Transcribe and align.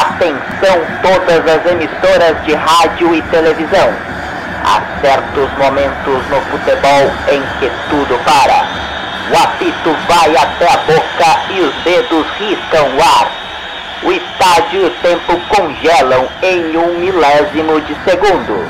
Atenção 0.00 0.80
todas 1.02 1.46
as 1.46 1.66
emissoras 1.70 2.44
de 2.44 2.52
rádio 2.52 3.14
e 3.14 3.22
televisão. 3.30 3.94
Há 4.64 4.82
certos 5.00 5.48
momentos 5.56 6.26
no 6.30 6.40
futebol 6.50 7.12
em 7.28 7.40
que 7.60 7.70
tudo 7.88 8.18
para. 8.24 8.66
O 9.30 9.36
apito 9.40 9.96
vai 10.08 10.36
até 10.36 10.68
a 10.68 10.78
boca 10.78 11.40
e 11.50 11.60
os 11.60 11.74
dedos 11.84 12.26
riscam 12.40 12.88
o 12.96 13.02
ar. 13.02 13.30
O 14.02 14.10
estádio 14.10 14.80
e 14.80 14.84
o 14.86 14.90
tempo 14.90 15.40
congelam 15.54 16.28
em 16.42 16.76
um 16.76 16.98
milésimo 16.98 17.80
de 17.82 17.94
segundo. 18.02 18.68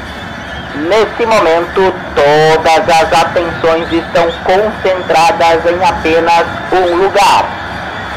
Nesse 0.75 1.25
momento, 1.25 1.95
todas 2.15 2.89
as 3.01 3.13
atenções 3.15 3.91
estão 3.91 4.31
concentradas 4.43 5.65
em 5.65 5.83
apenas 5.83 6.47
um 6.71 6.97
lugar. 6.97 7.47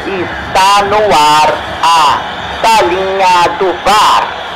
Está 0.06 0.84
no 0.88 0.98
ar 0.98 1.54
a 1.82 2.27
Salinha 2.62 3.58
do 3.60 3.74
VAR. 3.84 4.47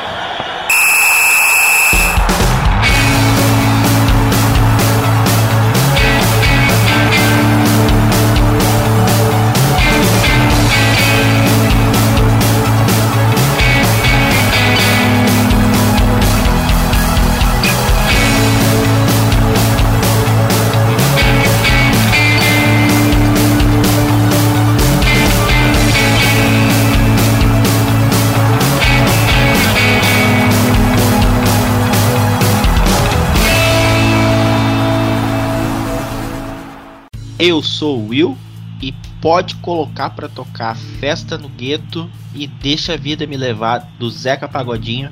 Eu 37.43 37.63
sou 37.63 37.97
o 37.97 38.09
Will 38.09 38.37
e 38.79 38.93
pode 39.19 39.55
colocar 39.55 40.11
para 40.11 40.29
tocar 40.29 40.77
Festa 40.77 41.39
no 41.39 41.49
Gueto 41.49 42.07
e 42.35 42.45
Deixa 42.45 42.93
a 42.93 42.97
Vida 42.97 43.25
Me 43.25 43.35
Levar 43.35 43.79
do 43.97 44.11
Zeca 44.11 44.47
Pagodinho 44.47 45.09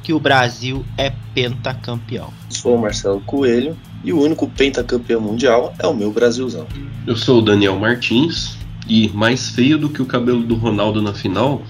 que 0.00 0.12
o 0.12 0.20
Brasil 0.20 0.84
é 0.96 1.12
pentacampeão. 1.34 2.32
Sou 2.48 2.76
o 2.76 2.80
Marcelo 2.80 3.20
Coelho 3.22 3.76
e 4.04 4.12
o 4.12 4.22
único 4.22 4.48
pentacampeão 4.48 5.20
mundial 5.20 5.74
é 5.76 5.84
o 5.88 5.92
meu 5.92 6.12
Brasilzão. 6.12 6.64
Eu 7.08 7.16
sou 7.16 7.40
o 7.40 7.42
Daniel 7.42 7.76
Martins 7.76 8.56
e 8.86 9.08
mais 9.08 9.48
feio 9.50 9.76
do 9.76 9.88
que 9.88 10.00
o 10.00 10.06
cabelo 10.06 10.44
do 10.44 10.54
Ronaldo 10.54 11.02
na 11.02 11.12
final 11.12 11.60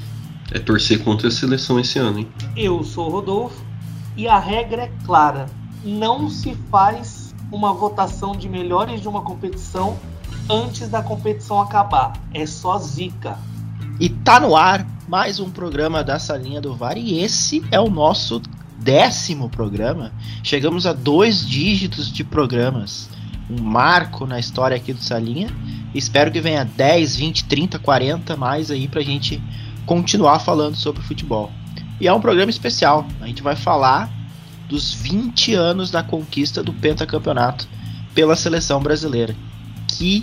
é 0.52 0.58
torcer 0.58 1.02
contra 1.02 1.28
a 1.28 1.30
seleção 1.30 1.80
esse 1.80 1.98
ano, 1.98 2.18
hein? 2.18 2.28
Eu 2.54 2.84
sou 2.84 3.06
o 3.06 3.10
Rodolfo 3.10 3.64
e 4.18 4.28
a 4.28 4.38
regra 4.38 4.82
é 4.82 4.92
clara: 5.06 5.46
não 5.82 6.28
se 6.28 6.54
faz 6.70 7.23
uma 7.54 7.72
votação 7.72 8.32
de 8.32 8.48
melhores 8.48 9.00
de 9.00 9.06
uma 9.06 9.22
competição 9.22 9.96
antes 10.50 10.88
da 10.88 11.02
competição 11.02 11.60
acabar. 11.60 12.12
É 12.34 12.44
só 12.46 12.76
zica. 12.78 13.38
E 14.00 14.08
tá 14.08 14.40
no 14.40 14.56
ar 14.56 14.84
mais 15.06 15.38
um 15.38 15.48
programa 15.48 16.02
da 16.02 16.18
Salinha 16.18 16.60
do 16.60 16.74
VAR 16.74 16.98
e 16.98 17.20
esse 17.20 17.64
é 17.70 17.78
o 17.78 17.88
nosso 17.88 18.42
décimo 18.76 19.48
programa. 19.48 20.12
Chegamos 20.42 20.84
a 20.84 20.92
dois 20.92 21.46
dígitos 21.46 22.12
de 22.12 22.24
programas. 22.24 23.08
Um 23.48 23.62
marco 23.62 24.26
na 24.26 24.40
história 24.40 24.76
aqui 24.76 24.92
do 24.92 25.02
Salinha. 25.02 25.48
Espero 25.94 26.32
que 26.32 26.40
venha 26.40 26.64
10, 26.64 27.16
20, 27.16 27.44
30, 27.44 27.78
40 27.78 28.36
mais 28.36 28.68
aí 28.68 28.88
pra 28.88 29.00
gente 29.00 29.40
continuar 29.86 30.40
falando 30.40 30.74
sobre 30.74 31.02
futebol. 31.02 31.52
E 32.00 32.08
é 32.08 32.12
um 32.12 32.20
programa 32.20 32.50
especial. 32.50 33.06
A 33.20 33.26
gente 33.28 33.44
vai 33.44 33.54
falar 33.54 34.10
dos 34.74 34.92
20 34.92 35.54
anos 35.54 35.88
da 35.88 36.02
conquista 36.02 36.60
do 36.60 36.72
pentacampeonato 36.72 37.68
pela 38.12 38.34
seleção 38.34 38.80
brasileira. 38.80 39.32
Que 39.86 40.20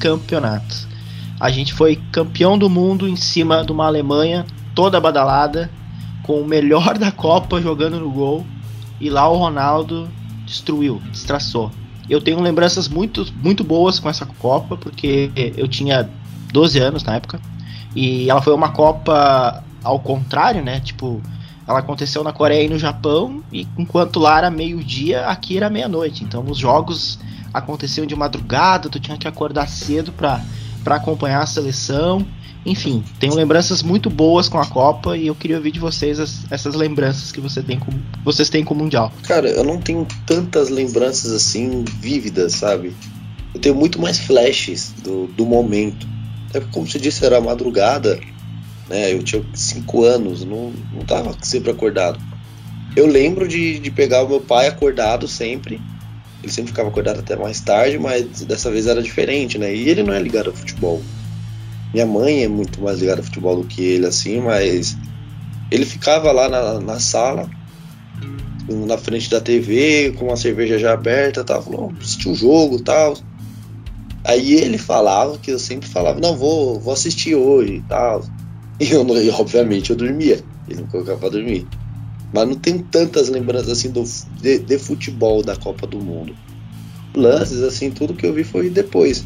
campeonato! 0.00 0.88
A 1.38 1.50
gente 1.50 1.74
foi 1.74 2.00
campeão 2.10 2.56
do 2.56 2.70
mundo 2.70 3.06
em 3.06 3.14
cima 3.14 3.62
de 3.62 3.70
uma 3.70 3.84
Alemanha 3.84 4.46
toda 4.74 4.98
badalada, 4.98 5.70
com 6.22 6.40
o 6.40 6.48
melhor 6.48 6.96
da 6.98 7.12
Copa 7.12 7.60
jogando 7.60 8.00
no 8.00 8.10
gol, 8.10 8.46
e 8.98 9.10
lá 9.10 9.28
o 9.28 9.36
Ronaldo 9.36 10.08
destruiu, 10.46 11.02
destraçou. 11.12 11.70
Eu 12.08 12.22
tenho 12.22 12.40
lembranças 12.40 12.88
muito, 12.88 13.26
muito 13.42 13.62
boas 13.62 13.98
com 13.98 14.08
essa 14.08 14.24
Copa, 14.24 14.78
porque 14.78 15.30
eu 15.58 15.68
tinha 15.68 16.08
12 16.50 16.78
anos 16.78 17.04
na 17.04 17.16
época, 17.16 17.38
e 17.94 18.30
ela 18.30 18.40
foi 18.40 18.54
uma 18.54 18.70
Copa 18.70 19.62
ao 19.82 20.00
contrário, 20.00 20.64
né? 20.64 20.80
Tipo, 20.80 21.20
ela 21.66 21.78
aconteceu 21.78 22.22
na 22.22 22.32
Coreia 22.32 22.64
e 22.64 22.68
no 22.68 22.78
Japão, 22.78 23.42
e 23.52 23.66
enquanto 23.78 24.20
lá 24.20 24.38
era 24.38 24.50
meio-dia, 24.50 25.26
aqui 25.26 25.56
era 25.56 25.70
meia-noite. 25.70 26.22
Então 26.22 26.44
os 26.48 26.58
jogos 26.58 27.18
aconteciam 27.52 28.06
de 28.06 28.14
madrugada, 28.14 28.88
tu 28.88 29.00
tinha 29.00 29.16
que 29.16 29.26
acordar 29.26 29.68
cedo 29.68 30.12
para 30.12 30.42
acompanhar 30.86 31.42
a 31.42 31.46
seleção. 31.46 32.26
Enfim, 32.66 33.04
tenho 33.18 33.34
lembranças 33.34 33.82
muito 33.82 34.08
boas 34.08 34.48
com 34.48 34.58
a 34.58 34.66
Copa 34.66 35.16
e 35.16 35.26
eu 35.26 35.34
queria 35.34 35.56
ouvir 35.56 35.70
de 35.70 35.78
vocês 35.78 36.18
as, 36.18 36.50
essas 36.50 36.74
lembranças 36.74 37.30
que 37.30 37.40
você 37.40 37.62
tem 37.62 37.78
com, 37.78 37.92
vocês 38.24 38.48
têm 38.48 38.64
com 38.64 38.74
o 38.74 38.76
Mundial. 38.76 39.12
Cara, 39.22 39.48
eu 39.48 39.64
não 39.64 39.78
tenho 39.78 40.06
tantas 40.26 40.70
lembranças 40.70 41.30
assim 41.32 41.84
vívidas, 42.00 42.54
sabe? 42.54 42.94
Eu 43.54 43.60
tenho 43.60 43.74
muito 43.74 44.00
mais 44.00 44.18
flashes 44.18 44.94
do, 45.02 45.26
do 45.28 45.44
momento. 45.44 46.06
Até 46.48 46.60
como 46.60 46.86
você 46.86 46.98
disse, 46.98 47.24
era 47.24 47.40
madrugada 47.40 48.18
né? 48.88 49.12
Eu 49.12 49.22
tinha 49.22 49.44
5 49.54 50.04
anos, 50.04 50.44
não, 50.44 50.72
não 50.92 51.04
tava 51.04 51.36
sempre 51.42 51.70
acordado. 51.70 52.18
Eu 52.96 53.06
lembro 53.06 53.48
de, 53.48 53.78
de 53.78 53.90
pegar 53.90 54.22
o 54.22 54.28
meu 54.28 54.40
pai 54.40 54.68
acordado 54.68 55.26
sempre. 55.26 55.80
Ele 56.42 56.52
sempre 56.52 56.70
ficava 56.70 56.88
acordado 56.88 57.20
até 57.20 57.34
mais 57.36 57.60
tarde, 57.60 57.98
mas 57.98 58.42
dessa 58.42 58.70
vez 58.70 58.86
era 58.86 59.02
diferente, 59.02 59.58
né? 59.58 59.74
E 59.74 59.88
ele 59.88 60.02
não 60.02 60.12
é 60.12 60.20
ligado 60.20 60.50
ao 60.50 60.56
futebol. 60.56 61.02
Minha 61.92 62.06
mãe 62.06 62.44
é 62.44 62.48
muito 62.48 62.82
mais 62.82 63.00
ligada 63.00 63.20
ao 63.20 63.24
futebol 63.24 63.56
do 63.56 63.64
que 63.66 63.82
ele, 63.82 64.06
assim, 64.06 64.40
mas 64.40 64.96
ele 65.70 65.86
ficava 65.86 66.30
lá 66.30 66.48
na, 66.48 66.80
na 66.80 67.00
sala, 67.00 67.48
na 68.68 68.98
frente 68.98 69.30
da 69.30 69.40
TV, 69.40 70.12
com 70.18 70.26
uma 70.26 70.36
cerveja 70.36 70.78
já 70.78 70.92
aberta, 70.92 71.42
tal, 71.42 71.62
falou, 71.62 71.92
assistir 72.00 72.28
o 72.28 72.34
jogo 72.34 72.80
tal. 72.82 73.16
Aí 74.24 74.54
ele 74.54 74.78
falava, 74.78 75.38
que 75.38 75.50
eu 75.50 75.58
sempre 75.58 75.88
falava, 75.88 76.20
não, 76.20 76.36
vou, 76.36 76.80
vou 76.80 76.92
assistir 76.92 77.34
hoje 77.34 77.74
e 77.74 77.82
tal. 77.82 78.24
E 78.80 78.90
eu, 78.90 79.06
obviamente, 79.38 79.90
eu 79.90 79.96
dormia. 79.96 80.42
Ele 80.68 80.82
me 80.82 80.88
colocava 80.88 81.18
pra 81.18 81.28
dormir. 81.28 81.66
Mas 82.32 82.48
não 82.48 82.56
tenho 82.56 82.82
tantas 82.82 83.28
lembranças 83.28 83.70
assim 83.70 83.90
do, 83.90 84.02
de, 84.40 84.58
de, 84.58 84.78
futebol 84.78 85.42
da 85.42 85.54
Copa 85.54 85.86
do 85.86 85.98
Mundo. 86.00 86.34
Lances, 87.14 87.62
assim, 87.62 87.90
tudo 87.90 88.14
que 88.14 88.26
eu 88.26 88.32
vi 88.32 88.42
foi 88.42 88.68
depois. 88.68 89.24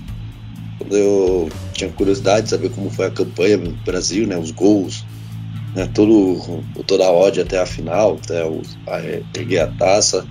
Quando 0.77 0.95
eu 0.95 1.49
tinha 1.73 1.91
curiosidade 1.91 2.45
de 2.45 2.51
saber 2.51 2.71
como 2.71 2.91
foi 2.91 3.07
a 3.07 3.11
campanha 3.11 3.57
no 3.57 3.73
Brasil, 3.85 4.27
né? 4.27 4.37
Os 4.37 4.51
gols, 4.51 5.07
né, 5.75 5.89
todo, 5.95 6.63
toda 6.87 7.07
a 7.07 7.11
ódio 7.11 7.43
até 7.43 7.59
a 7.59 7.67
final, 7.67 8.19
até 8.23 8.45
o, 8.45 8.61
a, 8.87 9.01
erguer 9.39 9.61
a 9.61 9.69
taça. 9.69 10.27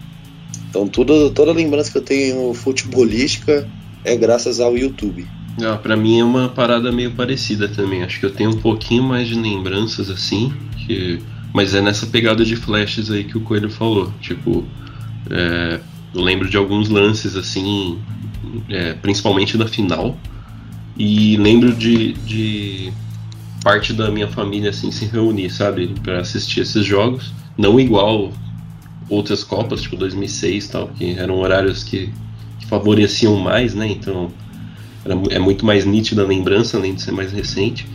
Então 0.70 0.88
tudo, 0.88 1.32
toda 1.32 1.52
a 1.52 1.56
lembrança 1.56 1.92
que 1.92 1.98
eu 1.98 2.04
tenho 2.04 2.54
futebolística 2.54 3.68
é 4.04 4.16
graças 4.16 4.60
ao 4.60 4.78
YouTube. 4.78 5.28
Ah, 5.64 5.76
pra 5.76 5.96
mim 5.96 6.20
é 6.20 6.24
uma 6.24 6.50
parada 6.50 6.92
meio 6.92 7.12
parecida 7.12 7.68
também. 7.68 8.04
Acho 8.04 8.20
que 8.20 8.26
eu 8.26 8.34
tenho 8.34 8.52
um 8.52 8.58
pouquinho 8.58 9.04
mais 9.04 9.28
de 9.28 9.36
lembranças 9.36 10.10
assim, 10.10 10.54
que... 10.86 11.20
mas 11.54 11.74
é 11.74 11.82
nessa 11.82 12.06
pegada 12.06 12.46
de 12.46 12.56
flashes 12.56 13.10
aí 13.10 13.24
que 13.24 13.38
o 13.38 13.42
Coelho 13.42 13.70
falou. 13.70 14.14
Tipo, 14.22 14.64
é... 15.30 15.80
eu 16.14 16.22
lembro 16.22 16.48
de 16.50 16.58
alguns 16.58 16.90
lances 16.90 17.36
assim, 17.36 18.00
é... 18.70 18.94
principalmente 18.94 19.58
da 19.58 19.68
final, 19.68 20.18
e 20.96 21.38
lembro 21.38 21.74
de, 21.74 22.14
de 22.14 22.94
parte 23.64 23.94
da 23.94 24.10
minha 24.10 24.28
família 24.28 24.70
assim 24.70 24.92
se 24.92 25.06
reunir, 25.06 25.50
sabe, 25.50 25.94
para 26.04 26.20
assistir 26.20 26.62
esses 26.62 26.86
jogos. 26.86 27.34
Não 27.58 27.80
igual 27.80 28.32
outras 29.10 29.44
Copas, 29.44 29.82
tipo 29.82 29.96
2006 29.96 30.66
e 30.66 30.70
tal, 30.70 30.88
que 30.90 31.12
eram 31.18 31.40
horários 31.40 31.84
que, 31.84 32.12
que 32.60 32.66
favoreciam 32.68 33.36
mais, 33.38 33.74
né? 33.74 33.88
Então 33.88 34.32
é 35.30 35.40
muito 35.40 35.66
mais 35.66 35.86
nítida 35.86 36.24
a 36.24 36.26
lembrança, 36.26 36.78
além 36.78 36.94
de 36.94 37.02
ser 37.02 37.12
mais 37.12 37.32
recente. 37.32 37.88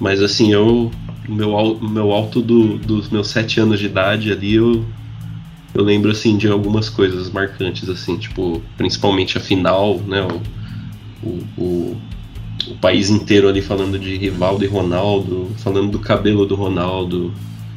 Mas 0.00 0.22
assim, 0.22 0.52
eu. 0.52 0.90
Meu, 1.28 1.78
meu 1.80 2.10
alto 2.10 2.40
do, 2.40 2.76
dos 2.78 3.08
meus 3.08 3.28
sete 3.28 3.60
anos 3.60 3.78
de 3.78 3.86
idade 3.86 4.32
ali, 4.32 4.54
eu, 4.54 4.84
eu 5.72 5.84
lembro 5.84 6.10
assim 6.10 6.36
de 6.36 6.48
algumas 6.48 6.88
coisas 6.88 7.30
marcantes, 7.30 7.88
assim, 7.88 8.16
tipo, 8.16 8.60
principalmente 8.76 9.38
a 9.38 9.40
final, 9.40 9.98
né? 9.98 10.26
O, 11.22 11.28
o, 11.28 11.62
o, 11.62 11.96
o 12.68 12.74
país 12.80 13.10
inteiro 13.10 13.48
ali 13.48 13.62
falando 13.62 13.96
de 13.96 14.16
Rivaldo 14.16 14.64
e 14.64 14.66
Ronaldo, 14.66 15.50
falando 15.58 15.92
do 15.92 15.98
cabelo 16.00 16.46
do 16.46 16.54
Ronaldo. 16.54 17.32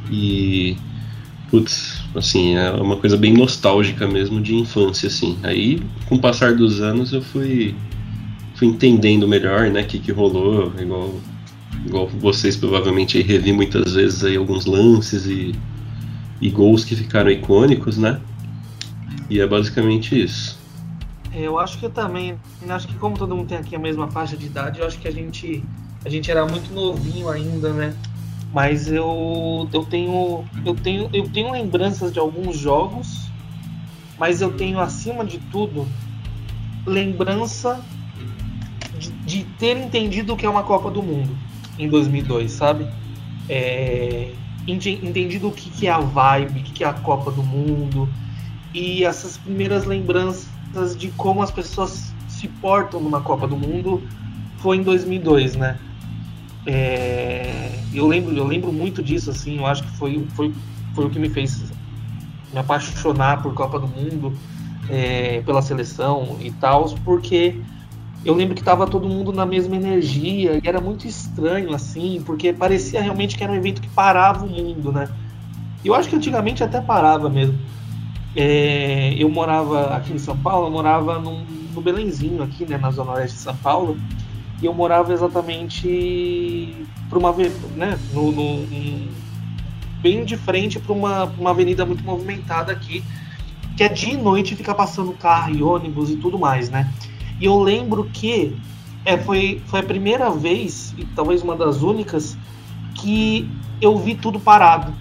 E. 0.10 0.75
Putz, 1.51 2.01
assim, 2.16 2.56
é 2.56 2.72
uma 2.72 2.98
coisa 2.98 3.16
bem 3.16 3.34
nostálgica 3.34 4.07
mesmo 4.07 4.42
de 4.42 4.56
infância, 4.56 5.06
assim. 5.06 5.38
Aí, 5.44 5.80
com 6.07 6.16
o 6.16 6.19
passar 6.19 6.56
dos 6.56 6.81
anos, 6.81 7.13
eu 7.13 7.22
fui 7.22 7.75
fui 8.56 8.68
entendendo 8.68 9.28
melhor, 9.28 9.70
né, 9.70 9.82
o 9.82 9.86
que, 9.86 10.00
que 10.00 10.12
rolou, 10.12 10.72
igual 10.80 11.14
igual 11.86 12.08
vocês 12.08 12.56
provavelmente 12.56 13.18
aí 13.18 13.24
revi 13.24 13.52
muitas 13.52 13.94
vezes 13.94 14.24
aí 14.24 14.38
alguns 14.38 14.66
lances 14.66 15.26
e, 15.26 15.54
e 16.40 16.50
gols 16.50 16.86
que 16.86 16.96
ficaram 16.96 17.30
icônicos, 17.30 17.98
né? 17.98 18.20
E 19.30 19.40
é 19.40 19.48
basicamente 19.48 20.22
isso. 20.22 20.60
Eu 21.34 21.58
acho 21.60 21.80
que 21.80 21.86
eu 21.86 21.90
também, 21.90 22.36
acho 22.70 22.88
que 22.88 22.96
como 22.96 23.18
todo 23.18 23.36
mundo 23.36 23.48
tem 23.48 23.58
aqui 23.58 23.76
a 23.76 23.80
mesma 23.80 24.08
faixa 24.08 24.38
de 24.38 24.46
idade, 24.46 24.80
eu 24.80 24.88
acho 24.88 25.00
que 25.00 25.08
a 25.08 25.12
gente 25.12 25.64
a 26.06 26.10
gente 26.10 26.30
era 26.30 26.46
muito 26.46 26.74
novinho 26.74 27.30
ainda, 27.30 27.72
né? 27.74 27.96
Mas 28.54 28.92
eu 28.92 29.68
eu 29.74 29.84
tenho 29.84 30.46
eu 30.66 30.76
tenho 30.76 31.10
eu 31.12 31.28
tenho 31.30 31.52
lembranças 31.52 32.14
de 32.14 32.20
alguns 32.20 32.58
jogos, 32.58 33.32
mas 34.20 34.42
eu 34.42 34.52
tenho 34.52 34.80
acima 34.80 35.26
de 35.26 35.40
tudo 35.40 35.88
lembrança 36.86 37.82
de, 39.33 39.44
ter 39.57 39.77
entendido 39.77 40.33
o 40.33 40.38
que 40.38 40.45
é 40.45 40.50
uma 40.50 40.63
Copa 40.63 40.91
do 40.91 41.01
Mundo 41.01 41.35
em 41.80 41.89
2002, 41.89 42.51
sabe? 42.51 42.88
É, 43.50 44.31
entendido 44.68 45.47
o 45.47 45.51
que, 45.51 45.69
que 45.71 45.88
é 45.88 45.91
a 45.91 46.00
vibe, 46.00 46.59
o 46.59 46.63
que, 46.63 46.71
que 46.71 46.83
é 46.83 46.88
a 46.88 46.94
Copa 46.94 47.31
do 47.31 47.41
Mundo 47.41 48.07
e 48.74 49.03
essas 49.03 49.38
primeiras 49.38 49.85
lembranças 49.85 50.95
de 50.95 51.09
como 51.09 51.41
as 51.41 51.50
pessoas 51.50 52.13
se 52.27 52.47
portam 52.47 53.00
numa 53.00 53.21
Copa 53.21 53.47
do 53.47 53.57
Mundo 53.57 54.03
foi 54.57 54.77
em 54.77 54.83
2002, 54.83 55.56
né? 55.56 55.80
É, 56.65 57.80
eu 57.94 58.07
lembro, 58.07 58.35
eu 58.35 58.45
lembro 58.45 58.71
muito 58.71 59.03
disso, 59.03 59.31
assim. 59.31 59.57
Eu 59.57 59.65
acho 59.65 59.83
que 59.83 59.91
foi, 59.97 60.25
foi, 60.35 60.53
foi 60.94 61.06
o 61.06 61.09
que 61.09 61.19
me 61.19 61.30
fez 61.30 61.71
me 62.53 62.59
apaixonar 62.59 63.41
por 63.41 63.53
Copa 63.53 63.80
do 63.80 63.88
Mundo, 63.88 64.38
é, 64.89 65.41
pela 65.41 65.62
seleção 65.62 66.38
e 66.39 66.51
tal, 66.51 66.85
porque 67.03 67.59
eu 68.25 68.34
lembro 68.34 68.56
que 68.56 68.62
estava 68.62 68.88
todo 68.88 69.08
mundo 69.08 69.34
na 69.34 69.46
mesma 69.46 69.75
energia 69.75 70.60
e 70.64 70.68
era 70.68 70.80
muito 70.80 71.06
estranho, 71.06 71.74
assim, 71.74 72.22
porque 72.25 72.54
parecia 72.54 73.02
realmente 73.02 73.36
que 73.36 73.44
era 73.44 73.52
um 73.52 73.56
evento 73.56 73.81
que 73.81 73.90
parava 73.90 74.46
o 74.46 74.50
mundo, 74.50 74.92
né? 74.92 75.10
Eu 75.84 75.94
acho 75.94 76.08
que 76.08 76.16
antigamente 76.16 76.64
até 76.64 76.80
parava 76.80 77.30
mesmo. 77.30 77.60
É, 78.36 79.14
eu 79.18 79.30
morava 79.30 79.96
aqui 79.96 80.14
em 80.14 80.18
São 80.18 80.38
Paulo, 80.38 80.68
eu 80.68 80.72
morava 80.72 81.20
num, 81.20 81.46
no 81.74 81.81
Belenzinho, 81.81 82.42
aqui, 82.42 82.66
né, 82.66 82.78
na 82.78 82.90
zona 82.92 83.12
oeste 83.14 83.38
de 83.38 83.44
São 83.44 83.56
Paulo, 83.58 83.98
e 84.62 84.66
eu 84.66 84.74
morava 84.74 85.12
exatamente 85.12 86.88
para 87.10 87.19
uma, 87.19 87.34
né, 87.76 88.00
no, 88.14 88.31
no, 88.31 88.68
bem 90.02 90.24
de 90.24 90.38
frente 90.38 90.80
para 90.80 90.94
uma, 90.94 91.26
uma 91.26 91.50
avenida 91.50 91.86
muito 91.86 92.04
movimentada 92.04 92.72
aqui, 92.72 93.04
que 93.76 93.84
é 93.84 93.90
dia 93.90 94.14
e 94.14 94.18
noite 94.18 94.56
fica 94.56 94.74
passando 94.74 95.12
carro 95.14 95.54
e 95.54 95.62
ônibus 95.62 96.10
e 96.10 96.16
tudo 96.16 96.40
mais, 96.40 96.69
né? 96.69 96.92
E 97.39 97.45
eu 97.45 97.59
lembro 97.59 98.06
que 98.06 98.56
é, 99.06 99.18
foi, 99.18 99.62
foi 99.65 99.80
a 99.81 99.83
primeira 99.83 100.30
vez, 100.30 100.94
e 100.97 101.06
talvez 101.06 101.41
uma 101.41 101.56
das 101.56 101.81
únicas, 101.81 102.38
que 102.95 103.50
eu 103.81 103.97
vi 103.97 104.15
tudo 104.15 104.39
parado. 104.39 104.94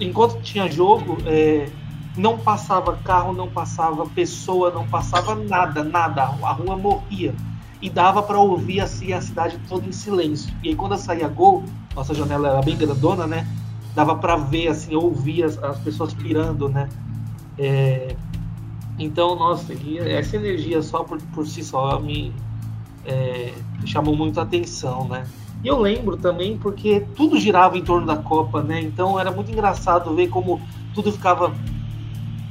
Enquanto 0.00 0.40
tinha 0.42 0.70
jogo, 0.70 1.18
é, 1.26 1.68
não 2.16 2.38
passava 2.38 2.96
carro, 3.04 3.32
não 3.32 3.48
passava 3.48 4.06
pessoa, 4.06 4.70
não 4.70 4.86
passava 4.86 5.34
nada, 5.34 5.82
nada. 5.82 6.22
A 6.22 6.52
rua 6.52 6.76
morria. 6.76 7.34
E 7.82 7.90
dava 7.90 8.22
para 8.22 8.38
ouvir 8.38 8.80
assim 8.80 9.12
a 9.12 9.20
cidade 9.20 9.58
toda 9.68 9.86
em 9.86 9.92
silêncio. 9.92 10.54
E 10.62 10.70
aí 10.70 10.74
quando 10.74 10.96
saía 10.96 11.28
gol, 11.28 11.64
nossa 11.94 12.14
janela 12.14 12.48
era 12.48 12.62
bem 12.62 12.76
grandona, 12.76 13.26
né? 13.26 13.46
Dava 13.94 14.14
para 14.14 14.36
ver 14.36 14.68
assim, 14.68 14.94
ouvir 14.94 15.42
as, 15.42 15.62
as 15.62 15.78
pessoas 15.80 16.14
pirando, 16.14 16.68
né? 16.68 16.88
É, 17.58 18.14
então, 18.98 19.36
nossa, 19.36 19.72
essa 20.06 20.36
energia 20.36 20.80
só 20.82 21.04
por, 21.04 21.20
por 21.34 21.46
si 21.46 21.62
só 21.62 22.00
me, 22.00 22.32
é, 23.04 23.52
chamou 23.84 24.16
muito 24.16 24.40
a 24.40 24.42
atenção, 24.42 25.06
né? 25.08 25.26
E 25.62 25.68
eu 25.68 25.78
lembro 25.78 26.16
também 26.16 26.56
porque 26.56 27.00
tudo 27.14 27.38
girava 27.38 27.76
em 27.76 27.82
torno 27.82 28.06
da 28.06 28.16
Copa, 28.16 28.62
né? 28.62 28.80
Então 28.80 29.18
era 29.18 29.30
muito 29.30 29.50
engraçado 29.50 30.14
ver 30.14 30.28
como 30.28 30.60
tudo 30.94 31.12
ficava 31.12 31.54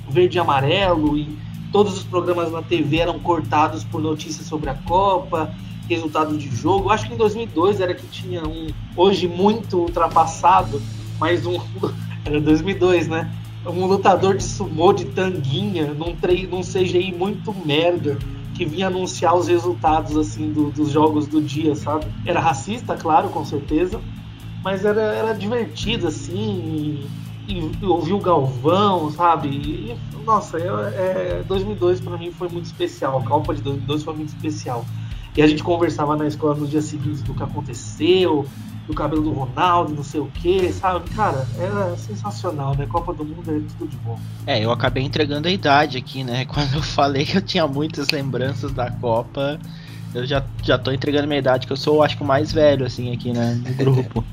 verde 0.10 0.38
e 0.38 0.40
amarelo 0.40 1.18
e 1.18 1.38
todos 1.72 1.98
os 1.98 2.04
programas 2.04 2.52
na 2.52 2.62
TV 2.62 2.98
eram 2.98 3.20
cortados 3.20 3.84
por 3.84 4.02
notícias 4.02 4.48
sobre 4.48 4.70
a 4.70 4.76
Copa, 4.76 5.54
resultado 5.90 6.38
de 6.38 6.50
jogo. 6.56 6.90
Acho 6.90 7.08
que 7.08 7.14
em 7.14 7.18
2002 7.18 7.80
era 7.80 7.94
que 7.94 8.08
tinha 8.08 8.44
um, 8.48 8.68
hoje 8.96 9.28
muito 9.28 9.80
ultrapassado, 9.80 10.82
mas 11.20 11.46
um. 11.46 11.60
Era 12.26 12.42
2002, 12.42 13.08
né? 13.08 13.32
Um 13.68 13.86
lutador 13.86 14.38
de 14.38 14.44
sumô 14.44 14.94
de 14.94 15.06
tanguinha, 15.06 15.94
num, 15.94 16.16
num 16.50 16.62
CGI 16.62 17.12
muito 17.12 17.54
merda, 17.66 18.18
que 18.54 18.66
vinha 18.66 18.88
anunciar 18.88 19.36
os 19.36 19.48
resultados 19.48 20.16
assim 20.16 20.52
do, 20.52 20.70
dos 20.72 20.92
jogos 20.92 21.28
do 21.28 21.42
dia, 21.42 21.76
sabe? 21.76 22.06
Era 22.26 22.40
racista, 22.40 22.96
claro, 22.96 23.30
com 23.30 23.44
certeza, 23.44 24.00
mas 24.64 24.86
era, 24.86 25.02
era 25.02 25.34
divertido 25.34 26.08
assim. 26.08 27.04
E 27.04 27.26
e 27.48 27.86
ouvir 27.86 28.14
o 28.14 28.20
Galvão, 28.20 29.12
sabe? 29.12 29.50
E, 29.50 29.96
nossa, 30.26 30.58
é, 30.58 31.40
é 31.40 31.44
2002 31.48 32.02
para 32.02 32.18
mim 32.18 32.32
foi 32.32 32.50
muito 32.50 32.66
especial. 32.66 33.20
A 33.20 33.24
Copa 33.24 33.54
de 33.54 33.62
2002 33.62 34.04
foi 34.04 34.16
muito 34.16 34.30
especial. 34.30 34.86
E 35.36 35.42
a 35.42 35.48
gente 35.48 35.64
conversava 35.64 36.16
na 36.16 36.28
escola 36.28 36.56
nos 36.56 36.70
dias 36.70 36.86
seguintes 36.86 37.22
do 37.22 37.34
que 37.34 37.44
aconteceu, 37.44 38.46
do 38.88 38.94
cabelo 38.94 39.22
do 39.24 39.32
Ronaldo, 39.32 39.94
não 39.94 40.04
sei 40.04 40.20
o 40.20 40.28
que, 40.28 40.72
sabe? 40.72 41.10
Cara, 41.12 41.48
era 41.58 41.98
sensacional, 41.98 42.76
né? 42.76 42.86
Copa 42.86 43.14
do 43.14 43.26
Mundo 43.26 43.50
é 43.50 43.60
tudo 43.78 43.90
de 43.90 43.98
bom. 43.98 44.20
É, 44.46 44.64
eu 44.64 44.72
acabei 44.72 45.04
entregando 45.04 45.48
a 45.48 45.52
idade 45.52 45.98
aqui, 45.98 46.24
né? 46.24 46.46
Quando 46.50 46.74
eu 46.76 46.84
falei 46.84 47.26
que 47.26 47.38
eu 47.38 47.42
tinha 47.42 47.68
muitas 47.68 48.10
lembranças 48.10 48.72
da 48.72 48.92
Copa, 48.92 49.60
eu 50.14 50.26
já, 50.26 50.44
já 50.64 50.78
tô 50.78 50.92
entregando 50.92 51.28
minha 51.28 51.40
idade, 51.40 51.68
que 51.68 51.74
eu 51.74 51.78
sou, 51.78 52.04
acho 52.04 52.18
que 52.18 52.24
o 52.24 52.26
mais 52.26 52.52
velho, 52.52 52.86
assim, 52.86 53.14
aqui, 53.14 53.32
né? 53.34 53.62
No 53.66 53.74
grupo. 53.76 54.24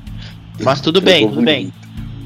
Mas 0.62 0.80
tudo 0.80 1.00
bem, 1.00 1.28
tudo 1.28 1.42
bem 1.42 1.72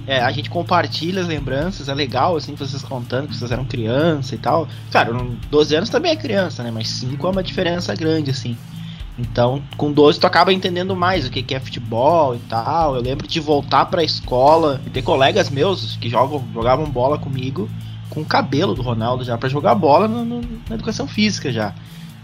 é, 0.06 0.20
a 0.20 0.30
gente 0.30 0.48
compartilha 0.48 1.20
as 1.20 1.26
lembranças, 1.26 1.88
é 1.88 1.94
legal, 1.94 2.36
assim, 2.36 2.54
vocês 2.54 2.82
contando 2.82 3.28
que 3.28 3.36
vocês 3.36 3.50
eram 3.50 3.64
criança 3.64 4.34
e 4.34 4.38
tal. 4.38 4.68
Claro, 4.90 5.36
12 5.50 5.74
anos 5.74 5.90
também 5.90 6.12
é 6.12 6.16
criança, 6.16 6.62
né? 6.62 6.70
Mas 6.70 6.88
5 6.88 7.26
é 7.26 7.30
uma 7.30 7.42
diferença 7.42 7.94
grande, 7.94 8.30
assim. 8.30 8.56
Então, 9.18 9.62
com 9.76 9.90
12 9.90 10.20
tu 10.20 10.26
acaba 10.26 10.52
entendendo 10.52 10.94
mais 10.94 11.26
o 11.26 11.30
que, 11.30 11.54
é 11.54 11.60
futebol 11.60 12.34
e 12.34 12.38
tal. 12.40 12.96
Eu 12.96 13.02
lembro 13.02 13.26
de 13.26 13.40
voltar 13.40 13.86
pra 13.86 14.04
escola 14.04 14.80
e 14.86 14.90
ter 14.90 15.02
colegas 15.02 15.48
meus 15.48 15.96
que 15.96 16.08
jogam, 16.08 16.44
jogavam 16.52 16.84
bola 16.86 17.18
comigo 17.18 17.68
com 18.10 18.20
o 18.20 18.24
cabelo 18.24 18.74
do 18.74 18.82
Ronaldo 18.82 19.24
já 19.24 19.36
para 19.38 19.48
jogar 19.48 19.74
bola 19.74 20.06
no, 20.06 20.24
no, 20.24 20.40
na 20.68 20.74
educação 20.74 21.06
física 21.06 21.50
já. 21.50 21.74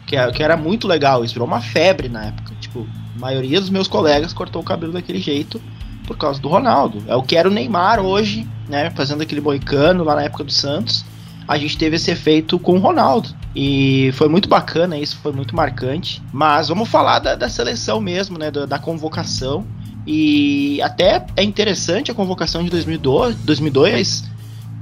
Que, 0.06 0.17
é, 0.17 0.31
que 0.31 0.43
era 0.43 0.56
muito 0.56 0.87
legal, 0.87 1.25
isso 1.25 1.33
virou 1.35 1.49
uma 1.49 1.61
febre 1.61 2.09
na 2.09 2.27
época. 2.27 2.53
Tipo, 2.61 2.87
a 3.17 3.21
maioria 3.21 3.61
dos 3.61 3.71
meus 3.71 3.89
colegas 3.89 4.33
cortou 4.33 4.61
o 4.61 4.65
cabelo 4.65 4.93
daquele 4.93 5.21
jeito 5.21 5.61
por 6.06 6.17
causa 6.17 6.41
do 6.41 6.49
Ronaldo. 6.49 7.03
É 7.06 7.17
o 7.17 7.23
que 7.23 7.37
era 7.37 7.49
o 7.49 7.53
Neymar 7.53 8.01
hoje, 8.01 8.46
né? 8.69 8.91
Fazendo 8.91 9.22
aquele 9.22 9.41
boicano 9.41 10.05
lá 10.05 10.15
na 10.15 10.22
época 10.22 10.44
do 10.44 10.53
Santos. 10.53 11.05
A 11.46 11.58
gente 11.58 11.77
teve 11.77 11.96
esse 11.96 12.11
efeito 12.11 12.58
com 12.58 12.75
o 12.75 12.79
Ronaldo. 12.79 13.29
E 13.55 14.11
foi 14.15 14.29
muito 14.29 14.49
bacana 14.49 14.99
isso, 14.99 15.17
foi 15.22 15.32
muito 15.32 15.55
marcante. 15.55 16.22
Mas 16.32 16.69
vamos 16.69 16.89
falar 16.89 17.19
da, 17.19 17.34
da 17.34 17.49
seleção 17.49 18.01
mesmo, 18.01 18.39
né? 18.39 18.51
Da, 18.51 18.67
da, 18.67 18.79
convocação. 18.79 19.67
E 20.06 20.81
até 20.82 21.25
é 21.37 21.43
interessante 21.43 22.11
a 22.11 22.15
convocação 22.15 22.65
de 22.65 22.70
2002, 22.70 23.37
2002 23.37 24.32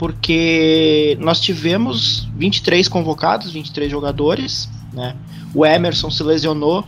porque 0.00 1.14
nós 1.20 1.42
tivemos 1.42 2.26
23 2.34 2.88
convocados, 2.88 3.52
23 3.52 3.90
jogadores, 3.90 4.66
né? 4.94 5.14
O 5.54 5.66
Emerson 5.66 6.10
se 6.10 6.22
lesionou 6.22 6.86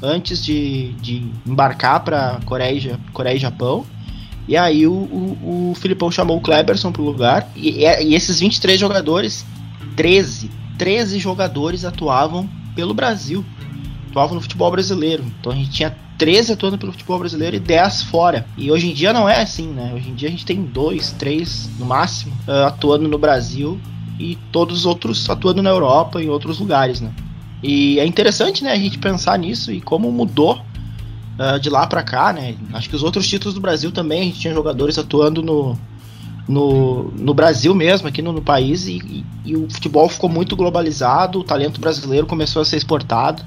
antes 0.00 0.44
de, 0.44 0.92
de 1.00 1.28
embarcar 1.44 2.04
para 2.04 2.38
Coreia, 2.44 3.00
Coreia 3.12 3.34
e 3.34 3.40
Japão. 3.40 3.84
E 4.48 4.56
aí 4.56 4.86
o, 4.86 4.92
o, 4.92 5.70
o 5.70 5.74
Filipão 5.74 6.10
chamou 6.10 6.36
o 6.36 6.40
Kleberson 6.40 6.92
pro 6.92 7.02
lugar. 7.02 7.50
E, 7.54 7.84
e, 7.84 8.14
esses 8.14 8.40
23 8.40 8.78
jogadores, 8.78 9.44
13, 9.96 10.50
13 10.78 11.18
jogadores 11.18 11.84
atuavam 11.84 12.48
pelo 12.74 12.94
Brasil. 12.94 13.44
Atuavam 14.10 14.34
no 14.34 14.40
futebol 14.40 14.70
brasileiro. 14.70 15.24
Então 15.40 15.52
a 15.52 15.54
gente 15.54 15.70
tinha 15.70 15.96
13 16.18 16.52
atuando 16.52 16.78
pelo 16.78 16.92
futebol 16.92 17.18
brasileiro 17.18 17.56
e 17.56 17.60
10 17.60 18.02
fora. 18.02 18.46
E 18.56 18.70
hoje 18.70 18.90
em 18.90 18.94
dia 18.94 19.12
não 19.12 19.28
é 19.28 19.40
assim, 19.40 19.68
né? 19.68 19.92
Hoje 19.94 20.10
em 20.10 20.14
dia 20.14 20.28
a 20.28 20.30
gente 20.30 20.46
tem 20.46 20.62
dois, 20.62 21.12
três 21.12 21.70
no 21.78 21.86
máximo 21.86 22.32
uh, 22.46 22.66
atuando 22.66 23.08
no 23.08 23.18
Brasil 23.18 23.80
e 24.18 24.36
todos 24.50 24.80
os 24.80 24.86
outros 24.86 25.28
atuando 25.28 25.62
na 25.62 25.70
Europa 25.70 26.20
e 26.20 26.26
em 26.26 26.28
outros 26.28 26.58
lugares, 26.58 27.00
né? 27.00 27.12
E 27.62 27.98
é 28.00 28.06
interessante, 28.06 28.64
né, 28.64 28.72
a 28.72 28.76
gente 28.76 28.98
pensar 28.98 29.38
nisso 29.38 29.70
e 29.70 29.80
como 29.80 30.10
mudou 30.10 30.60
uh, 31.38 31.58
de 31.58 31.68
lá 31.68 31.86
para 31.86 32.02
cá, 32.02 32.32
né? 32.32 32.56
Acho 32.72 32.88
que 32.88 32.96
os 32.96 33.02
outros 33.02 33.28
títulos 33.28 33.54
do 33.54 33.60
Brasil 33.60 33.90
também 33.92 34.20
a 34.20 34.24
gente 34.24 34.40
tinha 34.40 34.54
jogadores 34.54 34.98
atuando 34.98 35.42
no, 35.42 35.78
no, 36.48 37.10
no 37.12 37.34
Brasil 37.34 37.74
mesmo, 37.74 38.08
aqui 38.08 38.22
no, 38.22 38.32
no 38.32 38.42
país, 38.42 38.86
e, 38.86 38.98
e, 38.98 39.26
e, 39.44 39.56
o 39.56 39.68
futebol 39.70 40.08
ficou 40.08 40.28
muito 40.28 40.56
globalizado, 40.56 41.40
o 41.40 41.44
talento 41.44 41.80
brasileiro 41.80 42.26
começou 42.26 42.62
a 42.62 42.64
ser 42.64 42.76
exportado. 42.76 43.42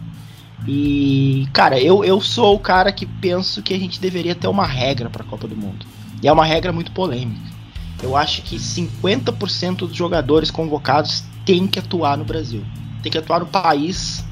E, 0.67 1.47
cara, 1.53 1.79
eu, 1.79 2.03
eu 2.03 2.19
sou 2.19 2.55
o 2.55 2.59
cara 2.59 2.91
que 2.91 3.05
penso 3.05 3.61
que 3.61 3.73
a 3.73 3.79
gente 3.79 3.99
deveria 3.99 4.33
ter 4.33 4.47
uma 4.47 4.65
regra 4.65 5.09
para 5.09 5.23
a 5.23 5.25
Copa 5.25 5.47
do 5.47 5.55
Mundo. 5.55 5.85
E 6.23 6.27
é 6.27 6.31
uma 6.31 6.45
regra 6.45 6.73
muito 6.73 6.91
polêmica. 6.91 7.53
Eu 8.01 8.17
acho 8.17 8.41
que 8.41 8.55
50% 8.55 9.77
dos 9.77 9.95
jogadores 9.95 10.49
convocados 10.49 11.23
têm 11.45 11.67
que 11.67 11.77
atuar 11.77 12.17
no 12.17 12.25
Brasil 12.25 12.63
tem 13.05 13.11
que 13.11 13.17
atuar 13.19 13.39
no 13.39 13.45
país 13.45 14.25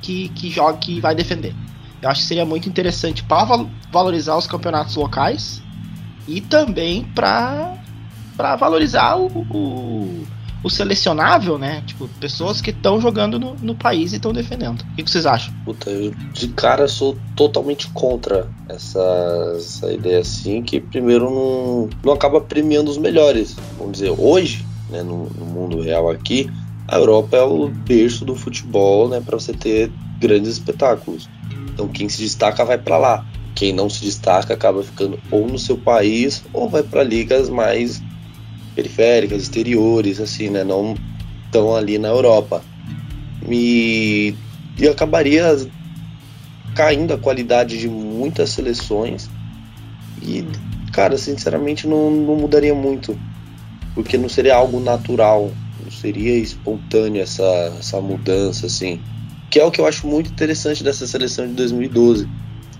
que, 0.00 0.30
que 0.30 0.50
joga, 0.50 0.78
que 0.78 1.00
vai 1.00 1.14
defender. 1.14 1.54
Eu 2.00 2.10
acho 2.10 2.22
que 2.22 2.26
seria 2.26 2.44
muito 2.44 2.68
interessante 2.68 3.22
para 3.22 3.66
valorizar 3.90 4.36
os 4.36 4.46
campeonatos 4.46 4.96
locais 4.96 5.62
e 6.28 6.40
também 6.40 7.04
para 7.14 7.76
valorizar 8.58 9.16
o, 9.16 9.26
o, 9.26 10.26
o, 10.62 10.70
selecionável, 10.70 11.56
né? 11.56 11.82
Tipo, 11.86 12.08
pessoas 12.20 12.60
que 12.60 12.70
estão 12.70 13.00
jogando 13.00 13.38
no, 13.38 13.54
no, 13.54 13.74
país 13.74 14.12
e 14.12 14.16
estão 14.16 14.32
defendendo. 14.32 14.82
O 14.82 14.96
que 14.96 15.10
vocês 15.10 15.24
acham? 15.24 15.54
Puta, 15.64 15.90
eu 15.90 16.12
de 16.32 16.48
cara 16.48 16.86
sou 16.88 17.16
totalmente 17.34 17.88
contra 17.88 18.48
essa, 18.68 19.54
essa 19.56 19.92
ideia 19.92 20.20
assim, 20.20 20.62
que 20.62 20.80
primeiro 20.80 21.30
não, 21.30 21.88
não 22.04 22.12
acaba 22.12 22.40
premiando 22.40 22.90
os 22.90 22.98
melhores. 22.98 23.56
Vamos 23.78 23.92
dizer, 23.92 24.10
hoje, 24.18 24.66
né, 24.90 25.02
no, 25.02 25.30
no 25.30 25.46
mundo 25.46 25.80
real 25.80 26.10
aqui, 26.10 26.50
a 26.88 26.96
Europa 26.96 27.36
é 27.36 27.42
o 27.42 27.68
berço 27.68 28.24
do 28.24 28.34
futebol, 28.34 29.08
né, 29.08 29.20
para 29.20 29.38
você 29.38 29.52
ter 29.52 29.90
grandes 30.20 30.50
espetáculos. 30.50 31.28
Então 31.72 31.88
quem 31.88 32.08
se 32.08 32.20
destaca 32.22 32.64
vai 32.64 32.78
para 32.78 32.96
lá. 32.96 33.26
Quem 33.54 33.72
não 33.72 33.88
se 33.88 34.04
destaca 34.04 34.54
acaba 34.54 34.82
ficando 34.82 35.18
ou 35.30 35.46
no 35.46 35.58
seu 35.58 35.76
país 35.76 36.44
ou 36.52 36.68
vai 36.68 36.82
para 36.82 37.02
ligas 37.02 37.48
mais 37.48 38.02
periféricas, 38.74 39.42
exteriores, 39.42 40.20
assim, 40.20 40.50
né? 40.50 40.62
Não 40.62 40.94
tão 41.50 41.74
ali 41.74 41.98
na 41.98 42.08
Europa. 42.08 42.62
E, 43.48 44.34
e 44.78 44.86
acabaria 44.86 45.56
caindo 46.74 47.14
a 47.14 47.18
qualidade 47.18 47.78
de 47.78 47.88
muitas 47.88 48.50
seleções. 48.50 49.30
E, 50.22 50.44
cara, 50.92 51.16
sinceramente 51.16 51.86
não, 51.86 52.10
não 52.10 52.36
mudaria 52.36 52.74
muito. 52.74 53.18
Porque 53.94 54.18
não 54.18 54.28
seria 54.28 54.56
algo 54.56 54.78
natural, 54.78 55.50
não 55.86 55.92
seria 55.92 56.36
espontâneo 56.36 57.22
essa, 57.22 57.44
essa 57.78 58.00
mudança, 58.00 58.66
assim. 58.66 59.00
Que 59.50 59.60
é 59.60 59.64
o 59.64 59.70
que 59.70 59.80
eu 59.80 59.86
acho 59.86 60.06
muito 60.06 60.30
interessante 60.30 60.82
dessa 60.82 61.06
seleção 61.06 61.46
de 61.46 61.54
2012. 61.54 62.28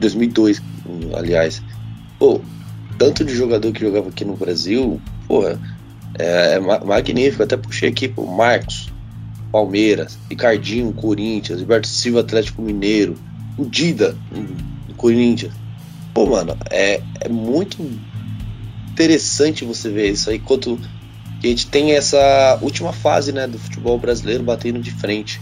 2002, 0.00 0.60
aliás. 1.14 1.62
Pô, 2.18 2.40
tanto 2.98 3.24
de 3.24 3.34
jogador 3.34 3.72
que 3.72 3.80
jogava 3.80 4.08
aqui 4.08 4.24
no 4.24 4.36
Brasil, 4.36 5.00
porra, 5.28 5.60
é, 6.18 6.54
é 6.54 6.60
magnífico. 6.60 7.42
Até 7.42 7.56
puxei 7.56 7.88
aqui, 7.88 8.08
pô, 8.08 8.26
Marcos, 8.26 8.92
Palmeiras, 9.52 10.18
Ricardinho, 10.28 10.92
Corinthians, 10.92 11.60
Gilberto 11.60 11.86
Silva, 11.86 12.20
Atlético 12.20 12.60
Mineiro, 12.60 13.14
o 13.56 13.64
Dida, 13.64 14.16
Corinthians. 14.96 15.52
Pô, 16.12 16.26
mano, 16.26 16.56
é, 16.70 17.00
é 17.20 17.28
muito 17.28 17.78
interessante 18.90 19.64
você 19.64 19.90
ver 19.90 20.10
isso 20.10 20.28
aí, 20.28 20.38
enquanto 21.36 21.44
a 21.44 21.48
gente 21.48 21.66
tem 21.68 21.92
essa 21.92 22.58
última 22.62 22.92
fase 22.92 23.32
né, 23.32 23.46
do 23.46 23.58
futebol 23.58 23.98
brasileiro 23.98 24.42
batendo 24.42 24.78
de 24.80 24.90
frente 24.90 25.40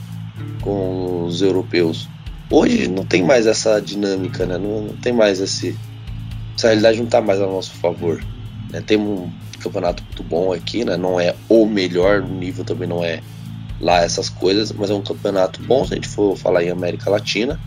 com 0.61 1.25
os 1.25 1.41
europeus. 1.43 2.09
Hoje 2.51 2.89
não 2.89 3.05
tem 3.05 3.23
mais 3.23 3.47
essa 3.47 3.81
dinâmica, 3.81 4.47
né? 4.47 4.59
Não, 4.59 4.83
não 4.83 4.97
tem 4.97 5.13
mais 5.13 5.41
esse. 5.41 5.77
Essa 6.57 6.69
realidade 6.69 6.99
não 6.99 7.07
está 7.07 7.21
mais 7.21 7.41
a 7.41 7.47
nosso 7.47 7.73
favor. 7.73 8.23
Né? 8.71 8.81
Tem 8.81 8.97
um 8.97 9.31
campeonato 9.61 10.03
muito 10.05 10.23
bom 10.23 10.53
aqui, 10.53 10.85
né? 10.85 10.97
Não 10.97 11.19
é 11.19 11.35
o 11.49 11.67
melhor, 11.67 12.21
o 12.21 12.29
nível 12.29 12.65
também 12.65 12.89
não 12.89 13.03
é 13.03 13.21
lá 13.81 14.03
essas 14.03 14.29
coisas, 14.29 14.71
mas 14.73 14.91
é 14.91 14.95
um 14.95 15.03
campeonato 15.03 15.63
bom 15.63 15.85
se 15.85 15.95
a 15.95 15.97
gente 15.97 16.09
for 16.09 16.37
falar 16.37 16.63
em 16.63 16.71
América 16.71 17.11
Latina. 17.11 17.59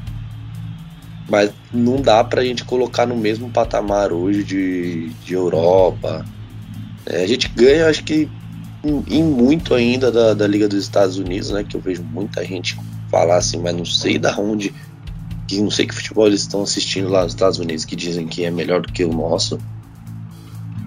Mas 1.30 1.52
não 1.74 2.02
dá 2.02 2.24
pra 2.24 2.44
gente 2.44 2.64
colocar 2.64 3.06
no 3.06 3.18
mesmo 3.18 3.50
patamar 3.50 4.14
hoje 4.14 4.44
de, 4.44 5.10
de 5.26 5.34
Europa. 5.34 6.24
É, 7.10 7.24
a 7.24 7.28
gente 7.28 7.48
ganha, 7.50 7.88
acho 7.88 8.04
que 8.04 8.30
em, 8.84 9.24
muito 9.24 9.74
ainda 9.74 10.12
da, 10.12 10.34
da 10.34 10.48
Liga 10.48 10.68
dos 10.68 10.84
Estados 10.84 11.18
Unidos, 11.18 11.52
né? 11.52 11.64
Que 11.64 11.76
eu 11.76 11.82
vejo 11.82 12.04
muita 12.04 12.44
gente 12.46 12.78
falar 13.10 13.38
assim, 13.38 13.60
mas 13.60 13.76
não 13.76 13.86
sei 13.86 14.20
da 14.20 14.38
onde, 14.38 14.74
que 15.48 15.60
não 15.62 15.72
sei 15.72 15.88
que 15.88 15.96
futebol 15.96 16.28
eles 16.28 16.42
estão 16.42 16.64
assistindo 16.64 17.10
lá 17.10 17.24
nos 17.24 17.34
Estados 17.34 17.60
Unidos, 17.60 17.86
que 17.86 17.96
dizem 17.96 18.28
que 18.28 18.44
é 18.44 18.52
melhor 18.52 18.82
do 18.82 18.92
que 18.92 19.04
o 19.04 19.14
nosso. 19.14 19.58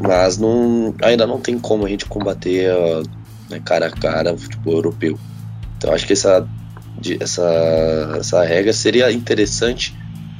Mas 0.01 0.39
não, 0.39 0.95
ainda 1.03 1.27
não 1.27 1.41
tem 1.41 1.59
como 1.59 1.85
a 1.85 1.89
gente 1.89 2.07
combater 2.07 2.71
né, 3.49 3.61
cara 3.65 3.87
a 3.87 3.91
cara 3.91 4.33
o 4.33 4.39
futebol 4.39 4.75
europeu. 4.75 5.19
Então 5.77 5.93
acho 5.93 6.07
que 6.07 6.13
essa, 6.13 6.47
essa, 7.19 8.17
essa 8.19 8.45
regra 8.45 8.73
seria 8.73 9.11
interessante 9.13 9.95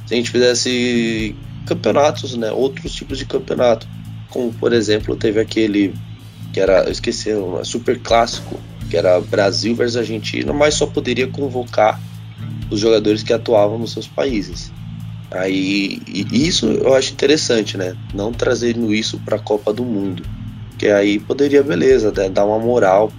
se 0.05 0.13
a 0.13 0.17
gente 0.17 0.31
fizesse 0.31 1.35
campeonatos, 1.65 2.35
né, 2.35 2.51
outros 2.51 2.91
tipos 2.93 3.17
de 3.17 3.25
campeonato. 3.25 3.87
Como 4.31 4.51
por 4.53 4.73
exemplo, 4.73 5.15
teve 5.15 5.39
aquele 5.39 5.93
que 6.51 6.59
era, 6.59 6.83
eu 6.83 6.91
esqueci, 6.91 7.33
um 7.33 7.63
super 7.63 7.99
clássico, 7.99 8.59
que 8.89 8.97
era 8.97 9.21
Brasil 9.21 9.73
versus 9.75 9.97
Argentina, 9.97 10.51
mas 10.51 10.73
só 10.73 10.85
poderia 10.85 11.27
convocar 11.27 11.99
os 12.69 12.79
jogadores 12.79 13.23
que 13.23 13.31
atuavam 13.31 13.77
nos 13.77 13.93
seus 13.93 14.07
países. 14.07 14.71
Aí 15.31 16.01
isso 16.31 16.65
eu 16.65 16.93
acho 16.93 17.13
interessante, 17.13 17.77
né? 17.77 17.95
Não 18.13 18.33
trazendo 18.33 18.93
isso 18.93 19.17
para 19.19 19.37
a 19.37 19.39
Copa 19.39 19.71
do 19.71 19.83
Mundo, 19.85 20.23
que 20.77 20.87
aí 20.87 21.19
poderia, 21.19 21.63
beleza, 21.63 22.11
né? 22.11 22.29
dar 22.29 22.45
uma 22.45 22.59
moral 22.59 23.11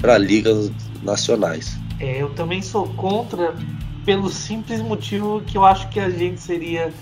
para 0.00 0.18
ligas 0.18 0.70
nacionais. 1.02 1.76
É, 1.98 2.22
eu 2.22 2.30
também 2.30 2.62
sou 2.62 2.86
contra 2.90 3.54
pelo 4.04 4.30
simples 4.30 4.80
motivo 4.80 5.42
que 5.44 5.58
eu 5.58 5.64
acho 5.64 5.88
que 5.88 5.98
a 5.98 6.08
gente 6.08 6.40
seria 6.40 6.92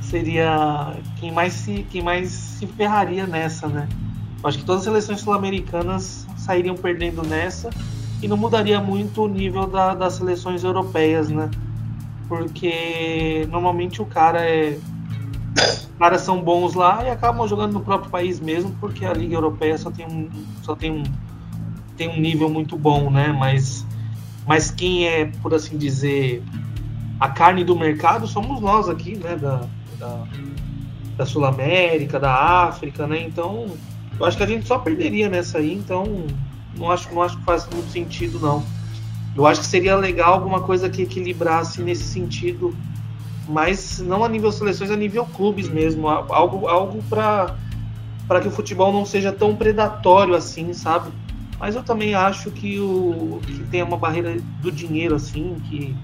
seria 0.00 0.94
quem 1.16 1.32
mais 1.32 1.52
se 1.52 1.86
quem 1.90 2.02
mais 2.02 2.30
se 2.30 2.66
ferraria 2.66 3.26
nessa, 3.26 3.66
né? 3.66 3.88
Acho 4.42 4.58
que 4.58 4.64
todas 4.64 4.82
as 4.82 4.84
seleções 4.84 5.20
sul-americanas 5.20 6.26
sairiam 6.36 6.76
perdendo 6.76 7.22
nessa 7.22 7.70
e 8.22 8.28
não 8.28 8.36
mudaria 8.36 8.80
muito 8.80 9.24
o 9.24 9.28
nível 9.28 9.66
da, 9.66 9.94
das 9.94 10.14
seleções 10.14 10.62
europeias, 10.62 11.28
né? 11.28 11.50
Porque 12.28 13.46
normalmente 13.50 14.00
o 14.00 14.06
cara 14.06 14.40
é. 14.40 14.78
Os 15.56 15.98
caras 15.98 16.22
são 16.22 16.42
bons 16.42 16.74
lá 16.74 17.04
e 17.04 17.10
acabam 17.10 17.46
jogando 17.46 17.74
no 17.74 17.80
próprio 17.80 18.10
país 18.10 18.40
mesmo, 18.40 18.74
porque 18.80 19.04
a 19.04 19.12
Liga 19.12 19.34
Europeia 19.36 19.78
só 19.78 19.90
tem 19.90 20.04
um, 20.04 20.28
só 20.62 20.74
tem 20.74 20.90
um, 20.90 21.02
tem 21.96 22.08
um 22.08 22.20
nível 22.20 22.48
muito 22.48 22.76
bom, 22.76 23.10
né? 23.10 23.32
Mas, 23.32 23.86
mas 24.46 24.70
quem 24.70 25.06
é, 25.06 25.26
por 25.40 25.54
assim 25.54 25.78
dizer, 25.78 26.42
a 27.20 27.28
carne 27.28 27.62
do 27.62 27.76
mercado 27.76 28.26
somos 28.26 28.60
nós 28.60 28.88
aqui, 28.88 29.16
né? 29.16 29.36
Da, 29.36 29.66
da, 29.98 30.24
da 31.16 31.26
Sul 31.26 31.44
América, 31.44 32.18
da 32.18 32.34
África, 32.66 33.06
né? 33.06 33.22
Então 33.22 33.66
eu 34.18 34.26
acho 34.26 34.36
que 34.36 34.42
a 34.42 34.46
gente 34.46 34.66
só 34.66 34.78
perderia 34.78 35.28
nessa 35.28 35.58
aí, 35.58 35.72
então 35.72 36.04
não 36.76 36.90
acho, 36.90 37.12
não 37.12 37.22
acho 37.22 37.36
que 37.38 37.44
faz 37.44 37.68
muito 37.68 37.90
sentido, 37.90 38.38
não. 38.38 38.64
Eu 39.36 39.46
acho 39.46 39.60
que 39.60 39.66
seria 39.66 39.96
legal 39.96 40.34
alguma 40.34 40.60
coisa 40.60 40.88
que 40.88 41.02
equilibrasse 41.02 41.82
nesse 41.82 42.04
sentido, 42.04 42.74
mas 43.48 43.98
não 43.98 44.24
a 44.24 44.28
nível 44.28 44.52
seleções, 44.52 44.90
a 44.90 44.96
nível 44.96 45.26
clubes 45.26 45.68
mesmo. 45.68 46.08
Algo, 46.08 46.68
algo 46.68 47.02
para 47.08 48.40
que 48.40 48.48
o 48.48 48.50
futebol 48.50 48.92
não 48.92 49.04
seja 49.04 49.32
tão 49.32 49.56
predatório 49.56 50.34
assim, 50.34 50.72
sabe? 50.72 51.10
Mas 51.58 51.74
eu 51.74 51.82
também 51.82 52.14
acho 52.14 52.50
que, 52.50 52.78
o, 52.78 53.40
que 53.44 53.64
tem 53.64 53.82
uma 53.82 53.96
barreira 53.96 54.36
do 54.60 54.70
dinheiro, 54.70 55.14
assim, 55.14 55.56
que 55.68 55.94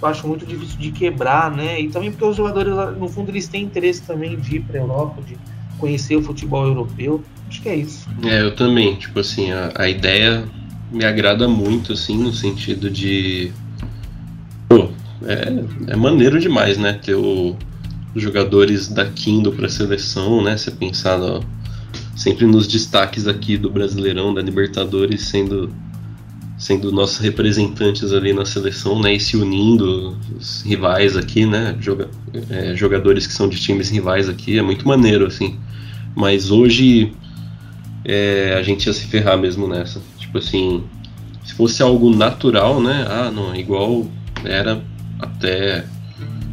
eu 0.00 0.08
acho 0.08 0.26
muito 0.26 0.46
difícil 0.46 0.78
de 0.78 0.90
quebrar, 0.90 1.50
né? 1.50 1.80
E 1.80 1.88
também 1.88 2.10
porque 2.10 2.24
os 2.24 2.36
jogadores, 2.36 2.72
no 2.98 3.08
fundo, 3.08 3.30
eles 3.30 3.48
têm 3.48 3.64
interesse 3.64 4.02
também 4.02 4.38
de 4.38 4.56
ir 4.56 4.60
para 4.60 4.78
a 4.78 4.82
Europa, 4.82 5.22
de 5.22 5.36
conhecer 5.78 6.16
o 6.16 6.22
futebol 6.22 6.66
europeu. 6.66 7.22
Acho 7.48 7.62
que 7.62 7.68
é 7.68 7.76
isso. 7.76 8.08
É, 8.24 8.42
eu 8.42 8.54
também. 8.54 8.96
Tipo 8.96 9.20
assim, 9.20 9.50
a, 9.50 9.72
a 9.74 9.88
ideia 9.88 10.44
me 10.90 11.04
agrada 11.04 11.46
muito, 11.48 11.92
assim, 11.92 12.16
no 12.16 12.32
sentido 12.32 12.88
de. 12.88 13.52
Pô, 14.68 14.88
é, 15.26 15.92
é 15.92 15.96
maneiro 15.96 16.40
demais, 16.40 16.78
né? 16.78 16.94
Ter 16.94 17.14
os 17.14 17.56
jogadores 18.14 18.88
daqui 18.88 19.30
indo 19.30 19.52
pra 19.52 19.68
seleção, 19.68 20.42
né? 20.42 20.56
Você 20.56 20.70
pensar 20.70 21.18
no, 21.18 21.44
sempre 22.16 22.46
nos 22.46 22.66
destaques 22.66 23.26
aqui 23.26 23.56
do 23.56 23.70
Brasileirão, 23.70 24.32
da 24.32 24.40
Libertadores, 24.40 25.28
sendo 25.28 25.72
sendo 26.60 26.92
nossos 26.92 27.18
representantes 27.18 28.12
ali 28.12 28.34
na 28.34 28.44
seleção, 28.44 29.00
né, 29.00 29.14
e 29.14 29.18
se 29.18 29.34
unindo, 29.34 30.14
os 30.38 30.60
rivais 30.60 31.16
aqui, 31.16 31.46
né, 31.46 31.74
joga, 31.80 32.10
é, 32.50 32.76
jogadores 32.76 33.26
que 33.26 33.32
são 33.32 33.48
de 33.48 33.58
times 33.58 33.88
rivais 33.88 34.28
aqui, 34.28 34.58
é 34.58 34.62
muito 34.62 34.86
maneiro, 34.86 35.26
assim. 35.26 35.58
Mas 36.14 36.50
hoje 36.50 37.14
é, 38.04 38.54
a 38.58 38.62
gente 38.62 38.86
ia 38.86 38.92
se 38.92 39.06
ferrar 39.06 39.38
mesmo 39.38 39.66
nessa. 39.66 40.02
Tipo 40.18 40.36
assim, 40.36 40.84
se 41.44 41.54
fosse 41.54 41.82
algo 41.82 42.14
natural, 42.14 42.78
né? 42.80 43.06
Ah, 43.08 43.30
não, 43.30 43.54
igual 43.54 44.06
era 44.44 44.82
até 45.18 45.86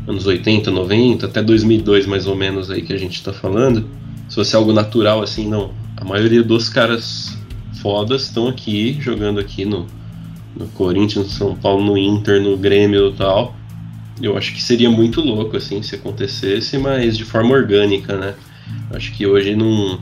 anos 0.07 0.25
80, 0.25 0.71
90, 0.71 1.25
até 1.25 1.41
2002 1.41 2.05
mais 2.05 2.27
ou 2.27 2.35
menos 2.35 2.71
aí 2.71 2.81
que 2.81 2.93
a 2.93 2.97
gente 2.97 3.21
tá 3.21 3.33
falando. 3.33 3.85
Se 4.29 4.35
fosse 4.35 4.55
algo 4.55 4.71
natural 4.71 5.21
assim, 5.21 5.49
não. 5.49 5.71
A 5.97 6.05
maioria 6.05 6.43
dos 6.43 6.69
caras 6.69 7.37
fodas 7.81 8.23
estão 8.23 8.47
aqui, 8.47 8.97
jogando 9.01 9.39
aqui 9.39 9.65
no, 9.65 9.87
no 10.57 10.67
Corinthians, 10.69 11.25
no 11.25 11.31
São 11.31 11.55
Paulo, 11.55 11.83
no 11.83 11.97
Inter, 11.97 12.41
no 12.41 12.57
Grêmio 12.57 13.09
e 13.09 13.13
tal. 13.13 13.55
Eu 14.21 14.37
acho 14.37 14.53
que 14.53 14.61
seria 14.61 14.89
muito 14.89 15.21
louco 15.21 15.55
assim 15.55 15.81
se 15.83 15.95
acontecesse, 15.95 16.77
mas 16.77 17.17
de 17.17 17.23
forma 17.23 17.53
orgânica, 17.53 18.17
né? 18.17 18.33
Acho 18.91 19.13
que 19.13 19.25
hoje 19.25 19.55
não 19.55 19.99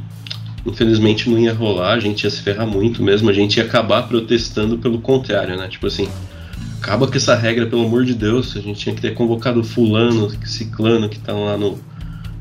infelizmente 0.66 1.30
não 1.30 1.38
ia 1.38 1.54
rolar, 1.54 1.94
a 1.94 2.00
gente 2.00 2.24
ia 2.24 2.30
se 2.30 2.42
ferrar 2.42 2.66
muito 2.66 3.04
mesmo, 3.04 3.30
a 3.30 3.34
gente 3.34 3.58
ia 3.58 3.64
acabar 3.64 4.08
protestando 4.08 4.78
pelo 4.80 5.00
contrário, 5.00 5.56
né? 5.56 5.68
Tipo 5.68 5.86
assim, 5.86 6.08
acaba 6.82 7.08
com 7.08 7.16
essa 7.16 7.36
regra, 7.36 7.68
pelo 7.68 7.86
amor 7.86 8.06
de 8.06 8.14
Deus. 8.14 8.56
A 8.56 8.62
gente 8.62 8.80
tinha 8.80 8.96
que 8.96 9.02
ter 9.02 9.14
convocado 9.14 9.64
fulano, 9.64 10.32
ciclano 10.46 11.10
que 11.10 11.20
tá 11.20 11.34
lá 11.34 11.58
no, 11.58 11.80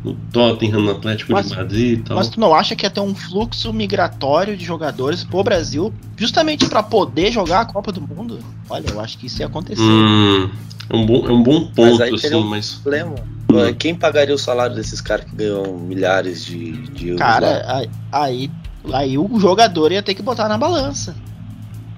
no 0.05 0.15
Tottenham, 0.33 0.83
no 0.83 0.91
Atlético 0.91 1.33
Mas- 1.33 1.49
de 1.49 1.57
Madrid 1.57 1.99
e 1.99 2.03
tal. 2.03 2.17
Mas 2.17 2.29
tu 2.29 2.39
não 2.39 2.55
acha 2.55 2.77
que 2.77 2.85
ia 2.85 2.91
ter 2.91 3.01
um 3.01 3.15
fluxo 3.15 3.73
migratório 3.73 4.57
de 4.57 4.65
jogadores 4.65 5.25
pro 5.25 5.43
Brasil 5.43 5.93
justamente 6.17 6.67
pra 6.69 6.83
poder 6.83 7.33
jogar 7.33 7.61
a 7.63 7.65
Copa 7.65 7.91
do 7.91 8.01
Mundo? 8.03 8.39
Olha, 8.69 8.85
eu 8.91 9.01
acho 9.01 9.17
que 9.19 9.27
isso 9.27 9.41
ia 9.41 9.47
acontecer. 9.47 9.81
Hum, 9.83 10.51
é 10.91 10.95
um 10.97 11.07
bom, 11.07 11.27
é 11.27 11.33
um 11.33 11.43
bom 11.43 11.61
Mas 11.61 11.71
ponto, 11.75 12.03
aí 12.03 12.11
teria 12.21 12.37
assim, 12.37 12.37
um 12.37 12.47
mas. 12.49 12.75
problema. 12.75 13.15
Quem 13.79 13.95
pagaria 13.95 14.35
o 14.35 14.39
salário 14.39 14.75
desses 14.75 15.01
caras 15.01 15.27
que 15.27 15.37
ganham 15.37 15.79
milhares 15.79 16.45
de, 16.45 16.73
de 16.89 17.09
euros? 17.11 17.21
Cara, 17.21 17.89
aí, 18.11 18.51
aí, 18.93 19.17
o 19.17 19.39
jogador 19.39 19.93
ia 19.93 20.03
ter 20.03 20.13
que 20.15 20.23
botar 20.23 20.49
na 20.49 20.59
balança. 20.59 21.15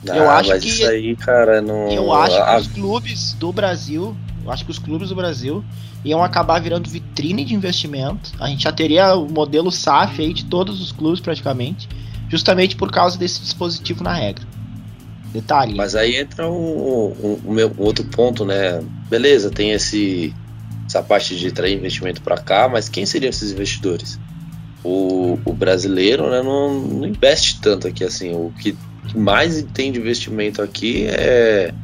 Ah, 0.09 0.17
eu 0.17 0.31
acho 0.31 0.51
mas 0.51 0.63
que- 0.63 0.69
isso 0.69 0.87
aí, 0.87 1.17
cara, 1.17 1.61
não. 1.63 1.89
Eu 1.91 2.13
acho 2.13 2.37
que 2.37 2.57
os 2.61 2.67
clubes 2.69 3.33
do 3.33 3.51
Brasil, 3.53 4.15
eu 4.47 4.53
acho 4.53 4.65
que 4.65 4.71
os 4.71 4.79
clubes 4.79 5.09
do 5.09 5.15
Brasil 5.17 5.65
iam 6.05 6.23
acabar 6.23 6.61
virando 6.61 6.89
vitrine 6.89 7.45
de 7.45 7.55
investimento. 7.55 8.33
A 8.39 8.49
gente 8.49 8.63
já 8.63 8.73
teria 8.73 9.15
o 9.17 9.29
modelo 9.31 9.71
SAF 9.73 10.23
aí 10.23 10.33
de 10.33 10.45
todos 10.45 10.81
os 10.81 10.93
clubes 10.93 11.21
praticamente, 11.21 11.89
justamente 12.29 12.77
por 12.77 12.91
causa 12.91 13.19
desse 13.19 13.41
dispositivo 13.41 14.05
na 14.05 14.13
regra. 14.15 14.45
Detalhe. 15.33 15.75
Mas 15.75 15.95
aí 15.97 16.17
entra 16.17 16.49
um, 16.49 17.13
um- 17.23 17.41
um 17.45 17.53
meu- 17.53 17.75
outro 17.77 18.05
ponto, 18.05 18.45
né? 18.45 18.81
Beleza, 19.11 19.51
tem 19.51 19.73
esse 19.73 20.35
essa 20.87 21.03
parte 21.03 21.37
de 21.37 21.51
trazer 21.51 21.75
investimento 21.75 22.23
para 22.23 22.39
cá, 22.39 22.69
mas 22.69 22.89
quem 22.89 23.05
seriam 23.05 23.29
esses 23.31 23.51
investidores? 23.51 24.21
O, 24.85 25.37
o 25.45 25.53
brasileiro 25.53 26.31
né, 26.31 26.41
não, 26.43 26.79
não 26.81 27.07
investe 27.09 27.61
tanto 27.61 27.89
aqui 27.89 28.05
assim. 28.05 28.31
O 28.37 28.53
que 28.61 28.77
mais 29.13 29.61
tem 29.75 29.91
de 29.91 29.99
investimento 29.99 30.63
aqui 30.63 31.07
é 31.09 31.75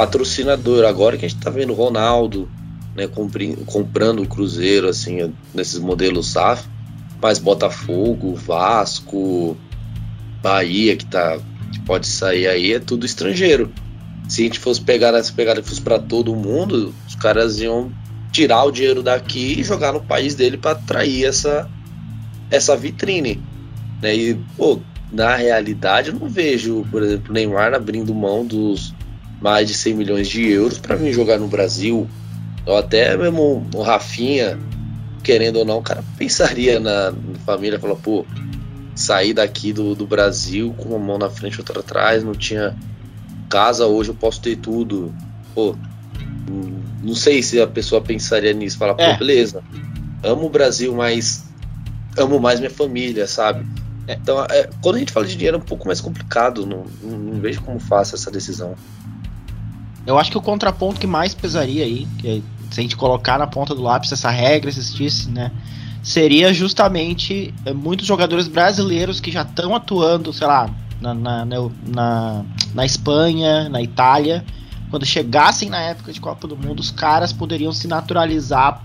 patrocinador. 0.00 0.86
Agora 0.86 1.18
que 1.18 1.26
a 1.26 1.28
gente 1.28 1.40
tá 1.40 1.50
vendo 1.50 1.74
Ronaldo 1.74 2.48
né, 2.96 3.06
comprando 3.66 4.22
o 4.22 4.26
Cruzeiro, 4.26 4.88
assim, 4.88 5.32
nesses 5.54 5.78
modelos 5.78 6.32
SAF, 6.32 6.66
mas 7.20 7.38
Botafogo, 7.38 8.34
Vasco, 8.34 9.56
Bahia, 10.42 10.96
que 10.96 11.04
tá 11.04 11.38
que 11.70 11.80
pode 11.80 12.06
sair 12.06 12.48
aí, 12.48 12.72
é 12.72 12.80
tudo 12.80 13.06
estrangeiro. 13.06 13.70
Se 14.28 14.42
a 14.42 14.44
gente 14.44 14.58
fosse 14.58 14.80
pegar 14.80 15.14
essa 15.14 15.32
pegada 15.32 15.60
e 15.60 15.62
fosse 15.62 15.80
para 15.80 15.98
todo 15.98 16.34
mundo, 16.34 16.94
os 17.06 17.14
caras 17.14 17.60
iam 17.60 17.92
tirar 18.32 18.64
o 18.64 18.72
dinheiro 18.72 19.02
daqui 19.02 19.60
e 19.60 19.64
jogar 19.64 19.92
no 19.92 20.00
país 20.00 20.34
dele 20.34 20.56
para 20.56 20.72
atrair 20.72 21.26
essa, 21.26 21.68
essa 22.50 22.76
vitrine. 22.76 23.40
Né? 24.02 24.16
E, 24.16 24.34
pô, 24.56 24.80
na 25.12 25.36
realidade, 25.36 26.08
eu 26.08 26.18
não 26.18 26.28
vejo, 26.28 26.86
por 26.90 27.02
exemplo, 27.02 27.32
Neymar 27.32 27.74
abrindo 27.74 28.14
mão 28.14 28.44
dos 28.44 28.94
mais 29.40 29.66
de 29.66 29.74
100 29.74 29.94
milhões 29.94 30.28
de 30.28 30.46
euros 30.46 30.78
para 30.78 30.96
vir 30.96 31.12
jogar 31.12 31.38
no 31.38 31.48
Brasil. 31.48 32.08
Ou 32.66 32.76
até 32.76 33.16
mesmo 33.16 33.66
o 33.74 33.82
Rafinha, 33.82 34.58
querendo 35.22 35.56
ou 35.56 35.64
não, 35.64 35.78
o 35.78 35.82
cara 35.82 36.04
pensaria 36.18 36.78
na, 36.78 37.10
na 37.10 37.38
família 37.44 37.78
falar, 37.78 37.96
pô, 37.96 38.26
sair 38.94 39.32
daqui 39.32 39.72
do, 39.72 39.94
do 39.94 40.06
Brasil 40.06 40.74
com 40.76 40.90
uma 40.90 40.98
mão 40.98 41.18
na 41.18 41.30
frente 41.30 41.54
e 41.54 41.60
outra 41.60 41.80
atrás, 41.80 42.22
não 42.22 42.34
tinha 42.34 42.76
casa, 43.48 43.86
hoje 43.86 44.10
eu 44.10 44.14
posso 44.14 44.40
ter 44.40 44.56
tudo. 44.56 45.12
Pô, 45.54 45.74
não 47.02 47.14
sei 47.14 47.42
se 47.42 47.60
a 47.60 47.66
pessoa 47.66 48.00
pensaria 48.00 48.52
nisso, 48.52 48.76
falar, 48.76 48.94
pô, 48.94 49.02
É. 49.02 49.16
beleza, 49.16 49.62
amo 50.22 50.46
o 50.46 50.50
Brasil, 50.50 50.94
mas 50.94 51.44
amo 52.16 52.38
mais 52.38 52.60
minha 52.60 52.70
família, 52.70 53.26
sabe? 53.26 53.66
É. 54.06 54.14
Então, 54.14 54.44
é, 54.44 54.68
quando 54.82 54.96
a 54.96 54.98
gente 54.98 55.12
fala 55.12 55.26
de 55.26 55.34
dinheiro 55.34 55.56
é 55.56 55.60
um 55.60 55.64
pouco 55.64 55.86
mais 55.86 56.00
complicado, 56.00 56.66
não, 56.66 56.84
não, 57.02 57.18
não 57.18 57.40
vejo 57.40 57.62
como 57.62 57.78
fácil 57.80 58.16
essa 58.16 58.30
decisão. 58.30 58.74
Eu 60.06 60.18
acho 60.18 60.30
que 60.30 60.38
o 60.38 60.42
contraponto 60.42 60.98
que 61.00 61.06
mais 61.06 61.34
pesaria 61.34 61.84
aí, 61.84 62.06
que 62.18 62.28
é, 62.28 62.40
se 62.70 62.80
a 62.80 62.82
gente 62.82 62.96
colocar 62.96 63.38
na 63.38 63.46
ponta 63.46 63.74
do 63.74 63.82
lápis 63.82 64.10
essa 64.12 64.30
regra 64.30 64.70
existisse, 64.70 65.28
né? 65.30 65.50
Seria 66.02 66.52
justamente 66.54 67.52
é, 67.66 67.72
muitos 67.74 68.06
jogadores 68.06 68.48
brasileiros 68.48 69.20
que 69.20 69.30
já 69.30 69.42
estão 69.42 69.74
atuando, 69.74 70.32
sei 70.32 70.46
lá, 70.46 70.70
na, 71.00 71.12
na, 71.12 71.44
na, 71.44 71.56
na- 71.86 72.44
na 72.74 72.86
Espanha, 72.86 73.68
na 73.68 73.82
Itália. 73.82 74.44
Quando 74.90 75.04
chegassem 75.04 75.68
na 75.68 75.78
época 75.80 76.12
de 76.12 76.20
Copa 76.20 76.48
do 76.48 76.56
Mundo, 76.56 76.80
os 76.80 76.90
caras 76.90 77.32
poderiam 77.32 77.72
se 77.72 77.86
naturalizar 77.86 78.82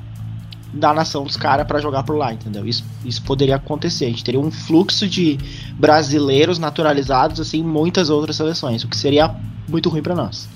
da 0.74 0.94
nação 0.94 1.24
dos 1.24 1.38
caras 1.38 1.66
para 1.66 1.80
jogar 1.80 2.04
por 2.04 2.18
lá, 2.18 2.34
entendeu? 2.34 2.68
Isso, 2.68 2.84
isso 3.06 3.22
poderia 3.22 3.56
acontecer. 3.56 4.06
A 4.06 4.10
gente 4.10 4.24
teria 4.24 4.40
um 4.40 4.52
fluxo 4.52 5.08
de 5.08 5.38
brasileiros 5.80 6.60
naturalizados 6.60 7.40
assim 7.40 7.60
em 7.60 7.64
muitas 7.64 8.10
outras 8.10 8.36
seleções, 8.36 8.84
o 8.84 8.88
que 8.90 8.98
seria 8.98 9.34
muito 9.70 9.88
ruim 9.90 10.02
para 10.02 10.14
nós. 10.14 10.50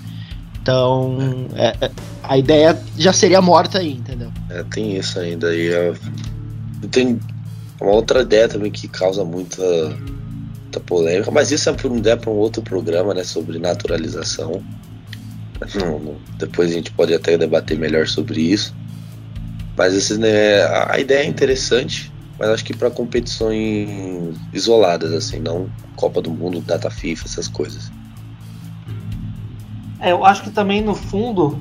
Então, 0.70 1.18
é- 1.56 1.76
é- 1.82 1.92
a 2.22 2.38
ideia 2.38 2.80
já 2.96 3.12
seria 3.12 3.42
morta 3.42 3.80
aí, 3.80 3.94
entendeu? 3.94 4.32
É, 4.52 4.64
tem 4.64 4.96
isso 4.96 5.20
ainda 5.20 5.48
aí. 5.48 5.68
é. 5.74 5.94
Tem 6.92 7.20
uma 7.82 7.92
outra 7.92 8.22
ideia 8.22 8.48
também 8.48 8.70
que 8.72 8.88
causa 8.88 9.26
muita, 9.26 9.64
muita 10.62 10.80
polêmica, 10.82 11.32
mas 11.32 11.52
isso 11.52 11.68
é 11.68 11.74
por 11.74 11.92
ideia 11.92 12.16
para 12.16 12.30
um 12.30 12.36
outro 12.36 12.62
programa, 12.62 13.16
né? 13.16 13.24
Sobre 13.24 13.58
naturalização. 13.58 14.62
Não- 15.74 16.00
não- 16.00 16.16
depois 16.38 16.70
a 16.70 16.74
gente 16.76 16.92
pode 16.92 17.16
até 17.16 17.36
debater 17.36 17.76
melhor 17.76 18.08
sobre 18.08 18.40
isso. 18.40 18.76
Mas 19.76 19.96
esse, 19.96 20.20
né, 20.20 20.62
a 20.88 21.00
ideia 21.00 21.24
é 21.24 21.28
interessante, 21.28 22.12
mas 22.38 22.50
acho 22.50 22.64
que 22.64 22.76
para 22.78 22.92
competições 22.92 24.38
isoladas, 24.54 25.14
assim, 25.14 25.40
não 25.40 25.68
Copa 25.96 26.22
do 26.22 26.30
Mundo, 26.30 26.62
Data 26.62 26.92
FIFA, 26.92 27.26
essas 27.26 27.48
coisas. 27.48 27.92
É, 30.00 30.12
eu 30.12 30.26
acho 30.26 30.44
que 30.44 30.50
também 30.50 30.82
no 30.82 30.96
fundo, 30.96 31.60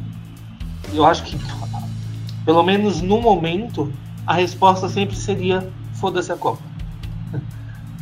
eu 0.93 1.05
acho 1.05 1.25
que, 1.25 1.37
pelo 2.45 2.63
menos 2.63 3.03
no 3.03 3.21
momento, 3.21 3.93
a 4.27 4.35
resposta 4.35 4.89
sempre 4.89 5.17
seria: 5.17 5.69
foda-se 5.95 6.31
a 6.33 6.37
Copa. 6.37 6.63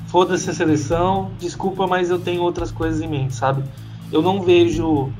Foda-se 0.06 0.48
a 0.50 0.54
seleção, 0.54 1.30
desculpa, 1.38 1.86
mas 1.86 2.10
eu 2.10 2.18
tenho 2.18 2.42
outras 2.42 2.70
coisas 2.70 3.00
em 3.00 3.08
mente, 3.08 3.34
sabe? 3.34 3.64
Eu 4.12 4.22
não 4.22 4.42
vejo. 4.42 5.10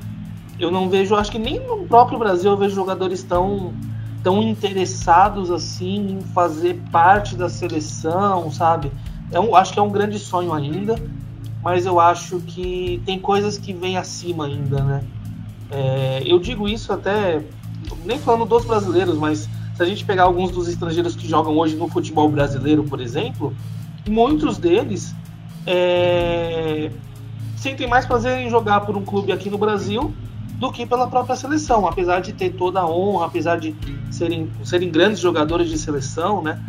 Eu 0.59 0.71
não 0.71 0.89
vejo, 0.89 1.15
acho 1.15 1.31
que 1.31 1.37
nem 1.37 1.59
no 1.59 1.85
próprio 1.85 2.17
Brasil 2.17 2.49
eu 2.49 2.57
vejo 2.57 2.73
jogadores 2.73 3.21
tão, 3.21 3.73
tão 4.23 4.41
interessados 4.41 5.51
assim 5.51 6.13
em 6.13 6.21
fazer 6.33 6.81
parte 6.91 7.35
da 7.35 7.47
seleção, 7.47 8.51
sabe? 8.51 8.91
É 9.31 9.39
um, 9.39 9.55
acho 9.55 9.73
que 9.73 9.77
é 9.77 9.81
um 9.81 9.89
grande 9.89 10.17
sonho 10.17 10.53
ainda, 10.53 10.95
mas 11.67 11.85
eu 11.85 11.99
acho 11.99 12.39
que 12.39 13.01
tem 13.05 13.19
coisas 13.19 13.57
que 13.57 13.73
vêm 13.73 13.97
acima 13.97 14.45
ainda, 14.45 14.81
né? 14.81 15.03
É, 15.69 16.23
eu 16.25 16.39
digo 16.39 16.65
isso 16.65 16.93
até, 16.93 17.43
nem 18.05 18.17
falando 18.17 18.45
dos 18.45 18.63
brasileiros, 18.63 19.17
mas 19.17 19.49
se 19.75 19.83
a 19.83 19.85
gente 19.85 20.05
pegar 20.05 20.23
alguns 20.23 20.49
dos 20.49 20.69
estrangeiros 20.69 21.13
que 21.13 21.27
jogam 21.27 21.57
hoje 21.57 21.75
no 21.75 21.89
futebol 21.89 22.29
brasileiro, 22.29 22.85
por 22.85 23.01
exemplo, 23.01 23.53
muitos 24.07 24.57
deles 24.57 25.13
é, 25.65 26.89
sentem 27.57 27.85
mais 27.85 28.05
prazer 28.05 28.39
em 28.39 28.49
jogar 28.49 28.85
por 28.85 28.95
um 28.95 29.03
clube 29.03 29.33
aqui 29.33 29.49
no 29.49 29.57
Brasil 29.57 30.13
do 30.53 30.71
que 30.71 30.85
pela 30.85 31.07
própria 31.07 31.35
seleção, 31.35 31.85
apesar 31.85 32.21
de 32.21 32.31
ter 32.31 32.51
toda 32.51 32.79
a 32.79 32.89
honra, 32.89 33.25
apesar 33.25 33.59
de 33.59 33.75
serem, 34.09 34.49
serem 34.63 34.89
grandes 34.89 35.19
jogadores 35.19 35.67
de 35.69 35.77
seleção, 35.77 36.41
né? 36.41 36.63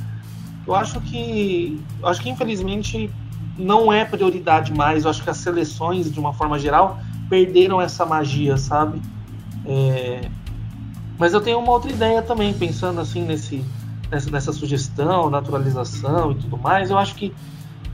Eu 0.67 0.75
acho 0.75 1.01
que, 1.03 1.81
eu 2.01 2.09
acho 2.09 2.21
que 2.21 2.29
infelizmente 2.29 3.09
não 3.59 3.93
é 3.93 4.05
prioridade 4.05 4.73
mais. 4.73 5.05
Eu 5.05 5.11
acho 5.11 5.23
que 5.23 5.31
as 5.31 5.39
seleções, 5.39 6.11
de 6.11 6.21
uma 6.21 6.33
forma 6.33 6.59
geral, 6.59 6.99
perderam 7.29 7.81
essa 7.81 8.07
magia, 8.07 8.57
sabe? 8.57 9.03
É, 9.67 10.29
Mas 11.19 11.35
eu 11.35 11.41
tenho 11.41 11.59
uma 11.59 11.73
outra 11.73 11.91
ideia 11.91 12.23
também, 12.23 12.55
pensando 12.55 13.01
assim 13.01 13.23
nesse, 13.23 13.65
nessa, 14.11 14.31
nessa 14.31 14.53
sugestão, 14.53 15.29
naturalização 15.29 16.33
e 16.33 16.37
tudo 16.37 16.57
mais. 16.57 16.91
Eu 16.91 16.99
acho 16.99 17.15
que 17.17 17.35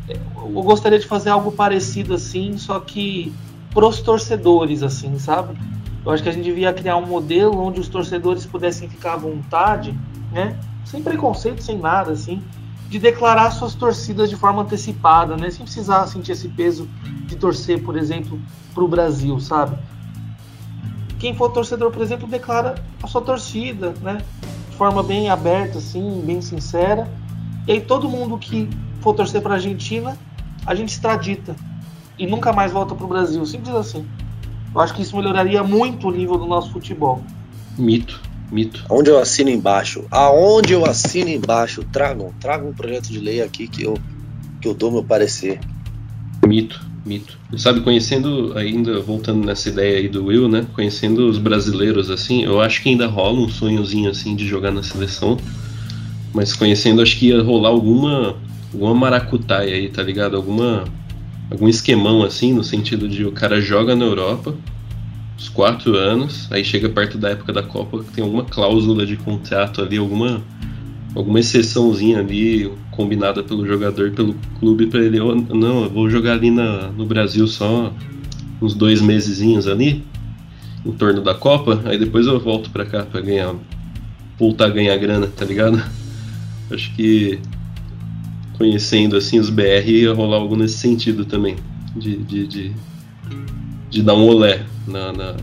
é, 0.08 0.16
eu 0.36 0.62
gostaria 0.62 0.98
de 0.98 1.06
fazer 1.06 1.30
algo 1.30 1.50
parecido 1.50 2.14
assim, 2.14 2.56
só 2.58 2.78
que 2.78 3.32
pros 3.72 4.00
torcedores, 4.00 4.82
assim, 4.82 5.18
sabe? 5.18 5.58
Eu 6.04 6.12
acho 6.12 6.22
que 6.22 6.28
a 6.28 6.32
gente 6.32 6.44
devia 6.44 6.72
criar 6.72 6.96
um 6.96 7.06
modelo 7.06 7.58
onde 7.58 7.80
os 7.80 7.88
torcedores 7.88 8.44
pudessem 8.44 8.88
ficar 8.88 9.14
à 9.14 9.16
vontade, 9.16 9.98
né? 10.30 10.56
Sem 10.84 11.02
preconceito, 11.02 11.62
sem 11.62 11.78
nada, 11.78 12.12
assim, 12.12 12.42
de 12.94 13.00
declarar 13.00 13.50
suas 13.50 13.74
torcidas 13.74 14.30
de 14.30 14.36
forma 14.36 14.62
antecipada, 14.62 15.36
né? 15.36 15.50
Sem 15.50 15.64
precisar 15.64 16.06
sentir 16.06 16.30
esse 16.30 16.46
peso 16.46 16.88
de 17.26 17.34
torcer, 17.34 17.82
por 17.82 17.96
exemplo, 17.96 18.40
para 18.72 18.84
o 18.84 18.86
Brasil, 18.86 19.40
sabe? 19.40 19.76
Quem 21.18 21.34
for 21.34 21.50
torcedor, 21.50 21.90
por 21.90 22.00
exemplo, 22.00 22.28
declara 22.28 22.76
a 23.02 23.08
sua 23.08 23.20
torcida, 23.20 23.94
né? 24.00 24.18
De 24.70 24.76
forma 24.76 25.02
bem 25.02 25.28
aberta, 25.28 25.78
assim, 25.78 26.22
bem 26.24 26.40
sincera. 26.40 27.10
E 27.66 27.72
aí 27.72 27.80
todo 27.80 28.08
mundo 28.08 28.38
que 28.38 28.70
for 29.00 29.12
torcer 29.12 29.42
para 29.42 29.54
a 29.54 29.56
Argentina, 29.56 30.16
a 30.64 30.72
gente 30.72 30.90
extradita 30.90 31.56
e 32.16 32.28
nunca 32.28 32.52
mais 32.52 32.70
volta 32.70 32.94
para 32.94 33.04
o 33.04 33.08
Brasil, 33.08 33.44
simples 33.44 33.74
assim. 33.74 34.06
Eu 34.72 34.80
acho 34.80 34.94
que 34.94 35.02
isso 35.02 35.16
melhoraria 35.16 35.64
muito 35.64 36.06
o 36.06 36.12
nível 36.12 36.38
do 36.38 36.46
nosso 36.46 36.70
futebol. 36.70 37.24
Mito, 37.76 38.22
mito. 38.54 38.84
Onde 38.88 39.10
eu 39.10 39.18
assino 39.18 39.50
embaixo? 39.50 40.04
Aonde 40.10 40.72
eu 40.72 40.86
assino 40.86 41.28
embaixo? 41.28 41.84
Tragam, 41.92 42.32
tragam 42.40 42.68
um 42.68 42.72
projeto 42.72 43.08
de 43.08 43.18
lei 43.18 43.42
aqui 43.42 43.66
que 43.66 43.82
eu, 43.82 43.98
que 44.60 44.68
eu 44.68 44.72
dou 44.72 44.92
meu 44.92 45.02
parecer. 45.02 45.58
Mito. 46.46 46.80
Mito. 47.04 47.36
E 47.52 47.60
sabe, 47.60 47.80
conhecendo, 47.80 48.56
ainda 48.56 48.98
voltando 49.00 49.44
nessa 49.44 49.68
ideia 49.68 49.98
aí 49.98 50.08
do 50.08 50.24
Will, 50.24 50.48
né? 50.48 50.66
Conhecendo 50.72 51.28
os 51.28 51.36
brasileiros, 51.36 52.10
assim, 52.10 52.44
eu 52.44 52.62
acho 52.62 52.82
que 52.82 52.88
ainda 52.88 53.06
rola 53.06 53.40
um 53.40 53.48
sonhozinho, 53.48 54.08
assim, 54.08 54.34
de 54.34 54.46
jogar 54.46 54.70
na 54.70 54.82
seleção. 54.82 55.36
Mas 56.32 56.54
conhecendo, 56.54 57.02
acho 57.02 57.18
que 57.18 57.26
ia 57.26 57.42
rolar 57.42 57.68
alguma, 57.68 58.36
alguma 58.72 58.94
maracutaia 58.94 59.74
aí, 59.74 59.90
tá 59.90 60.02
ligado? 60.02 60.34
Alguma, 60.34 60.84
algum 61.50 61.68
esquemão, 61.68 62.22
assim, 62.22 62.54
no 62.54 62.64
sentido 62.64 63.06
de 63.06 63.26
o 63.26 63.32
cara 63.32 63.60
joga 63.60 63.94
na 63.94 64.06
Europa, 64.06 64.54
uns 65.36 65.48
quatro 65.48 65.96
anos, 65.96 66.48
aí 66.50 66.64
chega 66.64 66.88
perto 66.88 67.18
da 67.18 67.30
época 67.30 67.52
da 67.52 67.62
Copa, 67.62 68.04
tem 68.14 68.22
alguma 68.22 68.44
cláusula 68.44 69.04
de 69.04 69.16
contrato 69.16 69.82
ali, 69.82 69.96
alguma 69.96 70.42
alguma 71.14 71.38
exceçãozinha 71.38 72.18
ali 72.18 72.70
combinada 72.90 73.42
pelo 73.42 73.66
jogador, 73.66 74.10
pelo 74.10 74.34
clube, 74.58 74.86
para 74.86 75.00
ele, 75.00 75.20
oh, 75.20 75.34
não, 75.34 75.84
eu 75.84 75.90
vou 75.90 76.10
jogar 76.10 76.32
ali 76.32 76.50
na, 76.50 76.88
no 76.88 77.06
Brasil 77.06 77.46
só 77.46 77.92
uns 78.60 78.74
dois 78.74 79.00
mesezinhos 79.00 79.68
ali, 79.68 80.04
em 80.84 80.92
torno 80.92 81.22
da 81.22 81.34
Copa, 81.34 81.80
aí 81.84 81.98
depois 81.98 82.26
eu 82.26 82.38
volto 82.40 82.70
para 82.70 82.84
cá 82.84 83.04
para 83.04 83.20
ganhar, 83.20 83.54
voltar 84.38 84.66
a 84.66 84.70
ganhar 84.70 84.96
grana, 84.96 85.26
tá 85.26 85.44
ligado? 85.44 85.82
Acho 86.70 86.92
que 86.94 87.38
conhecendo 88.58 89.16
assim 89.16 89.38
os 89.38 89.50
BR 89.50 89.86
ia 89.86 90.12
rolar 90.12 90.38
algo 90.38 90.56
nesse 90.56 90.78
sentido 90.78 91.24
também, 91.24 91.56
de, 91.96 92.16
de, 92.16 92.46
de, 92.46 92.72
de 93.94 94.02
dar 94.02 94.14
um 94.14 94.26
olé 94.26 94.66
na, 94.88 95.12
na, 95.12 95.36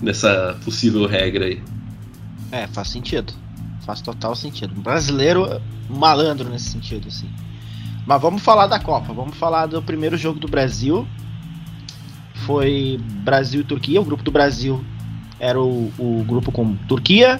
nessa 0.00 0.58
possível 0.64 1.06
regra 1.06 1.44
aí. 1.44 1.62
É, 2.50 2.66
faz 2.68 2.88
sentido. 2.88 3.34
Faz 3.84 4.00
total 4.00 4.34
sentido. 4.34 4.74
brasileiro 4.80 5.60
malandro 5.88 6.48
nesse 6.48 6.70
sentido, 6.70 7.08
assim. 7.08 7.28
Mas 8.06 8.20
vamos 8.22 8.42
falar 8.42 8.66
da 8.66 8.80
Copa. 8.80 9.12
Vamos 9.12 9.36
falar 9.36 9.66
do 9.66 9.82
primeiro 9.82 10.16
jogo 10.16 10.40
do 10.40 10.48
Brasil. 10.48 11.06
Foi 12.46 12.98
Brasil 13.22 13.60
e 13.60 13.64
Turquia. 13.64 14.00
O 14.00 14.04
grupo 14.04 14.22
do 14.22 14.30
Brasil 14.30 14.82
era 15.38 15.60
o, 15.60 15.92
o 15.98 16.24
grupo 16.26 16.50
com 16.50 16.74
Turquia, 16.88 17.38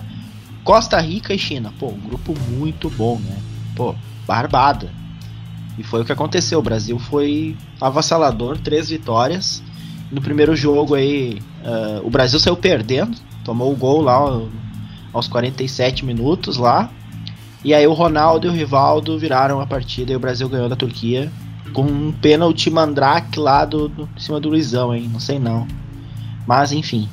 Costa 0.62 1.00
Rica 1.00 1.32
e 1.32 1.38
China. 1.38 1.72
Pô, 1.78 1.88
um 1.88 2.00
grupo 2.00 2.34
muito 2.50 2.90
bom, 2.90 3.18
né? 3.18 3.38
Pô, 3.74 3.94
barbada. 4.26 4.90
E 5.78 5.82
foi 5.82 6.02
o 6.02 6.04
que 6.04 6.12
aconteceu. 6.12 6.58
O 6.58 6.62
Brasil 6.62 6.98
foi 6.98 7.56
avassalador, 7.80 8.58
três 8.58 8.90
vitórias. 8.90 9.62
No 10.10 10.20
primeiro 10.20 10.54
jogo 10.54 10.94
aí, 10.94 11.40
uh, 11.64 12.06
o 12.06 12.10
Brasil 12.10 12.38
saiu 12.38 12.56
perdendo, 12.56 13.16
tomou 13.44 13.72
o 13.72 13.76
gol 13.76 14.00
lá 14.00 14.42
aos 15.12 15.28
47 15.28 16.04
minutos 16.04 16.56
lá. 16.56 16.90
E 17.64 17.72
aí 17.72 17.86
o 17.86 17.94
Ronaldo 17.94 18.46
e 18.46 18.50
o 18.50 18.52
Rivaldo 18.52 19.18
viraram 19.18 19.60
a 19.60 19.66
partida 19.66 20.12
e 20.12 20.16
o 20.16 20.20
Brasil 20.20 20.48
ganhou 20.48 20.68
da 20.68 20.76
Turquia 20.76 21.32
com 21.72 21.82
um 21.82 22.12
pênalti 22.12 22.70
mandrake 22.70 23.38
lá 23.38 23.64
do, 23.64 23.88
do, 23.88 24.08
em 24.16 24.20
cima 24.20 24.38
do 24.38 24.48
Luizão, 24.48 24.94
hein? 24.94 25.08
Não 25.12 25.20
sei 25.20 25.38
não. 25.38 25.66
Mas 26.46 26.72
enfim. 26.72 27.08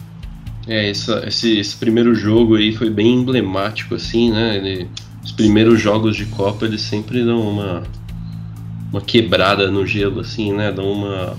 É, 0.67 0.89
esse, 0.89 1.57
esse, 1.57 1.75
primeiro 1.75 2.13
jogo 2.13 2.55
aí 2.55 2.73
foi 2.73 2.89
bem 2.89 3.15
emblemático, 3.15 3.95
assim, 3.95 4.31
né? 4.31 4.57
Ele, 4.57 4.87
os 5.23 5.31
primeiros 5.31 5.81
jogos 5.81 6.15
de 6.15 6.25
Copa 6.25 6.65
eles 6.65 6.81
sempre 6.81 7.23
dão 7.23 7.41
uma, 7.41 7.83
uma 8.91 9.01
quebrada 9.01 9.71
no 9.71 9.85
gelo, 9.85 10.19
assim, 10.19 10.53
né? 10.53 10.71
Dão 10.71 10.91
uma 10.91 11.35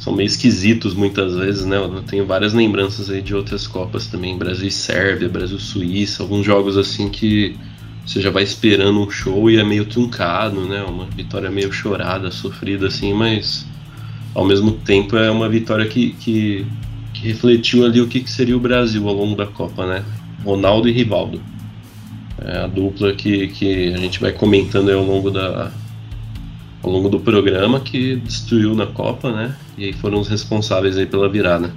são 0.00 0.14
meio 0.14 0.26
esquisitos 0.26 0.94
muitas 0.94 1.34
vezes, 1.36 1.66
né? 1.66 1.76
Eu 1.76 2.02
tenho 2.02 2.24
várias 2.24 2.54
lembranças 2.54 3.10
aí 3.10 3.20
de 3.20 3.34
outras 3.34 3.66
Copas 3.66 4.06
também, 4.06 4.36
Brasil 4.36 4.66
e 4.66 4.70
Sérvia, 4.70 5.28
Brasil 5.28 5.58
e 5.58 5.60
Suíça, 5.60 6.22
alguns 6.22 6.44
jogos 6.44 6.78
assim 6.78 7.10
que 7.10 7.54
você 8.06 8.18
já 8.18 8.30
vai 8.30 8.42
esperando 8.42 8.98
um 8.98 9.10
show 9.10 9.50
e 9.50 9.58
é 9.58 9.62
meio 9.62 9.84
truncado, 9.84 10.62
né? 10.62 10.82
Uma 10.82 11.04
vitória 11.04 11.50
meio 11.50 11.70
chorada, 11.70 12.30
sofrida 12.30 12.86
assim, 12.86 13.12
mas 13.12 13.66
ao 14.34 14.46
mesmo 14.46 14.72
tempo 14.72 15.18
é 15.18 15.30
uma 15.30 15.50
vitória 15.50 15.86
que, 15.86 16.14
que, 16.14 16.66
que 17.12 17.28
refletiu 17.28 17.84
ali 17.84 18.00
o 18.00 18.08
que, 18.08 18.20
que 18.20 18.30
seria 18.30 18.56
o 18.56 18.60
Brasil 18.60 19.06
ao 19.06 19.14
longo 19.14 19.36
da 19.36 19.46
Copa, 19.46 19.86
né? 19.86 20.02
Ronaldo 20.42 20.88
e 20.88 20.92
Rivaldo. 20.92 21.42
É 22.42 22.56
a 22.60 22.66
dupla 22.66 23.12
que, 23.12 23.48
que 23.48 23.92
a 23.92 23.98
gente 23.98 24.18
vai 24.18 24.32
comentando 24.32 24.90
ao 24.90 25.04
longo 25.04 25.30
da, 25.30 25.70
ao 26.82 26.90
longo 26.90 27.08
do 27.08 27.20
programa 27.20 27.80
que 27.80 28.16
destruiu 28.16 28.74
na 28.74 28.86
Copa, 28.86 29.30
né? 29.32 29.56
E 29.76 29.86
aí 29.86 29.92
foram 29.92 30.20
os 30.20 30.28
responsáveis 30.28 30.96
aí 30.96 31.06
pela 31.06 31.28
virada. 31.28 31.72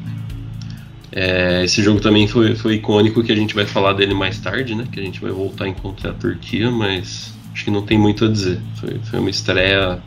É, 1.12 1.64
esse 1.64 1.84
jogo 1.84 2.00
também 2.00 2.28
foi, 2.28 2.56
foi 2.56 2.76
icônico 2.76 3.24
que 3.24 3.32
a 3.32 3.36
gente 3.36 3.54
vai 3.54 3.66
falar 3.66 3.94
dele 3.94 4.14
mais 4.14 4.40
tarde, 4.40 4.74
né? 4.74 4.88
Que 4.92 5.00
a 5.00 5.04
gente 5.04 5.22
vai 5.22 5.32
voltar 5.32 5.66
a 5.66 5.70
encontrar 5.70 6.12
a 6.12 6.14
Turquia, 6.14 6.72
mas 6.72 7.34
acho 7.54 7.66
que 7.66 7.72
não 7.72 7.84
tem 7.84 7.98
muito 7.98 8.26
a 8.26 8.28
dizer. 8.28 8.60
Foi, 8.76 9.00
foi 9.04 9.20
uma 9.20 9.30
estreia 9.30 10.02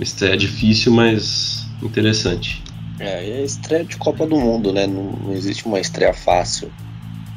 uma 0.00 0.04
estreia 0.04 0.36
difícil, 0.36 0.92
mas 0.92 1.66
interessante. 1.82 2.62
É, 2.98 3.28
é 3.28 3.44
estreia 3.44 3.84
de 3.84 3.98
Copa 3.98 4.26
do 4.26 4.38
Mundo, 4.38 4.72
né? 4.72 4.86
Não, 4.86 5.12
não 5.12 5.32
existe 5.32 5.66
uma 5.66 5.78
estreia 5.78 6.14
fácil. 6.14 6.72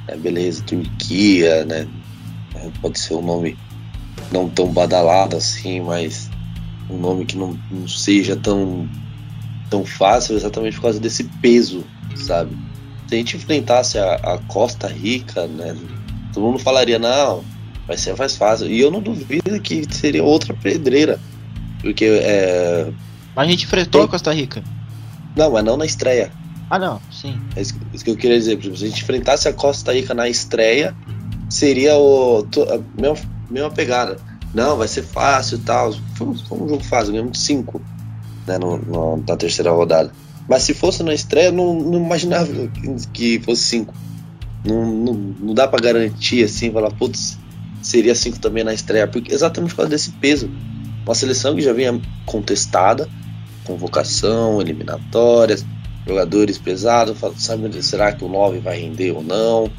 É, 0.07 0.15
beleza, 0.15 0.63
Turquia, 0.63 1.65
né? 1.65 1.87
É, 2.55 2.69
pode 2.81 2.99
ser 2.99 3.15
um 3.15 3.21
nome 3.21 3.57
não 4.31 4.47
tão 4.47 4.67
badalado 4.67 5.35
assim, 5.35 5.81
mas 5.81 6.22
um 6.93 6.99
nome 6.99 7.25
que 7.25 7.37
não, 7.37 7.57
não 7.71 7.87
seja 7.87 8.35
tão, 8.35 8.87
tão 9.69 9.85
fácil 9.85 10.35
exatamente 10.35 10.75
por 10.75 10.83
causa 10.83 10.99
desse 10.99 11.23
peso, 11.41 11.83
sabe? 12.15 12.55
Se 13.07 13.15
a 13.15 13.17
gente 13.17 13.35
enfrentasse 13.37 13.97
a, 13.97 14.15
a 14.15 14.37
Costa 14.47 14.87
Rica, 14.87 15.47
né? 15.47 15.75
Todo 16.33 16.45
mundo 16.45 16.59
falaria, 16.59 16.97
não, 16.97 17.43
vai 17.87 17.97
ser 17.97 18.15
mais 18.15 18.35
fácil. 18.35 18.67
E 18.67 18.79
eu 18.79 18.89
não 18.89 19.01
duvido 19.01 19.59
que 19.61 19.85
seria 19.93 20.23
outra 20.23 20.53
pedreira. 20.53 21.19
Porque 21.81 22.05
é. 22.05 22.91
Mas 23.35 23.47
a 23.47 23.51
gente 23.51 23.65
enfrentou 23.65 24.01
Tem... 24.01 24.07
a 24.07 24.11
Costa 24.11 24.33
Rica. 24.33 24.63
Não, 25.35 25.51
mas 25.51 25.63
não 25.63 25.77
na 25.77 25.85
estreia. 25.85 26.31
Ah, 26.69 26.79
não, 26.79 27.01
sim. 27.11 27.39
É 27.55 27.61
isso, 27.61 27.75
isso 27.93 28.03
que 28.03 28.11
eu 28.11 28.15
queria 28.15 28.37
dizer. 28.37 28.59
Se 28.61 28.69
a 28.69 28.87
gente 28.87 29.03
enfrentasse 29.03 29.47
a 29.47 29.53
Costa 29.53 29.93
Rica 29.93 30.13
na 30.13 30.29
estreia, 30.29 30.95
seria 31.49 31.97
o, 31.97 32.39
a 32.39 33.01
mesma, 33.01 33.29
mesma 33.49 33.69
pegada 33.69 34.17
não, 34.53 34.77
vai 34.77 34.87
ser 34.87 35.03
fácil 35.03 35.57
e 35.57 35.61
tal. 35.61 35.93
Foi 36.15 36.27
um, 36.27 36.35
foi 36.35 36.57
um 36.59 36.69
jogo 36.69 36.83
fácil, 36.83 37.13
ganhamos 37.13 37.39
5 37.39 37.81
né, 38.47 38.57
no, 38.57 38.77
no, 38.77 39.23
na 39.27 39.35
terceira 39.35 39.71
rodada. 39.71 40.11
Mas 40.47 40.63
se 40.63 40.73
fosse 40.73 41.01
na 41.03 41.13
estreia, 41.13 41.51
não, 41.51 41.73
não 41.73 42.05
imaginava 42.05 42.51
que 43.13 43.39
fosse 43.39 43.63
5. 43.63 43.93
Não, 44.65 44.85
não, 44.85 45.13
não, 45.13 45.53
dá 45.53 45.67
para 45.67 45.81
garantir 45.81 46.43
assim, 46.43 46.71
falar, 46.71 46.91
putz, 46.91 47.37
seria 47.81 48.13
5 48.13 48.39
também 48.39 48.63
na 48.63 48.73
estreia, 48.73 49.07
porque 49.07 49.33
exatamente 49.33 49.71
por 49.71 49.77
causa 49.77 49.89
desse 49.89 50.11
peso. 50.11 50.49
Uma 51.05 51.15
seleção 51.15 51.55
que 51.55 51.61
já 51.61 51.73
vinha 51.73 51.99
contestada, 52.25 53.09
convocação, 53.65 54.61
eliminatórias, 54.61 55.65
jogadores 56.07 56.57
pesados, 56.57 57.17
sabe, 57.37 57.81
será 57.81 58.11
que 58.13 58.23
o 58.23 58.29
9 58.29 58.59
vai 58.59 58.79
render 58.79 59.11
ou 59.11 59.23
não? 59.23 59.69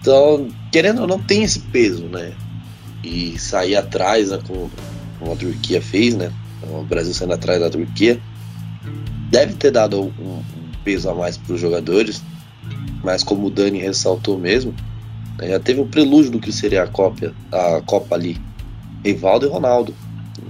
Então, 0.00 0.48
querendo 0.70 1.02
ou 1.02 1.06
não, 1.06 1.18
tem 1.18 1.42
esse 1.42 1.60
peso, 1.60 2.04
né? 2.04 2.32
E 3.02 3.38
sair 3.38 3.76
atrás, 3.76 4.30
né, 4.30 4.38
como, 4.46 4.70
como 5.18 5.32
a 5.32 5.36
Turquia 5.36 5.80
fez, 5.80 6.14
né? 6.14 6.32
O 6.62 6.82
Brasil 6.82 7.14
saindo 7.14 7.34
atrás 7.34 7.60
da 7.60 7.70
Turquia. 7.70 8.20
Deve 9.30 9.54
ter 9.54 9.70
dado 9.70 10.00
um, 10.02 10.10
um 10.28 10.42
peso 10.84 11.08
a 11.08 11.14
mais 11.14 11.36
para 11.36 11.54
os 11.54 11.60
jogadores, 11.60 12.22
mas 13.02 13.22
como 13.22 13.46
o 13.46 13.50
Dani 13.50 13.78
ressaltou 13.78 14.38
mesmo, 14.38 14.74
né, 15.38 15.48
já 15.48 15.60
teve 15.60 15.80
um 15.80 15.86
prelúdio 15.86 16.32
do 16.32 16.40
que 16.40 16.52
seria 16.52 16.82
a 16.82 16.86
Copa, 16.86 17.32
a 17.52 17.80
Copa 17.84 18.14
ali. 18.14 18.40
Rivaldo 19.04 19.46
e 19.46 19.48
Ronaldo. 19.48 19.94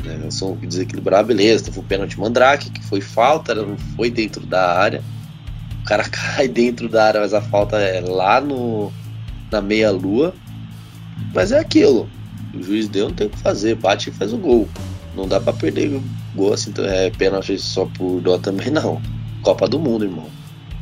Né, 0.04 0.30
são 0.30 0.56
desequilibrar, 0.56 1.24
beleza. 1.24 1.64
Teve 1.64 1.80
o 1.80 1.82
pênalti 1.82 2.18
Mandrake, 2.18 2.70
que 2.70 2.84
foi 2.84 3.00
falta, 3.00 3.54
não 3.54 3.76
foi 3.96 4.10
dentro 4.10 4.46
da 4.46 4.78
área. 4.78 5.02
O 5.82 5.84
cara 5.84 6.04
cai 6.08 6.48
dentro 6.48 6.88
da 6.88 7.04
área, 7.06 7.20
mas 7.20 7.34
a 7.34 7.42
falta 7.42 7.76
é 7.78 8.00
lá 8.00 8.40
no, 8.40 8.92
na 9.50 9.60
meia-lua. 9.60 10.34
Mas 11.34 11.52
é 11.52 11.58
aquilo. 11.58 12.08
O 12.54 12.62
juiz 12.62 12.88
deu, 12.88 13.08
não 13.08 13.14
tem 13.14 13.26
o 13.26 13.30
que 13.30 13.38
fazer, 13.38 13.74
bate 13.74 14.10
e 14.10 14.12
faz 14.12 14.32
o 14.32 14.38
gol. 14.38 14.68
Não 15.14 15.26
dá 15.26 15.40
para 15.40 15.52
perder 15.52 15.88
o 15.88 16.02
gol 16.34 16.52
assim, 16.52 16.70
então 16.70 16.84
é 16.84 17.10
pênalti 17.10 17.58
só 17.58 17.86
por 17.86 18.20
dó 18.20 18.38
também, 18.38 18.70
não. 18.70 19.00
Copa 19.42 19.68
do 19.68 19.78
Mundo, 19.78 20.04
irmão. 20.04 20.26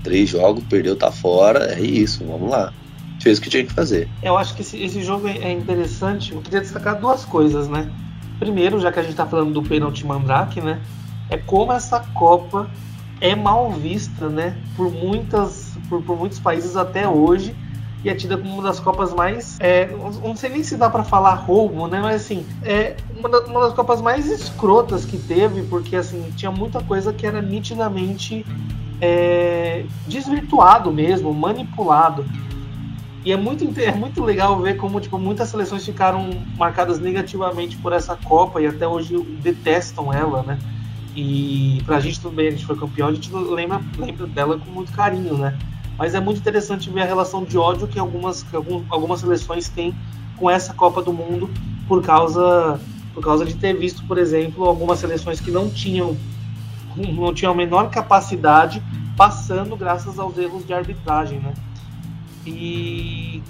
Três 0.02 0.28
jogos, 0.28 0.62
perdeu, 0.64 0.96
tá 0.96 1.10
fora, 1.10 1.72
é 1.72 1.80
isso, 1.80 2.24
vamos 2.24 2.50
lá. 2.50 2.72
Fez 3.20 3.38
o 3.38 3.42
que 3.42 3.50
tinha 3.50 3.64
que 3.64 3.72
fazer. 3.72 4.08
Eu 4.22 4.36
acho 4.36 4.54
que 4.54 4.62
esse, 4.62 4.80
esse 4.80 5.02
jogo 5.02 5.26
é 5.26 5.50
interessante. 5.50 6.32
Eu 6.32 6.40
queria 6.40 6.60
destacar 6.60 7.00
duas 7.00 7.24
coisas, 7.24 7.66
né? 7.66 7.90
Primeiro, 8.38 8.78
já 8.78 8.92
que 8.92 9.00
a 9.00 9.02
gente 9.02 9.14
tá 9.14 9.26
falando 9.26 9.52
do 9.52 9.62
pênalti 9.62 10.06
Mandrake, 10.06 10.60
né? 10.60 10.80
É 11.30 11.36
como 11.36 11.72
essa 11.72 12.00
Copa 12.14 12.70
é 13.20 13.34
mal 13.34 13.72
vista, 13.72 14.28
né? 14.28 14.56
Por 14.76 14.92
muitas, 14.92 15.72
por, 15.88 16.02
por 16.02 16.16
muitos 16.16 16.38
países 16.38 16.76
até 16.76 17.08
hoje 17.08 17.54
e 18.04 18.10
é 18.10 18.14
tida 18.14 18.36
como 18.36 18.54
uma 18.54 18.62
das 18.62 18.78
Copas 18.78 19.12
mais. 19.12 19.58
É, 19.60 19.88
não 20.22 20.36
sei 20.36 20.50
nem 20.50 20.62
se 20.62 20.76
dá 20.76 20.88
para 20.88 21.02
falar 21.02 21.34
roubo, 21.34 21.86
né? 21.88 22.00
Mas 22.00 22.22
assim, 22.22 22.46
é 22.62 22.96
uma, 23.16 23.28
da, 23.28 23.40
uma, 23.40 23.60
das 23.60 23.74
Copas 23.74 24.00
mais 24.00 24.26
escrotas 24.26 25.04
que 25.04 25.18
teve, 25.18 25.62
porque 25.62 25.96
assim, 25.96 26.22
tinha 26.36 26.50
muita 26.50 26.80
coisa 26.82 27.12
que 27.12 27.26
era 27.26 27.42
nitidamente 27.42 28.44
é, 29.00 29.84
desvirtuado 30.06 30.92
mesmo, 30.92 31.32
manipulado. 31.32 32.24
E 33.24 33.32
é 33.32 33.36
muito, 33.36 33.68
é 33.80 33.92
muito 33.92 34.22
legal 34.22 34.60
ver 34.60 34.76
como 34.76 35.00
tipo, 35.00 35.18
muitas 35.18 35.48
seleções 35.48 35.84
ficaram 35.84 36.30
marcadas 36.56 37.00
negativamente 37.00 37.76
por 37.76 37.92
essa 37.92 38.14
Copa 38.14 38.60
e 38.60 38.66
até 38.68 38.86
hoje 38.86 39.18
detestam 39.42 40.12
ela, 40.12 40.44
né? 40.44 40.58
E 41.16 41.82
pra 41.84 41.98
gente 41.98 42.20
bem, 42.28 42.48
a 42.48 42.50
gente 42.52 42.64
foi 42.64 42.76
campeão, 42.76 43.08
a 43.08 43.12
gente 43.12 43.34
lembra, 43.34 43.80
lembra 43.98 44.26
dela 44.26 44.58
com 44.58 44.70
muito 44.70 44.92
carinho, 44.92 45.36
né? 45.38 45.58
Mas 45.98 46.14
é 46.14 46.20
muito 46.20 46.38
interessante 46.38 46.90
ver 46.90 47.02
a 47.02 47.04
relação 47.04 47.44
de 47.44 47.56
ódio 47.56 47.86
que 47.86 47.98
algumas, 47.98 48.42
que 48.42 48.56
algumas 48.90 49.20
seleções 49.20 49.68
têm 49.68 49.94
com 50.36 50.50
essa 50.50 50.74
Copa 50.74 51.02
do 51.02 51.12
Mundo 51.12 51.48
por 51.88 52.02
causa, 52.02 52.80
por 53.14 53.22
causa 53.22 53.44
de 53.44 53.54
ter 53.54 53.74
visto, 53.74 54.04
por 54.06 54.18
exemplo, 54.18 54.64
algumas 54.64 54.98
seleções 54.98 55.40
que 55.40 55.50
não 55.50 55.70
tinham, 55.70 56.16
não 56.96 57.32
tinham 57.32 57.52
a 57.52 57.56
menor 57.56 57.90
capacidade 57.90 58.82
passando 59.16 59.76
graças 59.76 60.18
aos 60.18 60.36
erros 60.36 60.66
de 60.66 60.74
arbitragem, 60.74 61.40
né? 61.40 61.54
E 62.44 63.42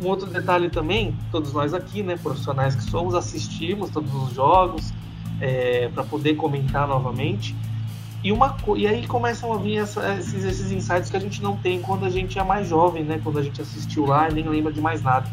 um 0.00 0.06
outro 0.06 0.26
detalhe 0.26 0.68
também, 0.68 1.16
todos 1.30 1.52
nós 1.52 1.72
aqui, 1.72 2.02
né, 2.02 2.16
profissionais 2.16 2.74
que 2.74 2.82
somos, 2.82 3.14
assistimos 3.14 3.90
todos 3.90 4.12
os 4.14 4.34
jogos, 4.34 4.92
é, 5.40 5.88
para 5.88 6.04
poder 6.04 6.34
comentar 6.34 6.86
novamente. 6.86 7.56
E, 8.24 8.32
uma, 8.32 8.56
e 8.74 8.86
aí 8.86 9.06
começam 9.06 9.52
a 9.52 9.58
vir 9.58 9.76
essa, 9.76 10.14
esses, 10.14 10.44
esses 10.44 10.72
insights 10.72 11.10
que 11.10 11.16
a 11.16 11.20
gente 11.20 11.42
não 11.42 11.58
tem 11.58 11.82
quando 11.82 12.06
a 12.06 12.10
gente 12.10 12.38
é 12.38 12.42
mais 12.42 12.66
jovem, 12.66 13.04
né? 13.04 13.20
Quando 13.22 13.38
a 13.38 13.42
gente 13.42 13.60
assistiu 13.60 14.06
lá 14.06 14.30
e 14.30 14.32
nem 14.32 14.48
lembra 14.48 14.72
de 14.72 14.80
mais 14.80 15.02
nada, 15.02 15.30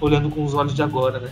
olhando 0.00 0.28
com 0.28 0.44
os 0.44 0.52
olhos 0.52 0.74
de 0.74 0.82
agora, 0.82 1.20
né? 1.20 1.30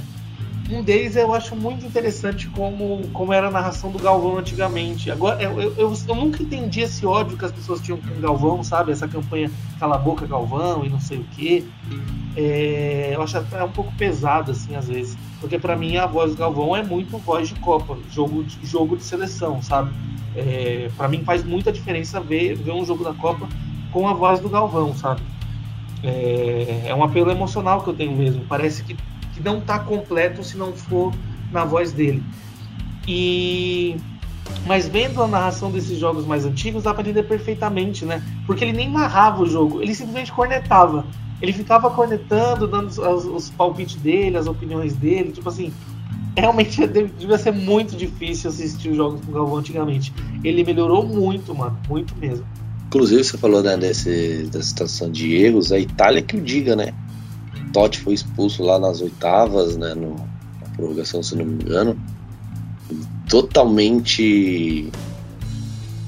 Um 0.71 0.83
deles 0.83 1.17
eu 1.17 1.35
acho 1.35 1.57
muito 1.57 1.85
interessante 1.85 2.47
como, 2.49 3.09
como 3.13 3.33
era 3.33 3.49
a 3.49 3.51
narração 3.51 3.91
do 3.91 3.99
Galvão 3.99 4.39
antigamente. 4.39 5.11
Agora, 5.11 5.43
eu, 5.43 5.61
eu, 5.61 5.75
eu, 5.77 5.93
eu 6.07 6.15
nunca 6.15 6.43
entendi 6.43 6.81
esse 6.83 7.05
ódio 7.05 7.37
que 7.37 7.45
as 7.45 7.51
pessoas 7.51 7.81
tinham 7.81 7.99
com 7.99 8.15
o 8.15 8.21
Galvão, 8.21 8.63
sabe? 8.63 8.93
Essa 8.93 9.09
campanha 9.09 9.51
Cala 9.81 9.97
a 9.97 9.99
Boca 9.99 10.27
Galvão 10.27 10.85
e 10.85 10.89
não 10.89 11.01
sei 11.01 11.19
o 11.19 11.25
quê. 11.35 11.65
É, 12.37 13.13
eu 13.15 13.23
acho 13.23 13.37
até 13.39 13.65
um 13.65 13.71
pouco 13.71 13.93
pesado, 13.97 14.53
assim, 14.53 14.77
às 14.77 14.87
vezes. 14.87 15.17
Porque 15.41 15.59
para 15.59 15.75
mim 15.75 15.97
a 15.97 16.07
voz 16.07 16.33
do 16.33 16.37
Galvão 16.37 16.77
é 16.77 16.85
muito 16.85 17.17
voz 17.19 17.49
de 17.49 17.55
Copa, 17.57 17.97
jogo 18.13 18.45
de, 18.45 18.65
jogo 18.65 18.97
de 18.97 19.03
seleção, 19.03 19.61
sabe? 19.61 19.91
É, 20.39 20.91
para 20.97 21.09
mim 21.09 21.23
faz 21.25 21.45
muita 21.45 21.73
diferença 21.73 22.21
ver, 22.21 22.55
ver 22.55 22.73
um 22.73 22.85
jogo 22.85 23.05
da 23.05 23.13
Copa 23.13 23.49
com 23.93 24.09
a 24.09 24.13
voz 24.13 24.41
do 24.41 24.49
Galvão, 24.49 24.95
sabe? 24.95 25.23
É, 26.03 26.85
é 26.87 26.95
um 26.95 27.03
apelo 27.03 27.31
emocional 27.31 27.83
que 27.83 27.91
eu 27.91 27.95
tenho 27.95 28.13
mesmo. 28.17 28.45
Parece 28.49 28.85
que 28.85 28.97
que 29.39 29.45
não 29.45 29.59
está 29.59 29.79
completo 29.79 30.43
se 30.43 30.57
não 30.57 30.73
for 30.73 31.15
na 31.53 31.65
voz 31.65 31.93
dele. 31.93 32.23
E 33.07 33.97
mas 34.67 34.89
vendo 34.89 35.23
a 35.23 35.29
narração 35.29 35.71
desses 35.71 35.99
jogos 35.99 36.27
mais 36.27 36.45
antigos, 36.45 36.83
dá 36.83 36.93
para 36.93 37.03
entender 37.03 37.23
perfeitamente, 37.23 38.05
né? 38.05 38.23
Porque 38.47 38.65
ele 38.65 38.73
nem 38.73 38.91
narrava 38.91 39.43
o 39.43 39.47
jogo, 39.47 39.81
ele 39.81 39.95
simplesmente 39.95 40.33
cornetava. 40.33 41.07
Ele 41.41 41.53
ficava 41.53 41.89
cornetando, 41.91 42.67
dando 42.67 42.89
os, 42.89 42.99
os 42.99 43.51
palpites 43.51 43.97
dele, 43.97 44.37
as 44.37 44.47
opiniões 44.47 44.95
dele, 44.97 45.31
tipo 45.31 45.49
assim. 45.49 45.73
Realmente 46.37 46.87
devia 46.87 47.39
ser 47.39 47.53
muito 47.53 47.97
difícil 47.97 48.51
assistir 48.51 48.91
os 48.91 48.97
jogos 48.97 49.21
com 49.25 49.31
o 49.31 49.35
Galvão 49.35 49.57
antigamente. 49.57 50.13
Ele 50.45 50.65
melhorou 50.65 51.07
muito, 51.07 51.55
mano, 51.55 51.79
muito 51.89 52.15
mesmo. 52.17 52.45
Inclusive, 52.87 53.23
você 53.23 53.37
falou 53.37 53.63
né, 53.63 53.77
desse, 53.77 54.49
da 54.53 54.63
situação 54.63 55.11
de 55.11 55.35
erros, 55.37 55.73
a 55.73 55.79
Itália 55.79 56.23
que 56.23 56.37
o 56.37 56.41
diga, 56.41 56.75
né? 56.75 56.95
Totti 57.73 58.01
foi 58.01 58.15
expulso 58.15 58.63
lá 58.63 58.79
nas 58.79 59.01
oitavas, 59.03 59.77
né, 59.77 59.95
no, 59.95 60.15
na 60.15 60.69
prorrogação, 60.75 61.23
se 61.23 61.37
não 61.37 61.45
me 61.45 61.63
engano. 61.63 61.99
Totalmente 63.29 64.91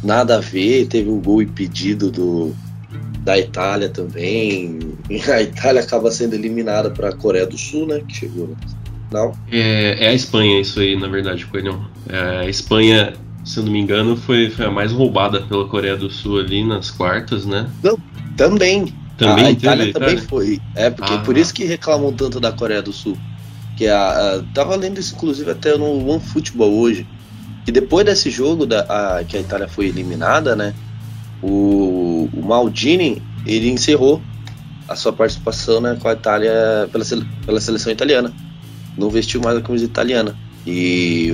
nada 0.02 0.36
a 0.36 0.40
ver, 0.40 0.86
teve 0.86 1.10
um 1.10 1.20
gol 1.20 1.42
impedido 1.42 2.10
do, 2.10 2.54
da 3.22 3.38
Itália 3.38 3.88
também. 3.88 4.78
A 5.30 5.42
Itália 5.42 5.82
acaba 5.82 6.10
sendo 6.10 6.34
eliminada 6.34 6.90
para 6.90 7.10
a 7.10 7.14
Coreia 7.14 7.46
do 7.46 7.58
Sul, 7.58 7.86
né, 7.86 8.00
que 8.06 8.16
chegou 8.16 8.56
não? 9.10 9.32
É, 9.50 10.06
é 10.06 10.08
a 10.08 10.14
Espanha 10.14 10.60
isso 10.60 10.80
aí, 10.80 10.96
na 10.96 11.08
verdade, 11.08 11.46
Coelhão. 11.46 11.84
É, 12.08 12.40
a 12.40 12.48
Espanha, 12.48 13.14
se 13.44 13.58
eu 13.58 13.64
não 13.64 13.72
me 13.72 13.80
engano, 13.80 14.16
foi, 14.16 14.50
foi 14.50 14.66
a 14.66 14.70
mais 14.70 14.92
roubada 14.92 15.42
pela 15.42 15.66
Coreia 15.68 15.96
do 15.96 16.10
Sul 16.10 16.40
ali 16.40 16.64
nas 16.64 16.90
quartas, 16.90 17.44
né? 17.44 17.68
Não, 17.82 17.98
também. 18.36 18.94
Também 19.16 19.46
a 19.46 19.50
Itália 19.50 19.86
teve, 19.86 19.92
também 19.92 20.14
Itália? 20.14 20.28
foi. 20.28 20.60
É, 20.74 20.88
porque 20.88 21.12
ah. 21.12 21.18
por 21.18 21.36
isso 21.36 21.52
que 21.52 21.64
reclamam 21.64 22.12
tanto 22.12 22.40
da 22.40 22.52
Coreia 22.52 22.80
do 22.80 22.92
Sul. 22.92 23.16
Que 23.76 23.86
a, 23.86 24.36
a, 24.36 24.42
tava 24.54 24.76
lendo 24.76 24.98
isso, 24.98 25.14
inclusive, 25.14 25.50
até 25.50 25.76
no 25.76 26.08
One 26.08 26.20
Football 26.20 26.72
hoje. 26.72 27.06
Que 27.64 27.72
depois 27.72 28.06
desse 28.06 28.30
jogo 28.30 28.64
da, 28.64 28.80
a, 29.18 29.24
que 29.24 29.36
a 29.36 29.40
Itália 29.40 29.68
foi 29.68 29.86
eliminada, 29.86 30.56
né? 30.56 30.74
O, 31.42 32.28
o 32.32 32.42
Maldini 32.42 33.22
ele 33.46 33.70
encerrou 33.70 34.22
a 34.88 34.96
sua 34.96 35.12
participação 35.12 35.80
né, 35.80 35.96
com 36.00 36.08
a 36.08 36.12
Itália 36.12 36.88
pela, 36.90 37.04
pela 37.46 37.60
seleção 37.60 37.92
italiana. 37.92 38.32
Não 38.96 39.10
vestiu 39.10 39.40
mais 39.40 39.56
a 39.56 39.60
camisa 39.60 39.84
italiana. 39.84 40.36
E 40.66 41.30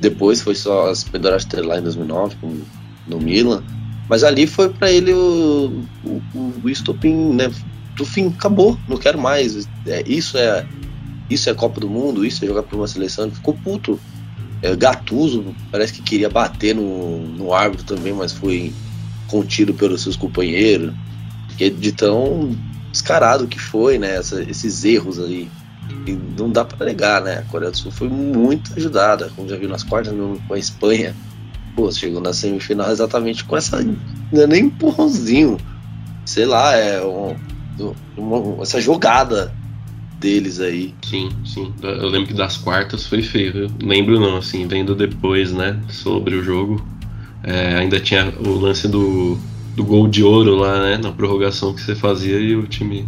depois 0.00 0.40
foi 0.40 0.54
só 0.54 0.90
as 0.90 1.04
Pedras 1.04 1.46
lá 1.64 1.78
em 1.78 1.82
2009 1.82 2.36
com, 2.40 2.60
no 3.06 3.20
Milan. 3.20 3.62
Mas 4.08 4.22
ali 4.22 4.46
foi 4.46 4.68
para 4.68 4.90
ele 4.90 5.12
o, 5.12 5.82
o, 6.04 6.52
o 6.62 6.70
estopim, 6.70 7.32
né? 7.34 7.50
Do 7.96 8.04
fim, 8.04 8.28
acabou, 8.28 8.78
não 8.88 8.98
quero 8.98 9.18
mais. 9.18 9.66
É, 9.86 10.04
isso 10.06 10.36
é 10.36 10.66
isso 11.28 11.50
é 11.50 11.54
Copa 11.54 11.80
do 11.80 11.88
Mundo, 11.88 12.24
isso 12.24 12.44
é 12.44 12.48
jogar 12.48 12.62
por 12.62 12.76
uma 12.76 12.86
seleção. 12.86 13.26
Ele 13.26 13.34
ficou 13.34 13.54
puto. 13.54 13.98
É, 14.62 14.74
Gatuso 14.74 15.54
parece 15.70 15.92
que 15.92 16.02
queria 16.02 16.30
bater 16.30 16.74
no, 16.74 17.18
no 17.18 17.52
árbitro 17.52 17.84
também, 17.84 18.12
mas 18.12 18.32
foi 18.32 18.72
contido 19.26 19.74
pelos 19.74 20.02
seus 20.02 20.16
companheiros. 20.16 20.92
De 21.56 21.92
tão 21.92 22.54
descarado 22.92 23.48
que 23.48 23.58
foi, 23.58 23.98
né? 23.98 24.16
Essa, 24.16 24.42
esses 24.42 24.84
erros 24.84 25.18
aí. 25.18 25.48
E 26.06 26.12
não 26.38 26.50
dá 26.50 26.64
para 26.64 26.86
negar, 26.86 27.20
né? 27.22 27.38
A 27.38 27.42
Coreia 27.50 27.70
do 27.70 27.76
Sul 27.76 27.90
foi 27.90 28.08
muito 28.08 28.72
ajudada, 28.76 29.30
como 29.34 29.48
já 29.48 29.56
viu 29.56 29.68
nas 29.68 29.82
quartas 29.82 30.14
com 30.46 30.54
a 30.54 30.58
Espanha 30.58 31.14
pô, 31.76 31.92
chegou 31.92 32.20
na 32.20 32.32
semifinal 32.32 32.90
exatamente 32.90 33.44
com 33.44 33.56
essa. 33.56 33.80
Não 34.32 34.42
é 34.42 34.46
nem 34.46 34.64
empurrãozinho. 34.64 35.58
Sei 36.24 36.46
lá, 36.46 36.74
é 36.74 37.04
um, 37.04 37.36
uma, 38.16 38.62
essa 38.62 38.80
jogada 38.80 39.54
deles 40.18 40.58
aí. 40.58 40.94
Sim, 41.04 41.28
sim. 41.44 41.72
Eu 41.82 42.08
lembro 42.08 42.28
que 42.28 42.34
das 42.34 42.56
quartas 42.56 43.06
foi 43.06 43.22
feio. 43.22 43.56
Eu 43.56 43.70
lembro 43.86 44.18
não, 44.18 44.38
assim, 44.38 44.66
vendo 44.66 44.94
depois, 44.94 45.52
né, 45.52 45.78
sobre 45.90 46.34
o 46.34 46.42
jogo. 46.42 46.84
É, 47.44 47.76
ainda 47.76 48.00
tinha 48.00 48.32
o 48.40 48.58
lance 48.58 48.88
do, 48.88 49.38
do 49.76 49.84
gol 49.84 50.08
de 50.08 50.24
ouro 50.24 50.56
lá, 50.56 50.80
né, 50.80 50.96
na 50.96 51.12
prorrogação 51.12 51.72
que 51.74 51.80
você 51.80 51.94
fazia 51.94 52.40
e 52.40 52.56
o 52.56 52.66
time 52.66 53.06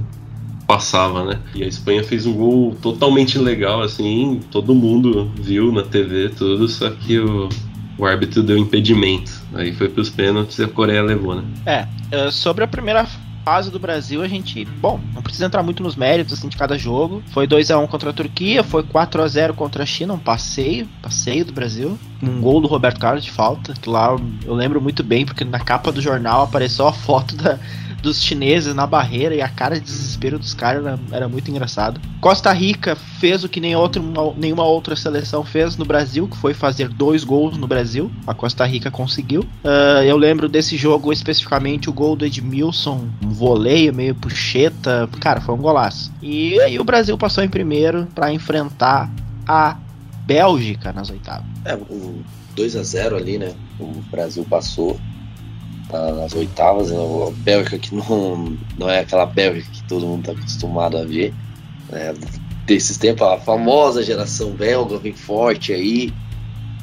passava, 0.69 1.25
né? 1.25 1.41
E 1.55 1.65
a 1.65 1.67
Espanha 1.67 2.05
fez 2.05 2.27
um 2.27 2.35
gol 2.35 2.77
totalmente 2.83 3.39
legal, 3.39 3.81
assim, 3.81 4.39
todo 4.51 4.75
mundo 4.75 5.33
viu 5.35 5.73
na 5.73 5.83
TV, 5.83 6.29
tudo, 6.29 6.69
só 6.69 6.91
que 6.91 7.19
o, 7.19 7.49
o 7.97 8.05
árbitro 8.05 8.43
deu 8.43 8.59
impedimento. 8.59 9.33
Aí 9.55 9.73
foi 9.73 9.89
pros 9.89 10.11
pênaltis 10.11 10.59
e 10.59 10.65
a 10.65 10.69
Coreia 10.69 11.03
levou, 11.03 11.35
né? 11.35 11.45
É, 11.65 11.89
é, 12.11 12.31
sobre 12.31 12.65
a 12.65 12.69
primeira 12.69 13.07
fase 13.43 13.71
do 13.71 13.79
Brasil, 13.79 14.21
a 14.21 14.29
gente, 14.29 14.67
bom, 14.67 15.01
não 15.15 15.23
precisa 15.23 15.47
entrar 15.47 15.63
muito 15.63 15.83
nos 15.83 15.97
méritos 15.97 16.35
assim, 16.35 16.51
de 16.51 16.57
cada 16.59 16.77
jogo. 16.77 17.23
Foi 17.33 17.47
2 17.47 17.71
a 17.71 17.79
1 17.79 17.87
contra 17.87 18.11
a 18.11 18.13
Turquia, 18.13 18.63
foi 18.63 18.83
4 18.83 19.23
a 19.23 19.27
0 19.27 19.55
contra 19.55 19.85
a 19.85 19.87
China, 19.87 20.13
um 20.13 20.19
passeio, 20.19 20.87
passeio 21.01 21.47
do 21.47 21.53
Brasil. 21.55 21.99
Um 22.23 22.43
gol 22.43 22.61
do 22.61 22.69
Roberto 22.69 23.01
Carlos 23.01 23.25
de 23.25 23.31
falta, 23.31 23.73
que 23.73 23.89
lá 23.89 24.15
eu 24.45 24.53
lembro 24.53 24.83
muito 24.83 25.03
bem, 25.03 25.25
porque 25.25 25.45
na 25.47 25.61
capa 25.61 25.91
do 25.91 26.03
jornal 26.03 26.43
apareceu 26.43 26.87
a 26.87 26.93
foto 26.93 27.35
da, 27.37 27.59
dos 28.03 28.23
chineses 28.23 28.75
na 28.75 28.87
barreira 28.87 29.35
e 29.35 29.43
a 29.43 29.49
cara 29.49 29.75
de 29.75 29.81
desespero 29.81 30.39
dos 30.39 30.55
caras 30.55 30.85
era, 30.85 30.99
era, 31.11 31.29
muito 31.29 31.51
engraçado. 31.51 32.01
Costa 32.21 32.53
Rica 32.53 32.97
fez 32.97 33.45
o 33.45 33.49
que 33.49 33.61
nem 33.61 33.75
outro, 33.77 34.03
nenhuma 34.37 34.65
outra 34.65 34.95
seleção 34.97 35.45
fez 35.45 35.77
no 35.77 35.85
Brasil, 35.85 36.29
que 36.29 36.37
foi 36.37 36.55
fazer 36.55 36.89
dois 36.89 37.25
gols 37.25 37.57
no 37.57 37.67
Brasil. 37.67 38.11
A 38.27 38.35
Costa 38.35 38.65
Rica 38.65 38.91
conseguiu. 38.91 39.43
Uh, 39.65 40.03
eu 40.05 40.17
lembro 40.17 40.49
desse 40.49 40.77
jogo 40.77 41.13
especificamente 41.13 41.91
o 41.91 41.93
gol 41.93 42.17
do 42.17 42.25
Edmilson, 42.25 43.09
um 43.25 43.31
voleio 43.31 43.95
meio 43.95 44.15
puxeta. 44.15 45.09
Cara, 45.21 45.41
foi 45.41 45.55
um 45.55 45.59
golaço. 45.59 46.13
E 46.23 46.61
aí 46.61 46.79
o 46.79 46.85
Brasil 46.85 47.17
passou 47.19 47.43
em 47.43 47.49
primeiro 47.49 48.07
para 48.15 48.33
enfrentar 48.33 49.11
a 49.47 49.77
Bélgica 50.27 50.93
nas 50.93 51.11
oitavas. 51.11 51.47
É, 51.65 51.75
um 51.75 52.23
2 52.55 52.77
a 52.77 52.83
0 52.83 53.17
ali, 53.17 53.39
né? 53.39 53.55
O 53.79 54.03
Brasil 54.11 54.45
passou 54.45 54.99
nas 55.93 56.35
oitavas. 56.35 56.91
A 56.93 57.31
Bélgica 57.39 57.79
que 57.79 57.95
não, 57.95 58.57
não 58.79 58.89
é 58.89 59.01
aquela 59.01 59.27
Bélgica 59.27 59.71
que 59.73 59.83
todo 59.85 60.07
mundo 60.07 60.21
está 60.21 60.33
acostumado 60.33 60.97
a 60.99 61.05
ver. 61.05 61.35
Né? 61.91 62.15
Desses 62.67 62.99
tempos, 62.99 63.27
a 63.27 63.39
famosa 63.39 64.03
geração 64.03 64.51
belga 64.51 64.99
vem 64.99 65.15
forte 65.15 65.73
aí, 65.73 66.13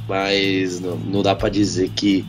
mas 0.08 0.80
não, 0.80 0.98
não 0.98 1.22
dá 1.22 1.36
para 1.36 1.50
dizer 1.50 1.90
que, 1.90 2.26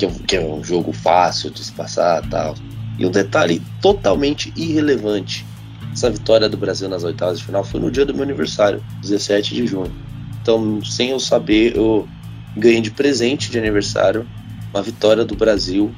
é, 0.00 0.06
um, 0.06 0.14
que, 0.14 0.36
é 0.36 0.40
um, 0.40 0.64
jogo 0.64 0.92
fácil 0.92 1.50
de 1.50 1.62
se 1.62 1.72
passar 1.72 2.26
tal. 2.28 2.54
E 2.98 3.04
um 3.04 3.10
detalhe 3.10 3.62
totalmente 3.82 4.52
irrelevante: 4.56 5.44
essa 5.92 6.10
vitória 6.10 6.48
do 6.48 6.56
Brasil 6.56 6.88
nas 6.88 7.04
oitavas 7.04 7.38
de 7.38 7.44
final 7.44 7.62
foi 7.62 7.78
no 7.78 7.90
dia 7.90 8.06
do 8.06 8.14
meu 8.14 8.22
aniversário, 8.22 8.82
17 9.02 9.54
de 9.54 9.66
junho. 9.66 9.92
Então, 10.40 10.82
sem 10.82 11.10
eu 11.10 11.20
saber, 11.20 11.76
eu 11.76 12.08
ganhei 12.56 12.80
de 12.80 12.90
presente 12.90 13.50
de 13.50 13.58
aniversário 13.58 14.26
uma 14.72 14.82
vitória 14.82 15.24
do 15.24 15.34
Brasil 15.34 15.94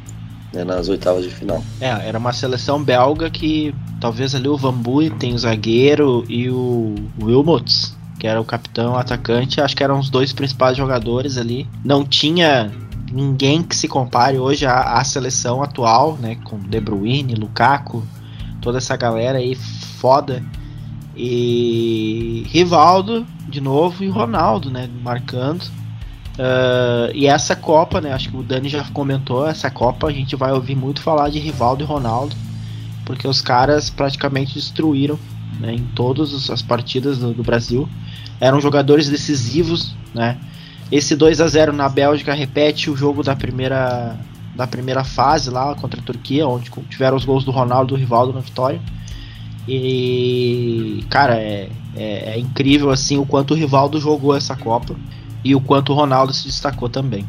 né, 0.52 0.64
nas 0.64 0.88
oitavas 0.88 1.24
de 1.24 1.30
final. 1.30 1.62
É, 1.80 1.88
era 2.08 2.18
uma 2.18 2.32
seleção 2.32 2.82
belga 2.82 3.30
que 3.30 3.74
talvez 4.00 4.34
ali 4.34 4.48
o 4.48 4.56
Van 4.56 4.74
tem 5.18 5.34
o 5.34 5.38
zagueiro 5.38 6.24
e 6.28 6.50
o 6.50 6.94
Wilmots, 7.20 7.96
que 8.18 8.26
era 8.26 8.40
o 8.40 8.44
capitão, 8.44 8.92
o 8.92 8.96
atacante, 8.96 9.60
acho 9.60 9.76
que 9.76 9.84
eram 9.84 9.98
os 9.98 10.10
dois 10.10 10.32
principais 10.32 10.76
jogadores 10.76 11.36
ali. 11.36 11.66
Não 11.84 12.04
tinha 12.04 12.70
ninguém 13.12 13.62
que 13.62 13.74
se 13.74 13.88
compare 13.88 14.38
hoje 14.38 14.66
à, 14.66 14.98
à 14.98 15.04
seleção 15.04 15.62
atual, 15.62 16.16
né? 16.18 16.36
Com 16.44 16.58
De 16.58 16.80
Bruyne, 16.80 17.34
Lukaku, 17.34 18.04
toda 18.60 18.78
essa 18.78 18.96
galera 18.96 19.38
aí 19.38 19.54
foda. 19.54 20.42
E 21.16 22.46
Rivaldo, 22.48 23.26
de 23.48 23.60
novo, 23.60 24.04
e 24.04 24.08
Ronaldo, 24.08 24.70
né? 24.70 24.88
Marcando. 25.02 25.64
Uh, 26.40 27.12
e 27.12 27.26
essa 27.26 27.54
Copa, 27.54 28.00
né? 28.00 28.14
Acho 28.14 28.30
que 28.30 28.36
o 28.38 28.42
Dani 28.42 28.66
já 28.66 28.82
comentou. 28.94 29.46
Essa 29.46 29.70
Copa 29.70 30.06
a 30.06 30.12
gente 30.12 30.34
vai 30.34 30.52
ouvir 30.52 30.74
muito 30.74 31.02
falar 31.02 31.28
de 31.28 31.38
Rivaldo 31.38 31.84
e 31.84 31.86
Ronaldo, 31.86 32.34
porque 33.04 33.28
os 33.28 33.42
caras 33.42 33.90
praticamente 33.90 34.54
destruíram 34.54 35.18
né, 35.58 35.74
em 35.74 35.84
todas 35.94 36.48
as 36.48 36.62
partidas 36.62 37.18
do, 37.18 37.34
do 37.34 37.42
Brasil. 37.42 37.86
Eram 38.40 38.58
jogadores 38.58 39.10
decisivos, 39.10 39.94
né? 40.14 40.38
Esse 40.90 41.14
2 41.14 41.42
a 41.42 41.46
0 41.46 41.74
na 41.74 41.90
Bélgica 41.90 42.32
repete 42.32 42.90
o 42.90 42.96
jogo 42.96 43.22
da 43.22 43.36
primeira 43.36 44.18
da 44.56 44.66
primeira 44.66 45.04
fase 45.04 45.48
lá 45.50 45.74
contra 45.74 46.00
a 46.00 46.02
Turquia, 46.02 46.48
onde 46.48 46.70
tiveram 46.88 47.16
os 47.16 47.24
gols 47.24 47.44
do 47.44 47.50
Ronaldo 47.50 47.94
e 47.94 47.96
do 47.96 48.00
Rivaldo 48.00 48.32
na 48.32 48.40
vitória. 48.40 48.80
E 49.68 51.04
cara, 51.10 51.36
é, 51.36 51.68
é, 51.94 52.32
é, 52.34 52.38
incrível 52.38 52.90
assim 52.90 53.18
o 53.18 53.26
quanto 53.26 53.52
o 53.52 53.56
Rivaldo 53.56 54.00
jogou 54.00 54.34
essa 54.34 54.56
Copa 54.56 54.96
e 55.44 55.54
o 55.54 55.60
quanto 55.60 55.92
o 55.92 55.94
Ronaldo 55.94 56.32
se 56.32 56.46
destacou 56.46 56.88
também. 56.88 57.26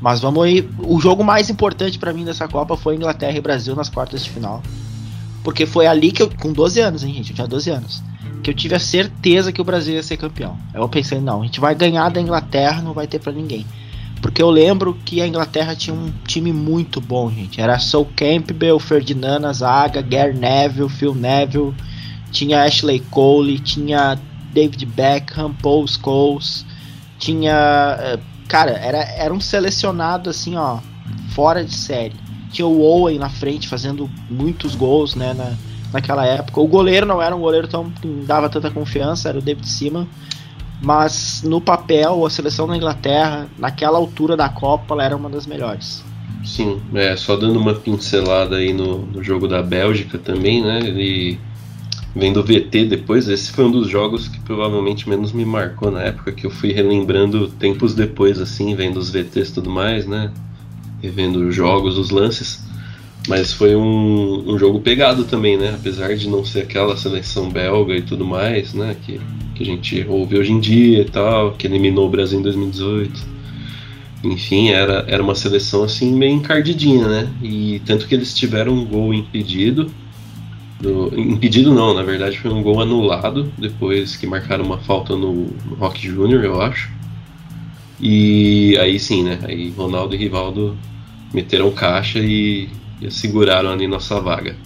Mas 0.00 0.20
vamos 0.20 0.42
aí, 0.44 0.68
o 0.78 0.98
jogo 1.00 1.22
mais 1.22 1.50
importante 1.50 1.98
para 1.98 2.12
mim 2.12 2.24
dessa 2.24 2.48
Copa 2.48 2.76
foi 2.76 2.96
Inglaterra 2.96 3.36
e 3.36 3.40
Brasil 3.40 3.76
nas 3.76 3.88
quartas 3.88 4.24
de 4.24 4.30
final. 4.30 4.62
Porque 5.44 5.66
foi 5.66 5.86
ali 5.86 6.12
que 6.12 6.22
eu, 6.22 6.30
com 6.30 6.52
12 6.52 6.80
anos, 6.80 7.04
hein, 7.04 7.14
gente, 7.14 7.30
eu 7.30 7.34
tinha 7.34 7.46
12 7.46 7.70
anos 7.70 8.10
que 8.42 8.50
eu 8.50 8.54
tive 8.54 8.74
a 8.74 8.80
certeza 8.80 9.52
que 9.52 9.60
o 9.60 9.64
Brasil 9.64 9.94
ia 9.94 10.02
ser 10.02 10.16
campeão. 10.16 10.56
Eu 10.72 10.88
pensei, 10.88 11.20
não, 11.20 11.42
a 11.42 11.44
gente 11.44 11.60
vai 11.60 11.74
ganhar 11.74 12.08
da 12.08 12.20
Inglaterra, 12.20 12.82
não 12.82 12.92
vai 12.92 13.06
ter 13.06 13.18
para 13.18 13.32
ninguém. 13.32 13.66
Porque 14.20 14.42
eu 14.42 14.50
lembro 14.50 14.98
que 15.04 15.20
a 15.20 15.26
Inglaterra 15.26 15.74
tinha 15.74 15.94
um 15.94 16.12
time 16.26 16.52
muito 16.52 17.00
bom, 17.00 17.30
gente. 17.30 17.60
Era 17.60 17.78
Sol 17.78 18.08
Campbell, 18.16 18.78
Ferdinand 18.78 19.40
na 19.40 19.52
zaga, 19.52 20.02
Gary 20.02 20.36
Neville, 20.36 20.88
Phil 20.88 21.14
Neville, 21.14 21.74
tinha 22.30 22.62
Ashley 22.62 23.00
Cole, 23.10 23.58
tinha 23.58 24.18
David 24.52 24.84
Beckham, 24.86 25.54
Paul 25.54 25.86
Scholes, 25.86 26.66
tinha. 27.20 27.96
Eh, 28.00 28.18
cara, 28.48 28.72
era, 28.72 28.98
era 28.98 29.32
um 29.32 29.40
selecionado 29.40 30.28
assim, 30.28 30.56
ó, 30.56 30.78
fora 31.34 31.62
de 31.62 31.74
série. 31.74 32.16
Tinha 32.50 32.66
o 32.66 32.80
Owen 32.80 33.18
na 33.18 33.28
frente 33.28 33.68
fazendo 33.68 34.10
muitos 34.28 34.74
gols, 34.74 35.14
né? 35.14 35.32
Na, 35.34 35.52
naquela 35.92 36.26
época. 36.26 36.60
O 36.60 36.66
goleiro 36.66 37.06
não 37.06 37.22
era 37.22 37.36
um 37.36 37.40
goleiro 37.40 37.68
tão 37.68 37.90
que 37.90 38.08
dava 38.26 38.48
tanta 38.48 38.70
confiança, 38.70 39.28
era 39.28 39.38
o 39.38 39.42
David 39.42 39.68
Seaman. 39.68 40.08
Mas 40.82 41.42
no 41.44 41.60
papel, 41.60 42.24
a 42.24 42.30
seleção 42.30 42.66
da 42.66 42.74
Inglaterra, 42.76 43.46
naquela 43.58 43.98
altura 43.98 44.34
da 44.36 44.48
Copa, 44.48 44.94
ela 44.94 45.04
era 45.04 45.16
uma 45.16 45.28
das 45.28 45.46
melhores. 45.46 46.02
Sim, 46.42 46.80
é, 46.94 47.14
só 47.16 47.36
dando 47.36 47.60
uma 47.60 47.74
pincelada 47.74 48.56
aí 48.56 48.72
no, 48.72 49.04
no 49.04 49.22
jogo 49.22 49.46
da 49.46 49.62
Bélgica 49.62 50.16
também, 50.16 50.62
né? 50.62 50.78
Ele 50.78 51.38
vendo 52.14 52.40
o 52.40 52.42
VT 52.42 52.86
depois, 52.86 53.28
esse 53.28 53.52
foi 53.52 53.64
um 53.64 53.70
dos 53.70 53.88
jogos 53.88 54.28
que 54.28 54.40
provavelmente 54.40 55.08
menos 55.08 55.32
me 55.32 55.44
marcou 55.44 55.90
na 55.90 56.02
época, 56.02 56.32
que 56.32 56.46
eu 56.46 56.50
fui 56.50 56.72
relembrando 56.72 57.48
tempos 57.48 57.94
depois, 57.94 58.40
assim, 58.40 58.74
vendo 58.74 58.98
os 58.98 59.10
VTs 59.10 59.50
e 59.50 59.54
tudo 59.54 59.70
mais, 59.70 60.06
né? 60.06 60.32
Revendo 61.02 61.46
os 61.48 61.54
jogos, 61.54 61.96
os 61.96 62.10
lances. 62.10 62.62
Mas 63.28 63.52
foi 63.52 63.76
um, 63.76 64.54
um 64.54 64.58
jogo 64.58 64.80
pegado 64.80 65.24
também, 65.24 65.56
né? 65.56 65.74
Apesar 65.74 66.14
de 66.16 66.28
não 66.28 66.44
ser 66.44 66.60
aquela 66.60 66.96
seleção 66.96 67.48
belga 67.48 67.94
e 67.94 68.02
tudo 68.02 68.24
mais, 68.24 68.74
né? 68.74 68.96
Que, 69.02 69.20
que 69.54 69.62
a 69.62 69.66
gente 69.66 70.04
ouve 70.08 70.38
hoje 70.38 70.52
em 70.52 70.60
dia 70.60 71.02
e 71.02 71.04
tal, 71.04 71.52
que 71.52 71.66
eliminou 71.66 72.06
o 72.06 72.10
Brasil 72.10 72.40
em 72.40 72.42
2018. 72.42 73.40
Enfim, 74.24 74.70
era, 74.70 75.04
era 75.06 75.22
uma 75.22 75.34
seleção 75.34 75.82
assim 75.84 76.12
meio 76.12 76.34
encardidinha, 76.34 77.06
né? 77.06 77.28
E 77.42 77.80
tanto 77.86 78.06
que 78.06 78.14
eles 78.14 78.34
tiveram 78.34 78.72
um 78.72 78.84
gol 78.84 79.14
impedido. 79.14 79.90
Do, 80.80 81.18
impedido 81.18 81.74
não, 81.74 81.92
na 81.92 82.02
verdade 82.02 82.38
foi 82.38 82.50
um 82.50 82.62
gol 82.62 82.80
anulado 82.80 83.52
depois 83.58 84.16
que 84.16 84.26
marcaram 84.26 84.64
uma 84.64 84.78
falta 84.78 85.14
no, 85.14 85.46
no 85.66 85.74
Rock 85.76 86.06
Júnior, 86.06 86.42
eu 86.44 86.60
acho. 86.60 86.90
E 88.00 88.78
aí 88.78 88.98
sim, 88.98 89.22
né? 89.22 89.38
Aí 89.42 89.70
Ronaldo 89.70 90.14
e 90.14 90.18
Rivaldo 90.18 90.76
meteram 91.34 91.70
caixa 91.70 92.18
e 92.18 92.68
e 93.00 93.10
seguraram 93.10 93.70
ali 93.70 93.86
nossa 93.86 94.20
vaga. 94.20 94.56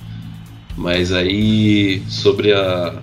Mas 0.77 1.13
aí 1.13 2.03
sobre 2.09 2.53
a 2.53 3.01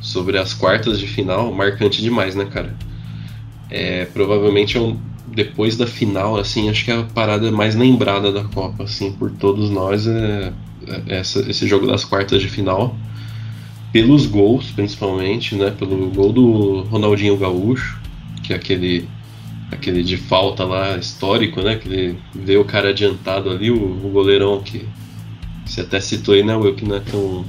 sobre 0.00 0.36
as 0.36 0.52
quartas 0.52 0.98
de 0.98 1.06
final, 1.06 1.52
marcante 1.52 2.02
demais, 2.02 2.34
né, 2.34 2.44
cara? 2.46 2.76
É, 3.70 4.04
provavelmente 4.06 4.76
é 4.76 4.80
um, 4.80 4.98
depois 5.28 5.76
da 5.76 5.86
final, 5.86 6.36
assim, 6.36 6.68
acho 6.68 6.84
que 6.84 6.90
é 6.90 6.98
a 6.98 7.04
parada 7.04 7.52
mais 7.52 7.76
lembrada 7.76 8.32
da 8.32 8.42
Copa, 8.42 8.82
assim, 8.82 9.12
por 9.12 9.30
todos 9.30 9.70
nós 9.70 10.06
é, 10.08 10.52
essa, 11.06 11.40
esse 11.50 11.66
jogo 11.66 11.86
das 11.86 12.04
quartas 12.04 12.40
de 12.40 12.48
final, 12.48 12.96
pelos 13.92 14.26
gols, 14.26 14.70
principalmente, 14.70 15.54
né, 15.54 15.70
pelo 15.70 16.10
gol 16.10 16.32
do 16.32 16.80
Ronaldinho 16.82 17.36
Gaúcho, 17.36 18.00
que 18.42 18.52
é 18.52 18.56
aquele 18.56 19.08
aquele 19.70 20.02
de 20.02 20.16
falta 20.16 20.64
lá 20.64 20.96
histórico, 20.96 21.62
né? 21.62 21.76
Que 21.76 21.88
ele 21.88 22.18
vê 22.34 22.56
o 22.56 22.64
cara 22.64 22.90
adiantado 22.90 23.50
ali, 23.50 23.70
o, 23.70 23.76
o 23.76 24.10
goleirão 24.12 24.62
que 24.62 24.86
você 25.64 25.80
até 25.80 26.00
citou 26.00 26.34
aí, 26.34 26.42
né, 26.42 26.54
Will, 26.54 26.74
que 26.74 26.84
não, 26.84 26.96
é 26.96 27.00
tão, 27.00 27.44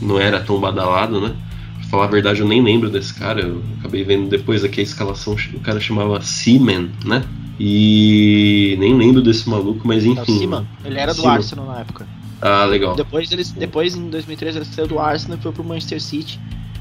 não 0.00 0.18
era 0.18 0.40
tão 0.40 0.58
badalado, 0.58 1.20
né? 1.20 1.34
Pra 1.80 1.88
falar 1.88 2.04
a 2.04 2.08
verdade, 2.08 2.40
eu 2.40 2.48
nem 2.48 2.62
lembro 2.62 2.88
desse 2.88 3.12
cara. 3.12 3.42
Eu 3.42 3.62
acabei 3.78 4.02
vendo 4.02 4.28
depois 4.28 4.64
aqui 4.64 4.80
a 4.80 4.82
escalação, 4.82 5.36
o 5.54 5.60
cara 5.60 5.78
chamava 5.78 6.20
Seaman, 6.22 6.88
né? 7.04 7.24
E 7.58 8.76
nem 8.78 8.94
lembro 8.96 9.22
desse 9.22 9.48
maluco, 9.48 9.86
mas 9.86 10.04
enfim. 10.04 10.14
Não, 10.14 10.38
Seaman, 10.38 10.66
ele 10.84 10.98
era 10.98 11.12
do 11.12 11.20
Seaman. 11.20 11.34
Arsenal 11.34 11.66
na 11.66 11.80
época. 11.80 12.06
Ah, 12.40 12.64
legal. 12.64 12.94
Depois, 12.94 13.30
eles, 13.32 13.50
depois 13.52 13.94
em 13.94 14.10
2013, 14.10 14.58
ele 14.58 14.64
saiu 14.64 14.86
do 14.86 14.98
Arsenal 14.98 15.38
e 15.38 15.40
foi 15.40 15.52
pro 15.52 15.64
Manchester 15.64 16.00
City, 16.00 16.40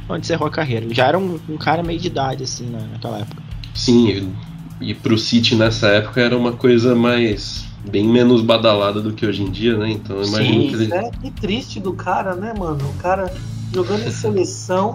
onde 0.09 0.25
encerrou 0.25 0.47
a 0.47 0.51
carreira. 0.51 0.85
Ele 0.85 0.93
já 0.93 1.07
era 1.07 1.17
um, 1.17 1.39
um 1.47 1.57
cara 1.57 1.81
meio 1.81 1.99
de 1.99 2.07
idade, 2.07 2.43
assim, 2.43 2.65
né, 2.65 2.87
naquela 2.91 3.19
época. 3.19 3.41
Sim, 3.73 4.33
e 4.79 4.93
pro 4.93 5.17
City 5.17 5.55
nessa 5.55 5.87
época 5.87 6.21
era 6.21 6.37
uma 6.37 6.51
coisa 6.51 6.95
mais. 6.95 7.65
bem 7.89 8.07
menos 8.07 8.41
badalada 8.41 9.01
do 9.01 9.13
que 9.13 9.25
hoje 9.25 9.43
em 9.43 9.51
dia, 9.51 9.77
né? 9.77 9.91
Então 9.91 10.17
eu 10.17 10.25
imagino 10.25 10.61
Sim, 10.61 10.67
que 10.67 10.75
ele. 10.75 10.93
É 10.93 11.11
que 11.11 11.31
triste 11.31 11.79
do 11.79 11.93
cara, 11.93 12.35
né, 12.35 12.53
mano? 12.57 12.87
O 12.89 12.93
cara 13.01 13.33
jogando 13.73 14.05
em 14.05 14.11
seleção 14.11 14.93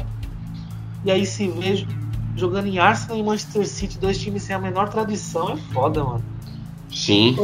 e 1.05 1.11
aí 1.11 1.25
se 1.25 1.49
vê 1.49 1.87
jogando 2.37 2.67
em 2.67 2.79
Arsenal 2.79 3.19
e 3.19 3.23
Manchester 3.23 3.67
City, 3.67 3.99
dois 3.99 4.19
times 4.19 4.43
sem 4.43 4.55
a 4.55 4.59
menor 4.59 4.89
tradição, 4.89 5.51
é 5.53 5.57
foda, 5.73 6.05
mano. 6.05 6.25
Sim. 6.93 7.37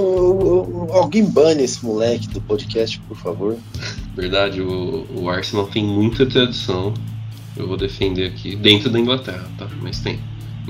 alguém 0.93 1.25
bane 1.25 1.63
esse 1.63 1.85
moleque 1.85 2.29
do 2.29 2.41
podcast, 2.41 2.99
por 3.09 3.17
favor. 3.17 3.57
Verdade, 4.15 4.61
o, 4.61 5.07
o 5.15 5.31
Arsenal 5.31 5.67
tem 5.67 5.85
muita 5.85 6.27
tradição. 6.27 6.93
Eu 7.57 7.67
vou 7.69 7.77
defender 7.77 8.27
aqui, 8.27 8.55
dentro 8.57 8.91
da 8.91 8.99
Inglaterra, 8.99 9.49
tá? 9.57 9.67
Mas 9.81 10.01
tem 10.01 10.19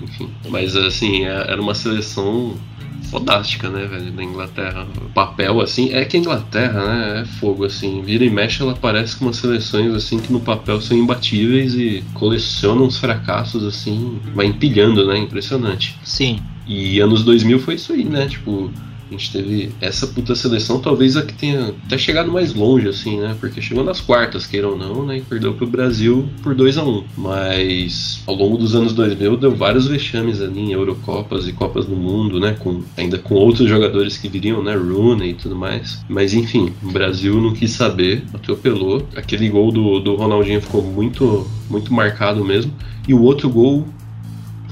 enfim. 0.03 0.31
Mas 0.49 0.77
assim, 0.77 1.25
é, 1.25 1.51
era 1.51 1.61
uma 1.61 1.75
seleção 1.75 2.55
fodástica, 3.11 3.69
né, 3.69 3.87
velho, 3.87 4.11
da 4.11 4.23
Inglaterra. 4.23 4.87
O 4.97 5.11
papel, 5.11 5.61
assim, 5.61 5.93
é 5.93 6.05
que 6.05 6.17
a 6.17 6.21
Inglaterra, 6.21 6.85
né, 6.85 7.21
é 7.23 7.25
fogo, 7.25 7.65
assim. 7.65 8.03
Vira 8.03 8.25
e 8.25 8.31
mexe, 8.31 8.63
ela 8.63 8.75
parece 8.75 9.17
com 9.17 9.27
umas 9.27 9.37
seleções, 9.37 9.95
assim, 9.95 10.19
que 10.19 10.33
no 10.33 10.41
papel 10.41 10.81
são 10.81 10.97
imbatíveis 10.97 11.75
e 11.75 12.03
colecionam 12.15 12.87
os 12.87 12.99
fracassos, 12.99 13.65
assim, 13.65 14.21
vai 14.35 14.47
empilhando, 14.47 15.07
né, 15.07 15.19
impressionante. 15.19 15.97
Sim. 16.05 16.41
E 16.67 17.01
anos 17.01 17.25
2000 17.25 17.59
foi 17.61 17.75
isso 17.75 17.93
aí, 17.93 18.05
né, 18.05 18.27
tipo, 18.27 18.71
a 19.09 19.13
gente 19.13 19.33
teve 19.33 19.73
essa 19.81 20.05
puta 20.09 20.35
seleção, 20.35 20.81
talvez 20.81 21.17
a 21.17 21.23
que 21.23 21.33
tenha 21.33 21.69
até 21.87 21.97
chegado 21.97 22.33
mais 22.33 22.53
longe, 22.53 22.89
assim, 22.89 23.21
né? 23.21 23.37
Porque 23.39 23.63
chegou 23.63 23.85
nas 23.85 24.01
quartas, 24.01 24.49
queira 24.49 24.69
ou 24.69 24.77
não, 24.77 25.07
né? 25.07 25.19
E 25.19 25.21
perdeu 25.21 25.55
pro 25.55 25.67
Brasil 25.67 26.29
por 26.43 26.57
2 26.57 26.77
a 26.77 26.83
1 26.83 26.89
um. 26.89 27.05
Mas 27.17 28.21
ao 28.27 28.35
longo 28.35 28.57
dos 28.59 28.75
anos 28.75 28.93
2000 28.93 29.37
deu 29.37 29.55
vários 29.55 29.87
vexames 29.87 30.43
ali 30.43 30.59
em 30.59 30.73
Eurocopas 30.73 31.47
e 31.47 31.53
Copas 31.53 31.87
do 31.87 31.95
Mundo, 31.95 32.41
né? 32.41 32.57
Com, 32.59 32.83
ainda 32.97 33.17
com 33.17 33.37
outros 33.37 33.69
jogadores 33.69 34.19
que 34.19 34.29
viriam, 34.29 34.61
né? 34.61 34.75
Rooney 34.75 35.31
e 35.31 35.35
tudo 35.35 35.55
mais. 35.55 36.05
Mas 36.09 36.35
enfim, 36.35 36.73
o 36.83 36.91
Brasil 36.91 37.41
não 37.41 37.53
quis 37.53 37.71
saber, 37.71 38.25
atropelou. 38.35 39.07
Aquele 39.15 39.49
gol 39.49 39.71
do, 39.71 40.01
do 40.01 40.17
Ronaldinho 40.17 40.61
ficou 40.61 40.83
muito, 40.83 41.47
muito 41.71 41.95
marcado 41.95 42.45
mesmo. 42.45 42.73
E 43.07 43.15
o 43.15 43.23
outro 43.23 43.49
gol 43.49 43.87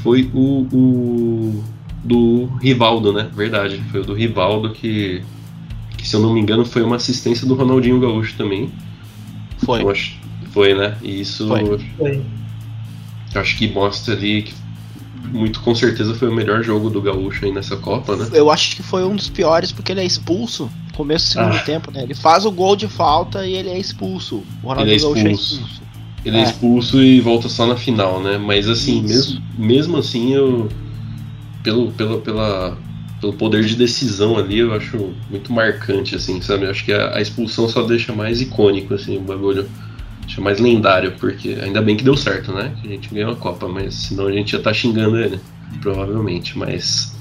foi 0.03 0.29
o, 0.35 0.67
o 0.73 1.65
do 2.05 2.47
Rivaldo, 2.61 3.13
né? 3.13 3.29
Verdade, 3.35 3.83
foi 3.91 4.01
o 4.01 4.05
do 4.05 4.15
Rivaldo 4.15 4.71
que, 4.71 5.23
que, 5.97 6.07
se 6.07 6.15
eu 6.15 6.21
não 6.21 6.35
me 6.35 6.41
engano, 6.41 6.65
foi 6.65 6.83
uma 6.83 6.97
assistência 6.97 7.47
do 7.47 7.55
Ronaldinho 7.55 7.99
Gaúcho 7.99 8.37
também. 8.37 8.71
Foi. 9.59 9.83
Eu 9.83 9.91
acho, 9.91 10.17
foi, 10.53 10.75
né? 10.75 10.97
E 11.03 11.21
isso. 11.21 11.49
Foi. 11.49 11.79
foi. 11.97 12.23
Acho 13.35 13.57
que 13.57 13.69
mostra 13.69 14.15
ali 14.15 14.43
que 14.43 14.55
muito 15.33 15.61
com 15.61 15.75
certeza 15.75 16.15
foi 16.15 16.29
o 16.29 16.35
melhor 16.35 16.63
jogo 16.63 16.91
do 16.91 17.01
Gaúcho 17.01 17.47
aí 17.47 17.53
nessa 17.53 17.77
Copa, 17.77 18.15
né? 18.15 18.29
Eu 18.33 18.51
acho 18.51 18.77
que 18.77 18.83
foi 18.83 19.05
um 19.05 19.17
dos 19.17 19.29
piores 19.29 19.73
porque 19.73 19.91
ele 19.91 20.01
é 20.01 20.05
expulso 20.05 20.71
no 20.89 20.95
começo 20.95 21.27
do 21.27 21.33
segundo 21.33 21.57
ah. 21.57 21.61
tempo, 21.61 21.91
né? 21.91 22.03
Ele 22.03 22.15
faz 22.15 22.45
o 22.45 22.53
gol 22.53 22.77
de 22.77 22.87
falta 22.87 23.45
e 23.47 23.55
ele 23.55 23.71
é 23.71 23.79
expulso. 23.79 24.45
O 24.63 24.69
Ronaldinho 24.69 24.89
ele 24.89 24.93
é 24.93 24.97
expulso. 24.97 25.25
Gaúcho 25.25 25.27
é 25.27 25.33
expulso. 25.33 25.83
Ele 26.25 26.37
é. 26.37 26.41
é. 26.41 26.43
expulso 26.45 27.03
e 27.03 27.21
volta 27.21 27.49
só 27.49 27.67
na 27.67 27.77
final, 27.77 28.21
né? 28.21 28.39
Mas 28.39 28.69
assim, 28.69 29.03
mesmo, 29.03 29.43
mesmo 29.59 29.97
assim 29.97 30.33
eu 30.33 30.69
pelo, 31.65 31.91
pelo, 31.93 32.21
pela, 32.21 32.77
pelo 33.21 33.33
poder 33.33 33.65
de 33.65 33.75
decisão 33.75 34.37
ali, 34.37 34.59
eu 34.59 34.73
acho 34.75 35.15
muito 35.31 35.53
marcante, 35.53 36.15
assim, 36.15 36.41
sabe? 36.41 36.67
Eu 36.67 36.71
acho 36.71 36.85
que 36.85 36.93
a, 36.93 37.17
a, 37.17 37.21
expulsão 37.21 37.69
só 37.69 37.83
deixa 37.83 38.13
mais 38.13 38.41
icônico, 38.41 38.95
assim, 38.95 39.17
o 39.17 39.23
bagulho. 39.23 39.69
Deixa 40.21 40.41
mais 40.41 40.59
lendário, 40.59 41.13
porque 41.19 41.59
ainda 41.61 41.83
bem 41.83 41.97
que 41.97 42.05
deu 42.05 42.17
certo, 42.17 42.53
né? 42.53 42.75
Que 42.81 42.89
a 42.89 42.91
gente 42.93 43.13
ganhou 43.13 43.33
a 43.33 43.37
Copa, 43.37 43.67
mas 43.67 43.95
senão 43.95 44.27
a 44.27 44.33
gente 44.33 44.57
estar 44.57 44.71
tá 44.71 44.75
xingando 44.75 45.19
ele, 45.19 45.41
provavelmente. 45.83 46.57
Mas 46.57 47.15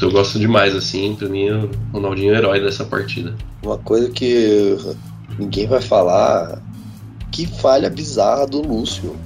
eu 0.00 0.10
gosto 0.10 0.38
demais, 0.38 0.74
assim, 0.74 1.14
pra 1.16 1.28
mim 1.28 1.50
o 1.50 1.70
Ronaldinho 1.92 2.32
é 2.32 2.36
o 2.36 2.38
herói 2.38 2.60
dessa 2.60 2.84
partida. 2.84 3.34
Uma 3.62 3.78
coisa 3.78 4.08
que 4.10 4.76
ninguém 5.36 5.66
vai 5.66 5.80
falar, 5.80 6.62
que 7.32 7.46
falha 7.46 7.90
bizarra 7.90 8.46
do 8.46 8.62
Lúcio. 8.62 9.16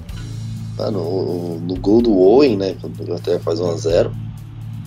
Ah, 0.78 0.91
no, 0.91 1.59
gol 1.80 2.03
do 2.03 2.16
Owen, 2.18 2.57
né? 2.57 2.76
Quando 2.80 2.99
o 2.99 3.03
Inglaterra 3.03 3.41
faz 3.41 3.61
1x0 3.61 4.11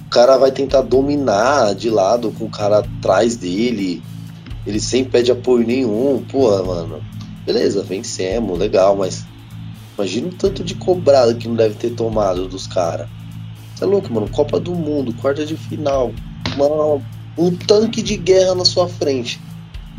o 0.10 0.12
cara 0.12 0.40
vai 0.40 0.52
tentar 0.52 0.82
dominar 0.82 1.76
de 1.76 1.88
lado 1.88 2.32
com 2.32 2.46
o 2.46 2.50
cara 2.50 2.80
atrás 2.80 3.36
dele. 3.36 4.02
Ele 4.66 4.80
sem 4.80 5.06
pede 5.06 5.32
apoio 5.32 5.68
nenhum. 5.68 6.26
Porra, 6.32 6.64
mano. 6.64 7.00
Beleza, 7.46 7.84
vencemos, 7.84 8.58
legal, 8.58 8.96
mas 8.96 9.24
imagina 9.96 10.30
o 10.30 10.34
tanto 10.34 10.64
de 10.64 10.74
cobrada 10.74 11.36
que 11.36 11.48
não 11.48 11.56
deve 11.56 11.76
ter 11.76 11.92
tomado 11.92 12.48
dos 12.48 12.66
caras. 12.66 13.08
Você 13.76 13.84
é 13.84 13.88
louco, 13.88 14.12
mano. 14.12 14.28
Copa 14.30 14.60
do 14.60 14.74
Mundo, 14.74 15.14
quarta 15.14 15.46
de 15.46 15.56
final. 15.56 16.12
Uma, 16.56 17.00
um 17.38 17.56
tanque 17.56 18.02
de 18.02 18.18
guerra 18.18 18.56
na 18.56 18.66
sua 18.66 18.90
frente. 18.90 19.40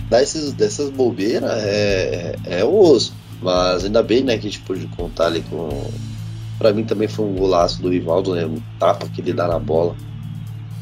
Dessas, 0.08 0.52
dessas 0.52 0.90
bobeiras 0.90 1.52
é, 1.52 2.36
é, 2.46 2.58
é 2.58 2.64
osso. 2.64 3.14
Mas 3.40 3.84
ainda 3.84 4.02
bem, 4.02 4.24
né, 4.24 4.36
que 4.38 4.48
a 4.48 4.50
gente 4.50 4.62
pôde 4.62 4.88
contar 4.88 5.26
ali 5.26 5.40
com, 5.42 5.68
Pra 6.60 6.74
mim 6.74 6.84
também 6.84 7.08
foi 7.08 7.24
um 7.24 7.34
golaço 7.34 7.80
do 7.80 7.88
Rivaldo, 7.88 8.34
né? 8.34 8.44
Um 8.44 8.60
tapa 8.78 9.08
que 9.08 9.22
ele 9.22 9.32
dá 9.32 9.48
na 9.48 9.58
bola. 9.58 9.96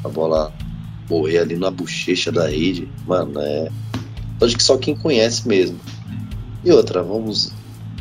A 0.03 0.09
bola 0.09 0.53
morrer 1.09 1.39
ali 1.39 1.55
na 1.55 1.71
bochecha 1.71 2.33
da 2.33 2.49
rede. 2.49 2.89
Mano, 3.07 3.41
é. 3.41 3.69
Acho 4.43 4.57
que 4.57 4.63
só 4.63 4.77
quem 4.77 4.97
conhece 4.97 5.47
mesmo. 5.47 5.79
E 6.65 6.73
outra, 6.73 7.01
vamos. 7.01 7.53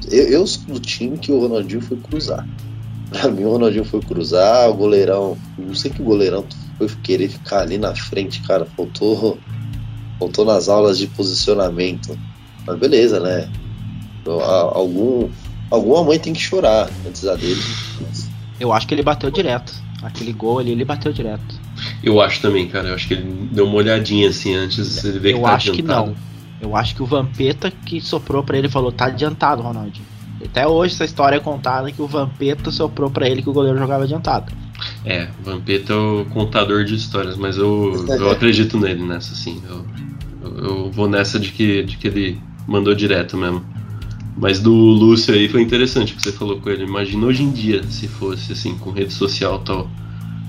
Eu, 0.09 0.23
eu 0.27 0.47
sou 0.47 0.73
do 0.73 0.79
time 0.79 1.19
que 1.19 1.31
o 1.31 1.39
Ronaldinho 1.39 1.81
foi 1.81 1.97
cruzar. 1.97 2.47
Pra 3.11 3.29
mim, 3.29 3.43
o 3.43 3.51
Ronaldinho 3.51 3.85
foi 3.85 4.01
cruzar, 4.01 4.71
o 4.71 4.73
goleirão. 4.73 5.37
Não 5.55 5.75
sei 5.75 5.91
que 5.91 6.01
o 6.01 6.05
goleirão 6.05 6.43
foi 6.79 6.87
querer 7.03 7.29
ficar 7.29 7.59
ali 7.59 7.77
na 7.77 7.95
frente, 7.95 8.41
cara. 8.41 8.65
Faltou. 8.65 9.37
Faltou 10.17 10.45
nas 10.45 10.67
aulas 10.67 10.97
de 10.97 11.05
posicionamento. 11.05 12.17
Mas 12.65 12.79
beleza, 12.79 13.19
né? 13.19 13.47
Algum, 14.73 15.29
Alguma 15.69 16.03
mãe 16.03 16.19
tem 16.19 16.33
que 16.33 16.41
chorar 16.41 16.89
antes 17.05 17.23
da 17.23 17.35
dele. 17.35 17.61
Eu 18.59 18.71
acho 18.73 18.87
que 18.87 18.93
ele 18.93 19.03
bateu 19.03 19.29
direto. 19.29 19.73
Aquele 20.01 20.31
gol 20.31 20.59
ali, 20.59 20.71
ele 20.71 20.85
bateu 20.85 21.11
direto. 21.11 21.59
Eu 22.03 22.21
acho 22.21 22.41
também, 22.41 22.67
cara. 22.67 22.89
Eu 22.89 22.95
acho 22.95 23.07
que 23.07 23.15
ele 23.15 23.49
deu 23.51 23.65
uma 23.65 23.75
olhadinha 23.75 24.29
assim 24.29 24.55
antes 24.55 25.01
de 25.01 25.19
ver 25.19 25.31
Eu 25.31 25.37
que 25.37 25.43
tá 25.43 25.53
acho 25.55 25.71
adiantado. 25.71 26.03
que 26.03 26.09
não. 26.11 26.27
Eu 26.59 26.75
acho 26.75 26.95
que 26.95 27.03
o 27.03 27.05
Vampeta 27.05 27.71
que 27.71 28.01
soprou 28.01 28.43
para 28.43 28.57
ele 28.57 28.69
falou: 28.69 28.91
tá 28.91 29.05
adiantado, 29.05 29.61
Ronaldinho. 29.61 30.05
Até 30.43 30.67
hoje 30.67 30.93
essa 30.93 31.05
história 31.05 31.37
é 31.37 31.39
contada 31.39 31.91
que 31.91 32.01
o 32.01 32.07
Vampeta 32.07 32.71
soprou 32.71 33.09
para 33.09 33.27
ele 33.27 33.41
que 33.41 33.49
o 33.49 33.53
goleiro 33.53 33.77
jogava 33.77 34.03
adiantado. 34.03 34.53
É, 35.03 35.27
o 35.39 35.43
Vampeta 35.43 35.93
é 35.93 35.95
o 35.95 36.25
contador 36.25 36.83
de 36.83 36.95
histórias, 36.95 37.37
mas 37.37 37.57
eu, 37.57 38.05
eu 38.07 38.31
acredito 38.31 38.79
nele 38.79 39.03
nessa, 39.03 39.33
sim. 39.35 39.61
Eu, 39.67 39.85
eu, 40.43 40.57
eu 40.65 40.91
vou 40.91 41.09
nessa 41.09 41.39
de 41.39 41.51
que, 41.51 41.83
de 41.83 41.97
que 41.97 42.07
ele 42.07 42.41
mandou 42.67 42.93
direto 42.93 43.35
mesmo. 43.35 43.65
Mas 44.37 44.59
do 44.59 44.71
Lúcio 44.71 45.33
aí 45.33 45.49
foi 45.49 45.61
interessante 45.61 46.13
que 46.13 46.21
você 46.21 46.31
falou 46.31 46.59
com 46.59 46.69
ele. 46.69 46.83
Imagina 46.83 47.25
hoje 47.25 47.43
em 47.43 47.51
dia, 47.51 47.83
se 47.89 48.07
fosse 48.07 48.51
assim, 48.53 48.77
com 48.77 48.91
rede 48.91 49.11
social 49.11 49.59
e 49.61 49.65
tal. 49.65 49.89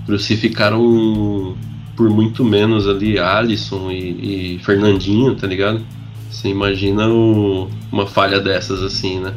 Crucificaram 0.05 1.57
por 1.97 2.11
muito 2.11 2.45
menos 2.45 2.87
ali 2.87 3.19
Alisson 3.19 3.91
e, 3.91 4.57
e 4.57 4.59
Fernandinho, 4.61 5.35
tá 5.35 5.47
ligado? 5.47 5.85
Você 6.31 6.49
imagina 6.49 7.09
o, 7.09 7.69
uma 7.91 8.07
falha 8.07 8.39
dessas 8.39 8.83
assim, 8.83 9.21
né? 9.21 9.35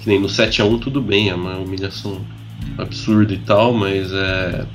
Que 0.00 0.08
nem 0.08 0.18
no 0.18 0.26
7x1 0.26 0.80
tudo 0.80 1.00
bem, 1.00 1.28
é 1.28 1.34
uma 1.34 1.56
humilhação 1.56 2.20
absurda 2.78 3.32
e 3.32 3.38
tal, 3.38 3.72
mas 3.72 4.10
é. 4.12 4.66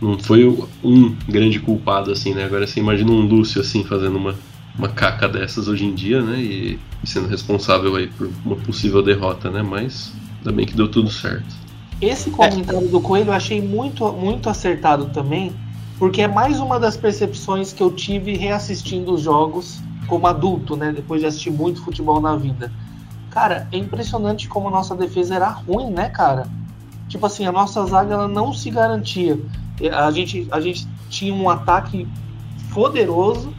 Não 0.00 0.18
foi 0.18 0.46
um 0.82 1.14
grande 1.28 1.60
culpado 1.60 2.10
assim, 2.10 2.32
né? 2.32 2.44
Agora 2.44 2.66
você 2.66 2.80
imagina 2.80 3.10
um 3.10 3.20
Lúcio 3.20 3.60
assim 3.60 3.84
fazendo 3.84 4.16
uma 4.16 4.34
uma 4.78 4.88
caca 4.88 5.28
dessas 5.28 5.68
hoje 5.68 5.84
em 5.84 5.94
dia, 5.94 6.22
né? 6.22 6.40
E, 6.40 6.78
sendo 7.04 7.28
responsável 7.28 7.96
aí 7.96 8.08
por 8.08 8.30
uma 8.44 8.56
possível 8.56 9.02
derrota, 9.02 9.50
né? 9.50 9.62
Mas 9.62 10.12
ainda 10.38 10.52
bem 10.52 10.66
que 10.66 10.74
deu 10.74 10.90
tudo 10.90 11.10
certo. 11.10 11.54
Esse 12.00 12.30
comentário 12.30 12.88
do 12.88 13.00
Coelho 13.00 13.28
eu 13.28 13.34
achei 13.34 13.60
muito, 13.60 14.10
muito 14.12 14.48
acertado 14.48 15.06
também, 15.06 15.52
porque 15.98 16.22
é 16.22 16.28
mais 16.28 16.58
uma 16.58 16.80
das 16.80 16.96
percepções 16.96 17.72
que 17.72 17.82
eu 17.82 17.90
tive 17.90 18.36
reassistindo 18.36 19.12
os 19.12 19.20
jogos 19.20 19.80
como 20.06 20.26
adulto, 20.26 20.76
né? 20.76 20.92
Depois 20.92 21.20
de 21.20 21.26
assistir 21.26 21.50
muito 21.50 21.82
futebol 21.84 22.20
na 22.20 22.36
vida. 22.36 22.72
Cara, 23.30 23.68
é 23.70 23.76
impressionante 23.76 24.48
como 24.48 24.68
a 24.68 24.70
nossa 24.70 24.96
defesa 24.96 25.34
era 25.34 25.48
ruim, 25.48 25.90
né, 25.90 26.08
cara? 26.08 26.48
Tipo 27.08 27.26
assim, 27.26 27.46
a 27.46 27.52
nossa 27.52 27.84
zaga 27.86 28.14
ela 28.14 28.28
não 28.28 28.52
se 28.52 28.70
garantia. 28.70 29.38
A 29.92 30.10
gente, 30.10 30.48
a 30.50 30.60
gente 30.60 30.86
tinha 31.08 31.32
um 31.32 31.48
ataque 31.48 32.08
poderoso 32.72 33.52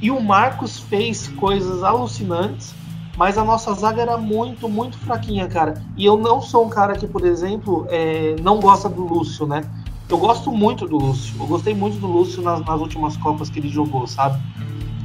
e 0.00 0.10
o 0.10 0.20
Marcos 0.20 0.78
fez 0.78 1.28
coisas 1.28 1.82
alucinantes, 1.82 2.74
mas 3.18 3.36
a 3.36 3.42
nossa 3.42 3.74
zaga 3.74 4.00
era 4.00 4.16
muito, 4.16 4.68
muito 4.68 4.96
fraquinha, 4.96 5.48
cara. 5.48 5.82
E 5.96 6.06
eu 6.06 6.16
não 6.16 6.40
sou 6.40 6.64
um 6.64 6.68
cara 6.68 6.94
que, 6.94 7.04
por 7.04 7.26
exemplo, 7.26 7.84
é, 7.90 8.36
não 8.40 8.60
gosta 8.60 8.88
do 8.88 9.02
Lúcio, 9.02 9.44
né? 9.44 9.64
Eu 10.08 10.18
gosto 10.18 10.52
muito 10.52 10.86
do 10.86 10.96
Lúcio. 10.96 11.34
Eu 11.36 11.48
gostei 11.48 11.74
muito 11.74 11.98
do 11.98 12.06
Lúcio 12.06 12.40
nas, 12.40 12.64
nas 12.64 12.80
últimas 12.80 13.16
Copas 13.16 13.50
que 13.50 13.58
ele 13.58 13.68
jogou, 13.68 14.06
sabe? 14.06 14.40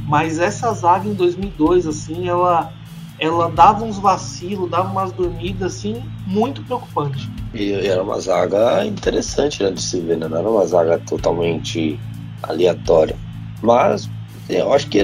Mas 0.07 0.37
essa 0.37 0.71
zaga 0.73 1.09
em 1.09 1.15
2002, 1.15 1.87
assim, 1.87 2.29
ela 2.29 2.71
ela 3.17 3.49
dava 3.49 3.83
uns 3.83 3.97
vacilos, 3.97 4.69
dava 4.69 4.91
umas 4.91 5.11
dormidas, 5.11 5.77
assim, 5.77 6.03
muito 6.27 6.61
preocupante. 6.63 7.31
E 7.51 7.71
era 7.71 8.03
uma 8.03 8.19
zaga 8.19 8.85
interessante 8.85 9.63
né, 9.63 9.71
de 9.71 9.81
se 9.81 9.99
ver, 9.99 10.17
né? 10.17 10.27
Não 10.27 10.37
era 10.37 10.49
uma 10.49 10.65
zaga 10.67 10.99
totalmente 10.99 11.99
aleatória. 12.43 13.15
Mas 13.61 14.07
eu 14.49 14.71
acho 14.71 14.87
que 14.87 15.03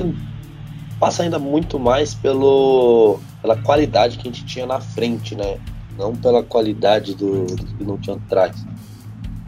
passa 1.00 1.24
ainda 1.24 1.40
muito 1.40 1.80
mais 1.80 2.14
pelo, 2.14 3.20
pela 3.42 3.56
qualidade 3.56 4.18
que 4.18 4.28
a 4.28 4.32
gente 4.32 4.46
tinha 4.46 4.66
na 4.66 4.82
frente, 4.82 5.34
né? 5.34 5.58
Não 5.98 6.16
pela 6.16 6.44
qualidade 6.44 7.16
do, 7.16 7.46
do 7.46 7.66
que 7.66 7.84
não 7.84 7.98
tinha 7.98 8.16
atrás. 8.16 8.56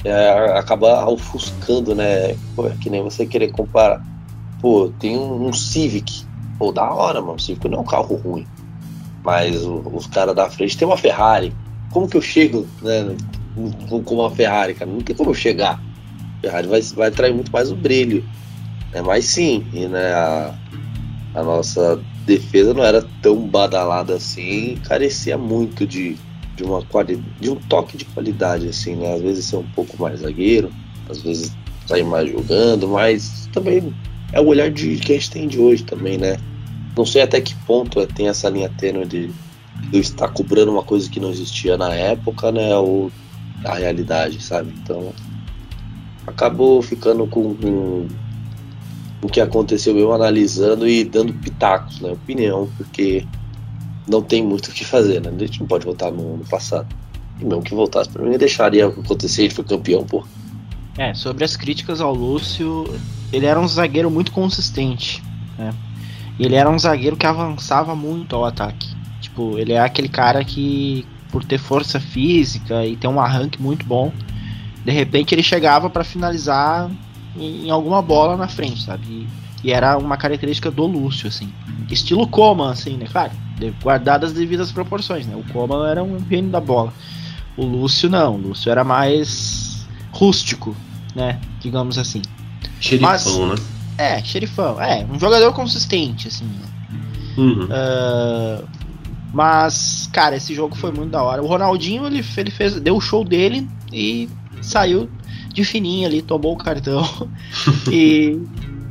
É, 0.03 0.57
acaba 0.57 1.07
ofuscando, 1.07 1.93
né? 1.93 2.35
Pô, 2.55 2.67
é 2.67 2.75
que 2.81 2.89
nem 2.89 3.03
você 3.03 3.25
querer 3.25 3.51
comparar. 3.51 4.03
Pô, 4.61 4.91
tem 4.99 5.17
um, 5.17 5.47
um, 5.47 5.53
Civic. 5.53 6.25
Pô, 6.57 6.71
da 6.71 6.91
hora, 6.91 7.21
mano. 7.21 7.35
O 7.35 7.39
Civic 7.39 7.67
não 7.67 7.79
é 7.79 7.81
um 7.81 7.85
carro 7.85 8.15
ruim. 8.15 8.47
Mas 9.23 9.63
o, 9.63 9.81
os 9.93 10.07
caras 10.07 10.35
da 10.35 10.49
frente 10.49 10.77
tem 10.77 10.87
uma 10.87 10.97
Ferrari. 10.97 11.53
Como 11.91 12.07
que 12.07 12.17
eu 12.17 12.21
chego, 12.21 12.67
né? 12.81 13.15
Com 14.05 14.15
uma 14.15 14.31
Ferrari, 14.31 14.73
cara? 14.73 14.89
Não 14.89 15.01
tem 15.01 15.15
como 15.15 15.29
eu 15.29 15.35
chegar. 15.35 15.79
A 16.37 16.41
Ferrari 16.41 16.67
vai, 16.67 16.81
vai 16.81 17.07
atrair 17.09 17.33
muito 17.33 17.51
mais 17.51 17.71
o 17.71 17.75
brilho. 17.75 18.23
É, 18.93 19.01
mas 19.01 19.25
sim, 19.25 19.65
e, 19.73 19.87
né, 19.87 20.13
a, 20.13 20.53
a 21.33 21.43
nossa 21.43 21.99
defesa 22.25 22.73
não 22.73 22.83
era 22.83 23.05
tão 23.21 23.47
badalada 23.47 24.15
assim, 24.15 24.77
carecia 24.83 25.37
muito 25.37 25.87
de, 25.87 26.17
de 26.55 26.63
uma 26.63 26.83
qualidade, 26.83 27.27
de 27.39 27.49
um 27.49 27.55
toque 27.55 27.97
de 27.97 28.05
qualidade 28.05 28.67
assim, 28.67 28.95
né? 28.95 29.13
Às 29.13 29.21
vezes 29.21 29.45
ser 29.45 29.57
um 29.57 29.67
pouco 29.75 30.01
mais 30.01 30.19
zagueiro, 30.19 30.71
às 31.09 31.21
vezes 31.21 31.55
sair 31.87 32.03
mais 32.03 32.29
jogando, 32.29 32.87
mas 32.87 33.49
também 33.53 33.93
é 34.33 34.39
o 34.39 34.47
olhar 34.47 34.69
de 34.69 34.97
que 34.97 35.13
a 35.13 35.15
gente 35.15 35.31
tem 35.31 35.47
de 35.47 35.59
hoje 35.59 35.83
também, 35.83 36.17
né? 36.17 36.37
Não 36.95 37.05
sei 37.05 37.21
até 37.21 37.39
que 37.39 37.55
ponto 37.65 38.05
tem 38.07 38.27
essa 38.27 38.49
linha 38.49 38.69
tênue 38.69 39.05
de, 39.05 39.31
estar 39.93 40.27
cobrando 40.27 40.71
uma 40.71 40.83
coisa 40.83 41.09
que 41.09 41.19
não 41.19 41.31
existia 41.31 41.77
na 41.77 41.93
época, 41.93 42.51
né? 42.51 42.75
Ou 42.75 43.11
a 43.65 43.75
realidade, 43.75 44.41
sabe? 44.43 44.73
Então 44.81 45.13
acabou 46.27 46.81
ficando 46.81 47.25
com, 47.27 47.55
com 47.55 48.07
o 49.21 49.27
que 49.27 49.39
aconteceu 49.39 49.97
eu 49.97 50.11
analisando 50.11 50.87
e 50.87 51.03
dando 51.03 51.33
pitacos, 51.33 51.99
né? 52.01 52.11
Opinião, 52.11 52.69
porque 52.77 53.25
não 54.07 54.21
tem 54.21 54.43
muito 54.43 54.67
o 54.67 54.71
que 54.71 54.83
fazer, 54.83 55.21
né? 55.21 55.31
A 55.33 55.39
gente 55.39 55.59
não 55.59 55.67
pode 55.67 55.85
voltar 55.85 56.11
no 56.11 56.35
ano 56.35 56.45
passado. 56.49 56.87
E 57.39 57.45
mesmo 57.45 57.61
que 57.61 57.73
voltasse, 57.73 58.09
pra 58.09 58.23
mim 58.23 58.37
deixaria 58.37 58.87
acontecer, 58.87 59.43
ele 59.43 59.53
foi 59.53 59.63
campeão, 59.63 60.03
pô. 60.03 60.25
É, 60.97 61.13
sobre 61.13 61.43
as 61.43 61.55
críticas 61.55 62.01
ao 62.01 62.13
Lúcio, 62.13 62.85
ele 63.31 63.45
era 63.45 63.59
um 63.59 63.67
zagueiro 63.67 64.11
muito 64.11 64.31
consistente, 64.31 65.23
né? 65.57 65.73
Ele 66.39 66.55
era 66.55 66.69
um 66.69 66.77
zagueiro 66.77 67.15
que 67.15 67.25
avançava 67.25 67.95
muito 67.95 68.35
ao 68.35 68.45
ataque. 68.45 68.89
Tipo, 69.21 69.57
ele 69.57 69.73
é 69.73 69.79
aquele 69.79 70.09
cara 70.09 70.43
que, 70.43 71.05
por 71.31 71.43
ter 71.43 71.59
força 71.59 71.99
física 71.99 72.85
e 72.85 72.95
ter 72.95 73.07
um 73.07 73.19
arranque 73.19 73.61
muito 73.61 73.85
bom, 73.85 74.11
de 74.83 74.91
repente 74.91 75.33
ele 75.35 75.43
chegava 75.43 75.89
para 75.89 76.03
finalizar 76.03 76.89
em, 77.35 77.69
alguma 77.69 78.01
bola 78.01 78.35
na 78.37 78.47
frente, 78.47 78.83
sabe? 78.83 79.05
E, 79.63 79.67
e, 79.67 79.71
era 79.71 79.97
uma 79.97 80.17
característica 80.17 80.69
do 80.71 80.85
Lúcio, 80.85 81.27
assim. 81.27 81.51
Estilo 81.89 82.27
Coman, 82.27 82.71
assim, 82.71 82.97
né? 82.97 83.05
Claro, 83.11 83.31
guardadas 83.81 84.31
as 84.31 84.35
devidas 84.35 84.71
proporções, 84.71 85.25
né? 85.25 85.35
O 85.35 85.53
Coman 85.53 85.87
era 85.89 86.03
um 86.03 86.17
gênio 86.29 86.51
da 86.51 86.59
bola. 86.59 86.93
O 87.57 87.65
Lúcio 87.65 88.09
não, 88.09 88.35
o 88.35 88.37
Lúcio 88.37 88.71
era 88.71 88.83
mais 88.83 89.85
rústico, 90.11 90.75
né? 91.15 91.39
Digamos 91.59 91.97
assim. 91.97 92.21
Xerifão, 92.79 93.09
Mas- 93.09 93.59
né? 93.59 93.65
É, 93.97 94.23
xerifão. 94.23 94.81
É, 94.81 95.05
um 95.05 95.19
jogador 95.19 95.53
consistente, 95.53 96.27
assim. 96.27 96.45
né? 96.45 96.65
Uhum. 97.37 97.67
Ah, 97.69 98.63
mas, 99.33 100.09
cara, 100.11 100.35
esse 100.35 100.53
jogo 100.53 100.75
foi 100.75 100.91
muito 100.91 101.11
da 101.11 101.23
hora. 101.23 101.41
O 101.41 101.47
Ronaldinho, 101.47 102.05
ele, 102.05 102.23
ele 102.37 102.51
fez, 102.51 102.79
deu 102.79 102.97
o 102.97 103.01
show 103.01 103.23
dele 103.23 103.67
e 103.91 104.29
saiu 104.61 105.09
de 105.53 105.63
fininho 105.63 106.07
ali, 106.07 106.21
tomou 106.21 106.53
o 106.53 106.57
cartão 106.57 107.03
e, 107.91 108.39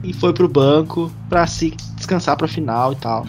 e 0.02 0.12
foi 0.12 0.32
pro 0.32 0.48
banco 0.48 1.10
pra 1.28 1.46
se 1.46 1.74
descansar 1.96 2.36
pra 2.36 2.48
final 2.48 2.92
e 2.92 2.96
tal. 2.96 3.26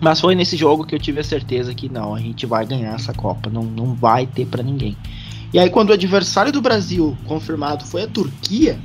Mas 0.00 0.20
foi 0.20 0.34
nesse 0.34 0.56
jogo 0.56 0.84
que 0.84 0.94
eu 0.94 0.98
tive 0.98 1.20
a 1.20 1.24
certeza 1.24 1.74
que 1.74 1.88
não, 1.88 2.14
a 2.14 2.20
gente 2.20 2.44
vai 2.44 2.66
ganhar 2.66 2.94
essa 2.94 3.14
Copa, 3.14 3.48
não, 3.48 3.62
não 3.62 3.94
vai 3.94 4.26
ter 4.26 4.46
pra 4.46 4.62
ninguém. 4.62 4.96
E 5.52 5.58
aí, 5.58 5.70
quando 5.70 5.90
o 5.90 5.92
adversário 5.92 6.52
do 6.52 6.60
Brasil 6.60 7.16
confirmado 7.24 7.84
foi 7.84 8.02
a 8.02 8.06
Turquia, 8.06 8.78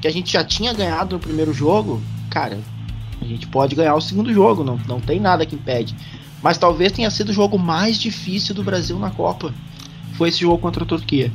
que 0.00 0.08
a 0.08 0.10
gente 0.10 0.32
já 0.32 0.42
tinha 0.42 0.72
ganhado 0.72 1.14
no 1.14 1.20
primeiro 1.20 1.52
jogo, 1.52 2.02
cara, 2.28 2.58
a 3.20 3.24
gente 3.24 3.46
pode 3.46 3.76
ganhar 3.76 3.94
o 3.94 4.00
segundo 4.00 4.32
jogo, 4.32 4.64
não, 4.64 4.76
não 4.88 5.00
tem 5.00 5.20
nada 5.20 5.46
que 5.46 5.54
impede. 5.54 5.94
Mas 6.42 6.58
talvez 6.58 6.90
tenha 6.90 7.08
sido 7.08 7.28
o 7.28 7.32
jogo 7.32 7.56
mais 7.56 7.96
difícil 7.96 8.52
do 8.52 8.64
Brasil 8.64 8.98
na 8.98 9.10
Copa. 9.10 9.54
Foi 10.14 10.28
esse 10.28 10.40
jogo 10.40 10.58
contra 10.58 10.82
a 10.82 10.86
Turquia. 10.86 11.30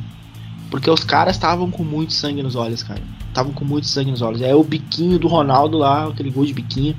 Porque 0.69 0.89
os 0.89 1.03
caras 1.03 1.35
estavam 1.35 1.71
com 1.71 1.83
muito 1.83 2.13
sangue 2.13 2.43
nos 2.43 2.55
olhos, 2.55 2.83
cara. 2.83 3.01
Estavam 3.27 3.53
com 3.53 3.63
muito 3.63 3.87
sangue 3.87 4.11
nos 4.11 4.21
olhos. 4.21 4.41
É 4.41 4.53
o 4.53 4.63
biquinho 4.63 5.17
do 5.17 5.27
Ronaldo 5.27 5.77
lá, 5.77 6.07
aquele 6.07 6.29
gol 6.29 6.45
de 6.45 6.53
biquinho, 6.53 6.95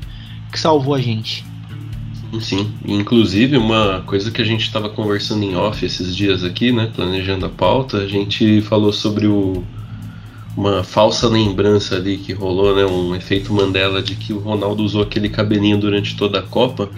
que 0.50 0.58
salvou 0.58 0.94
a 0.94 1.00
gente. 1.00 1.44
Sim, 2.40 2.70
inclusive 2.86 3.56
uma 3.56 4.02
coisa 4.06 4.30
que 4.30 4.42
a 4.42 4.44
gente 4.44 4.62
estava 4.62 4.90
conversando 4.90 5.42
em 5.42 5.56
off 5.56 5.84
esses 5.84 6.14
dias 6.14 6.44
aqui, 6.44 6.70
né, 6.70 6.90
planejando 6.94 7.46
a 7.46 7.48
pauta, 7.48 7.98
a 7.98 8.06
gente 8.06 8.60
falou 8.60 8.92
sobre 8.92 9.26
o, 9.26 9.64
uma 10.54 10.84
falsa 10.84 11.26
lembrança 11.26 11.96
ali 11.96 12.18
que 12.18 12.34
rolou, 12.34 12.76
né, 12.76 12.84
um 12.84 13.14
efeito 13.14 13.50
Mandela 13.52 14.02
de 14.02 14.14
que 14.14 14.34
o 14.34 14.40
Ronaldo 14.40 14.82
usou 14.82 15.02
aquele 15.02 15.30
cabelinho 15.30 15.78
durante 15.78 16.16
toda 16.16 16.40
a 16.40 16.42
Copa. 16.42 16.90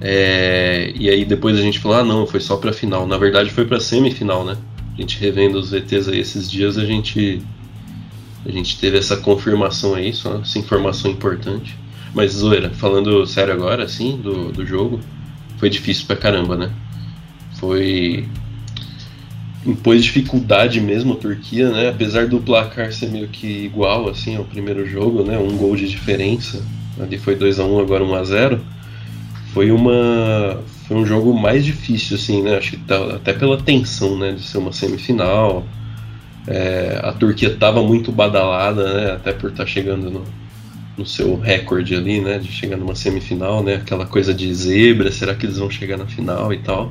É, 0.00 0.92
e 0.96 1.08
aí 1.08 1.24
depois 1.24 1.56
a 1.56 1.62
gente 1.62 1.78
falou, 1.78 1.98
ah 1.98 2.04
não, 2.04 2.26
foi 2.26 2.40
só 2.40 2.56
pra 2.56 2.72
final. 2.72 3.06
Na 3.06 3.16
verdade 3.16 3.50
foi 3.50 3.64
pra 3.64 3.78
semifinal, 3.78 4.44
né? 4.44 4.56
A 4.94 5.00
gente 5.00 5.18
revendo 5.18 5.58
os 5.58 5.70
VTs 5.70 6.08
aí 6.08 6.20
esses 6.20 6.50
dias, 6.50 6.76
a 6.76 6.84
gente 6.84 7.42
a 8.44 8.50
gente 8.50 8.78
teve 8.78 8.98
essa 8.98 9.16
confirmação 9.16 9.94
aí, 9.94 10.12
só 10.12 10.38
essa 10.38 10.58
informação 10.58 11.10
importante. 11.10 11.76
Mas 12.14 12.32
zoeira, 12.32 12.70
falando 12.70 13.24
sério 13.26 13.54
agora, 13.54 13.84
assim, 13.84 14.16
do, 14.16 14.52
do 14.52 14.66
jogo, 14.66 15.00
foi 15.58 15.70
difícil 15.70 16.06
pra 16.06 16.16
caramba, 16.16 16.56
né? 16.56 16.70
Foi. 17.58 18.28
Impôs 19.64 20.02
dificuldade 20.02 20.80
mesmo 20.80 21.12
a 21.12 21.16
Turquia, 21.16 21.70
né? 21.70 21.88
Apesar 21.88 22.26
do 22.26 22.40
placar 22.40 22.92
ser 22.92 23.08
meio 23.10 23.28
que 23.28 23.46
igual, 23.46 24.08
assim, 24.08 24.34
ao 24.36 24.44
primeiro 24.44 24.84
jogo, 24.86 25.22
né? 25.22 25.38
Um 25.38 25.56
gol 25.56 25.76
de 25.76 25.88
diferença. 25.88 26.66
Ali 27.00 27.16
foi 27.16 27.36
2 27.36 27.60
a 27.60 27.64
1 27.64 27.78
agora 27.78 28.04
1 28.04 28.14
a 28.14 28.24
0 28.24 28.60
Foi 29.52 29.70
uma. 29.70 30.62
Foi 30.86 30.96
um 30.96 31.04
jogo 31.04 31.38
mais 31.38 31.64
difícil, 31.64 32.16
assim, 32.16 32.42
né? 32.42 32.56
Acho 32.56 32.72
que 32.72 32.76
tá, 32.78 33.16
até 33.16 33.32
pela 33.32 33.58
tensão, 33.58 34.18
né? 34.18 34.32
De 34.32 34.42
ser 34.42 34.58
uma 34.58 34.72
semifinal. 34.72 35.64
É, 36.46 37.00
a 37.02 37.12
Turquia 37.12 37.48
estava 37.48 37.82
muito 37.82 38.10
badalada, 38.10 38.94
né? 38.94 39.12
Até 39.12 39.32
por 39.32 39.50
estar 39.50 39.66
chegando 39.66 40.10
no, 40.10 40.24
no 40.96 41.06
seu 41.06 41.38
recorde 41.38 41.94
ali, 41.94 42.20
né? 42.20 42.38
De 42.38 42.50
chegar 42.50 42.76
numa 42.76 42.94
semifinal, 42.94 43.62
né? 43.62 43.76
Aquela 43.76 44.06
coisa 44.06 44.32
de 44.32 44.52
zebra, 44.54 45.12
será 45.12 45.34
que 45.34 45.46
eles 45.46 45.58
vão 45.58 45.70
chegar 45.70 45.98
na 45.98 46.06
final 46.06 46.52
e 46.52 46.58
tal? 46.58 46.90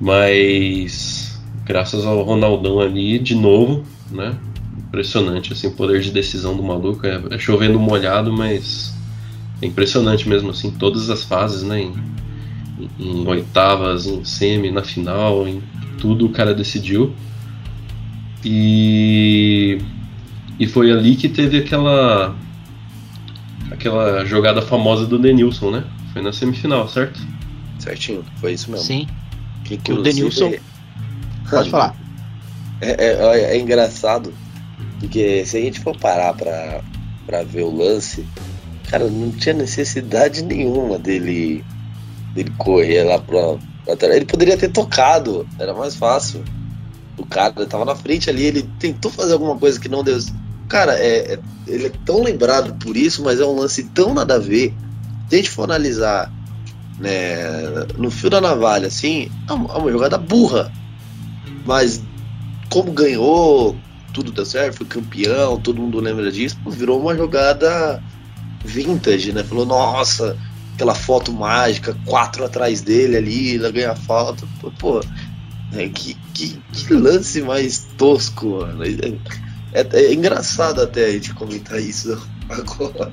Mas 0.00 1.40
graças 1.64 2.04
ao 2.06 2.22
Ronaldão 2.22 2.80
ali, 2.80 3.18
de 3.18 3.34
novo, 3.34 3.84
né? 4.10 4.34
Impressionante, 4.78 5.52
assim, 5.52 5.66
o 5.66 5.72
poder 5.72 6.00
de 6.00 6.10
decisão 6.10 6.56
do 6.56 6.62
maluco. 6.62 7.06
É, 7.06 7.20
é 7.30 7.38
chovendo 7.38 7.78
molhado, 7.78 8.32
mas 8.32 8.94
é 9.64 9.68
impressionante 9.68 10.28
mesmo, 10.28 10.50
assim, 10.50 10.70
todas 10.70 11.08
as 11.10 11.24
fases, 11.24 11.62
né? 11.62 11.80
Em, 11.80 11.92
em 12.98 13.26
oitavas, 13.26 14.06
em 14.06 14.24
semi, 14.24 14.70
na 14.70 14.82
final, 14.82 15.46
em 15.48 15.62
tudo 15.98 16.26
o 16.26 16.30
cara 16.30 16.54
decidiu. 16.54 17.14
E, 18.44 19.78
e 20.58 20.66
foi 20.66 20.90
ali 20.92 21.16
que 21.16 21.28
teve 21.28 21.58
aquela 21.58 22.36
aquela 23.70 24.24
jogada 24.26 24.60
famosa 24.60 25.06
do 25.06 25.18
Denilson, 25.18 25.70
né? 25.70 25.84
Foi 26.12 26.20
na 26.22 26.32
semifinal, 26.32 26.86
certo? 26.88 27.20
Certinho, 27.78 28.22
foi 28.36 28.52
isso 28.52 28.70
mesmo. 28.70 28.84
Sim, 28.86 29.06
Que, 29.64 29.76
Que 29.78 29.92
o 29.92 30.02
Denilson- 30.02 30.52
pode 31.50 31.70
falar. 31.70 31.96
É, 32.80 32.90
é- 33.06 33.56
é 33.56 33.58
engraçado, 33.58 34.32
porque 35.00 35.44
se 35.46 35.56
a 35.56 35.60
gente 35.60 35.80
for 35.80 35.96
parar 35.96 36.34
pra, 36.34 36.82
pra 37.26 37.42
ver 37.42 37.62
o 37.62 37.74
lance, 37.74 38.26
cara, 38.90 39.08
não 39.08 39.30
tinha 39.30 39.54
necessidade 39.54 40.42
nenhuma 40.42 40.98
dele, 40.98 41.64
dele 42.34 42.52
correr 42.58 43.04
lá 43.04 43.18
pra, 43.18 43.56
pra 43.84 43.96
trás. 43.96 44.16
Ele 44.16 44.24
poderia 44.24 44.56
ter 44.56 44.68
tocado, 44.68 45.46
era 45.58 45.74
mais 45.74 45.94
fácil. 45.94 46.44
O 47.16 47.24
cara 47.24 47.66
tava 47.66 47.84
na 47.84 47.94
frente 47.94 48.28
ali, 48.28 48.44
ele 48.44 48.62
tentou 48.78 49.10
fazer 49.10 49.32
alguma 49.32 49.56
coisa 49.56 49.78
que 49.78 49.88
não 49.88 50.02
deu. 50.02 50.18
Cara, 50.68 50.94
é, 50.98 51.34
é- 51.34 51.38
ele 51.66 51.86
é 51.86 51.92
tão 52.04 52.22
lembrado 52.22 52.74
por 52.74 52.96
isso, 52.96 53.22
mas 53.22 53.40
é 53.40 53.44
um 53.44 53.56
lance 53.56 53.84
tão 53.84 54.12
nada 54.12 54.34
a 54.34 54.38
ver. 54.38 54.74
Se 55.28 55.34
a 55.34 55.36
gente 55.38 55.50
for 55.50 55.64
analisar 55.64 56.30
né, 56.98 57.86
no 57.96 58.10
fio 58.10 58.30
da 58.30 58.40
navalha, 58.40 58.88
assim, 58.88 59.30
é 59.48 59.52
uma, 59.52 59.74
é 59.74 59.78
uma 59.78 59.90
jogada 59.90 60.18
burra. 60.18 60.70
Mas 61.64 62.02
como 62.68 62.92
ganhou, 62.92 63.76
tudo 64.12 64.32
deu 64.32 64.44
certo, 64.44 64.78
foi 64.78 64.86
campeão, 64.86 65.58
todo 65.58 65.80
mundo 65.80 66.00
lembra 66.00 66.30
disso, 66.30 66.56
virou 66.66 67.00
uma 67.00 67.16
jogada 67.16 68.02
vintage, 68.64 69.32
né? 69.32 69.44
Falou, 69.44 69.66
nossa, 69.66 70.36
aquela 70.74 70.94
foto 70.94 71.32
mágica, 71.32 71.96
quatro 72.04 72.44
atrás 72.44 72.80
dele 72.80 73.16
ali, 73.16 73.50
ele 73.50 73.72
ganha 73.72 73.94
falta. 73.94 74.46
Pô, 74.60 74.70
pô 74.78 75.00
é, 75.72 75.88
que, 75.88 76.16
que, 76.32 76.58
que 76.72 76.94
lance 76.94 77.42
mais 77.42 77.86
tosco, 77.96 78.60
mano. 78.60 78.84
É, 78.84 79.80
é- 79.80 79.88
é 79.92 80.14
engraçado 80.14 80.80
até 80.80 81.06
a 81.06 81.12
gente 81.12 81.34
comentar 81.34 81.80
isso 81.80 82.16
agora. 82.48 83.10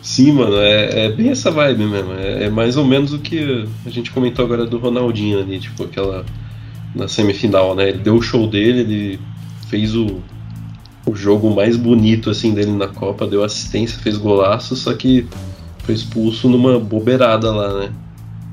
Sim, 0.00 0.32
mano, 0.32 0.56
é, 0.58 1.06
é 1.06 1.12
bem 1.12 1.30
essa 1.30 1.50
vibe 1.50 1.86
mesmo. 1.86 2.12
É, 2.12 2.44
é 2.44 2.50
mais 2.50 2.76
ou 2.76 2.84
menos 2.84 3.12
o 3.12 3.18
que 3.18 3.66
a 3.86 3.90
gente 3.90 4.10
comentou 4.10 4.44
agora 4.44 4.66
do 4.66 4.78
Ronaldinho 4.78 5.40
ali, 5.40 5.58
tipo, 5.58 5.84
aquela. 5.84 6.24
Na 6.94 7.08
semifinal, 7.08 7.74
né? 7.74 7.88
Ele 7.88 7.98
deu 7.98 8.14
o 8.14 8.22
show 8.22 8.46
dele, 8.46 8.80
ele 8.80 9.20
fez 9.68 9.96
o, 9.96 10.22
o 11.06 11.14
jogo 11.14 11.54
mais 11.54 11.76
bonito 11.76 12.30
assim 12.30 12.54
dele 12.54 12.72
na 12.72 12.88
Copa, 12.88 13.26
deu 13.26 13.44
assistência, 13.44 13.98
fez 13.98 14.16
golaço, 14.16 14.74
só 14.74 14.94
que 14.94 15.26
foi 15.80 15.94
expulso 15.94 16.48
numa 16.48 16.78
bobeirada 16.78 17.52
lá, 17.52 17.80
né? 17.80 17.92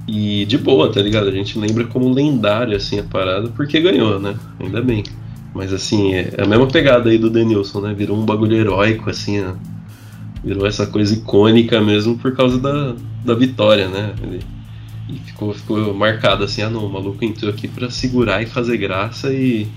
E 0.08 0.46
de 0.46 0.58
boa, 0.58 0.92
tá 0.92 1.02
ligado? 1.02 1.30
A 1.30 1.32
gente 1.32 1.58
lembra 1.58 1.86
como 1.86 2.12
lendário 2.12 2.76
assim 2.76 3.00
a 3.00 3.04
parada, 3.04 3.50
porque 3.50 3.80
ganhou, 3.80 4.20
né? 4.20 4.36
Ainda 4.60 4.82
bem. 4.82 5.04
Mas 5.54 5.74
assim, 5.74 6.14
é 6.14 6.36
a 6.38 6.46
mesma 6.46 6.68
pegada 6.68 7.10
aí 7.10 7.18
do 7.18 7.30
Denilson, 7.30 7.82
né? 7.82 7.94
Virou 7.94 8.18
um 8.18 8.26
bagulho 8.26 8.56
heróico, 8.56 9.10
assim, 9.10 9.42
ó. 9.42 9.54
Virou 10.44 10.66
essa 10.66 10.88
coisa 10.88 11.14
icônica 11.14 11.80
mesmo 11.80 12.18
por 12.18 12.36
causa 12.36 12.58
da, 12.58 12.96
da 13.24 13.36
vitória, 13.36 13.88
né? 13.88 14.14
Ele, 14.24 14.40
e 15.10 15.20
ficou, 15.20 15.54
ficou 15.54 15.94
marcado 15.94 16.44
assim, 16.44 16.62
ah 16.62 16.70
não, 16.70 16.86
o 16.86 16.92
maluco 16.92 17.24
entrou 17.24 17.52
aqui 17.52 17.68
pra 17.68 17.90
segurar 17.90 18.42
e 18.42 18.46
fazer 18.46 18.78
graça 18.78 19.32
e. 19.34 19.68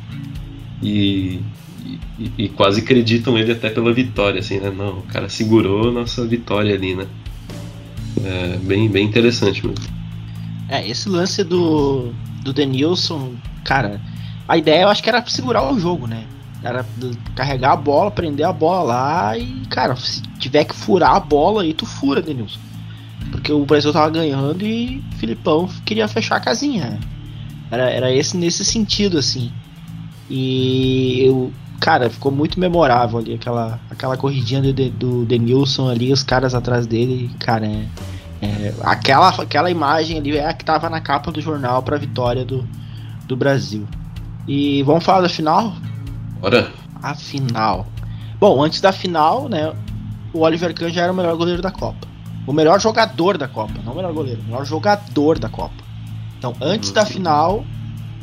E, 0.83 1.41
e, 2.39 2.49
quase 2.49 2.81
acreditam 2.81 3.37
ele 3.37 3.53
até 3.53 3.69
pela 3.69 3.93
vitória, 3.93 4.41
assim, 4.41 4.59
né? 4.59 4.71
Não, 4.71 4.99
o 4.99 5.03
cara 5.03 5.29
segurou 5.29 5.89
a 5.89 5.93
nossa 5.93 6.27
vitória 6.27 6.75
ali, 6.75 6.95
né? 6.95 7.07
É 8.25 8.57
bem, 8.59 8.89
bem 8.89 9.07
interessante 9.07 9.67
mesmo. 9.67 9.85
É, 10.69 10.89
esse 10.89 11.09
lance 11.09 11.45
do, 11.45 12.13
do 12.43 12.53
Denilson, 12.53 13.35
cara, 13.65 14.01
a 14.49 14.57
ideia 14.57 14.83
eu 14.83 14.89
acho 14.89 15.03
que 15.03 15.09
era 15.09 15.25
segurar 15.27 15.71
o 15.73 15.79
jogo, 15.79 16.07
né? 16.07 16.25
Era 16.63 16.87
carregar 17.35 17.73
a 17.73 17.77
bola, 17.77 18.11
prender 18.11 18.47
a 18.47 18.53
bola 18.53 18.83
lá 18.83 19.39
e, 19.39 19.67
cara, 19.69 19.95
se 19.97 20.23
tiver 20.39 20.65
que 20.65 20.75
furar 20.75 21.15
a 21.15 21.21
bola 21.21 21.63
aí, 21.63 21.75
tu 21.75 21.85
fura, 21.85 22.23
Denilson. 22.23 22.59
Porque 23.31 23.53
o 23.53 23.67
Brasil 23.67 23.93
tava 23.93 24.09
ganhando 24.11 24.65
e 24.65 25.03
o 25.13 25.17
Filipão 25.17 25.69
queria 25.85 26.09
fechar 26.09 26.37
a 26.37 26.41
casinha. 26.41 26.91
né? 26.91 27.01
Era, 27.71 27.91
era 27.91 28.13
esse 28.15 28.37
nesse 28.37 28.65
sentido, 28.65 29.19
assim. 29.19 29.53
E 30.31 31.25
eu, 31.27 31.53
cara, 31.81 32.09
ficou 32.11 32.33
muito 32.33 32.59
memorável 32.59 33.19
ali 33.19 33.35
aquela, 33.35 33.79
aquela 33.91 34.17
corridinha 34.17 34.61
do, 34.63 34.73
De- 34.73 34.91
do 34.91 35.25
Denilson 35.25 35.89
ali, 35.89 36.13
os 36.13 36.23
caras 36.23 36.55
atrás 36.55 36.87
dele, 36.87 37.31
cara, 37.39 37.67
é, 37.67 37.87
é, 38.43 38.75
aquela, 38.83 39.29
aquela 39.29 39.71
imagem 39.71 40.19
ali 40.19 40.37
é 40.37 40.49
a 40.49 40.53
que 40.53 40.65
tava 40.65 40.89
na 40.91 41.01
capa 41.01 41.31
do 41.31 41.41
jornal 41.41 41.83
pra 41.83 41.97
vitória 41.99 42.45
do, 42.45 42.67
do 43.27 43.37
Brasil. 43.37 43.87
E 44.47 44.83
vamos 44.83 45.05
falar 45.05 45.23
da 45.23 45.29
final? 45.29 45.75
Bora! 46.41 46.71
A 47.03 47.15
final. 47.15 47.87
Bom, 48.41 48.63
antes 48.63 48.81
da 48.81 48.93
final, 48.93 49.49
né, 49.49 49.73
o 50.33 50.41
Oliver 50.41 50.75
Kahn 50.75 50.91
já 50.91 51.03
era 51.03 51.13
o 51.13 51.17
melhor 51.17 51.37
goleiro 51.37 51.63
da 51.63 51.71
Copa. 51.71 52.07
O 52.47 52.53
melhor 52.53 52.79
jogador 52.81 53.39
da 53.39 53.49
Copa, 53.49 53.73
não 53.85 53.93
o 53.93 53.97
melhor 53.97 54.13
goleiro, 54.13 54.41
o 54.43 54.45
melhor 54.45 54.67
jogador 54.67 55.39
da 55.39 55.49
Copa. 55.49 55.83
Então, 56.39 56.55
antes 56.61 56.91
da 56.93 57.07
final, 57.07 57.65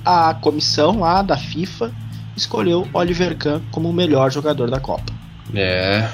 a 0.05 0.35
comissão 0.35 0.99
lá 0.99 1.23
da 1.23 1.35
FIFA 1.37 1.91
escolheu 2.35 2.87
Oliver 2.93 3.35
Kahn 3.37 3.61
como 3.71 3.89
o 3.89 3.93
melhor 3.93 4.31
jogador 4.31 4.69
da 4.69 4.79
Copa. 4.79 5.11
É. 5.53 6.09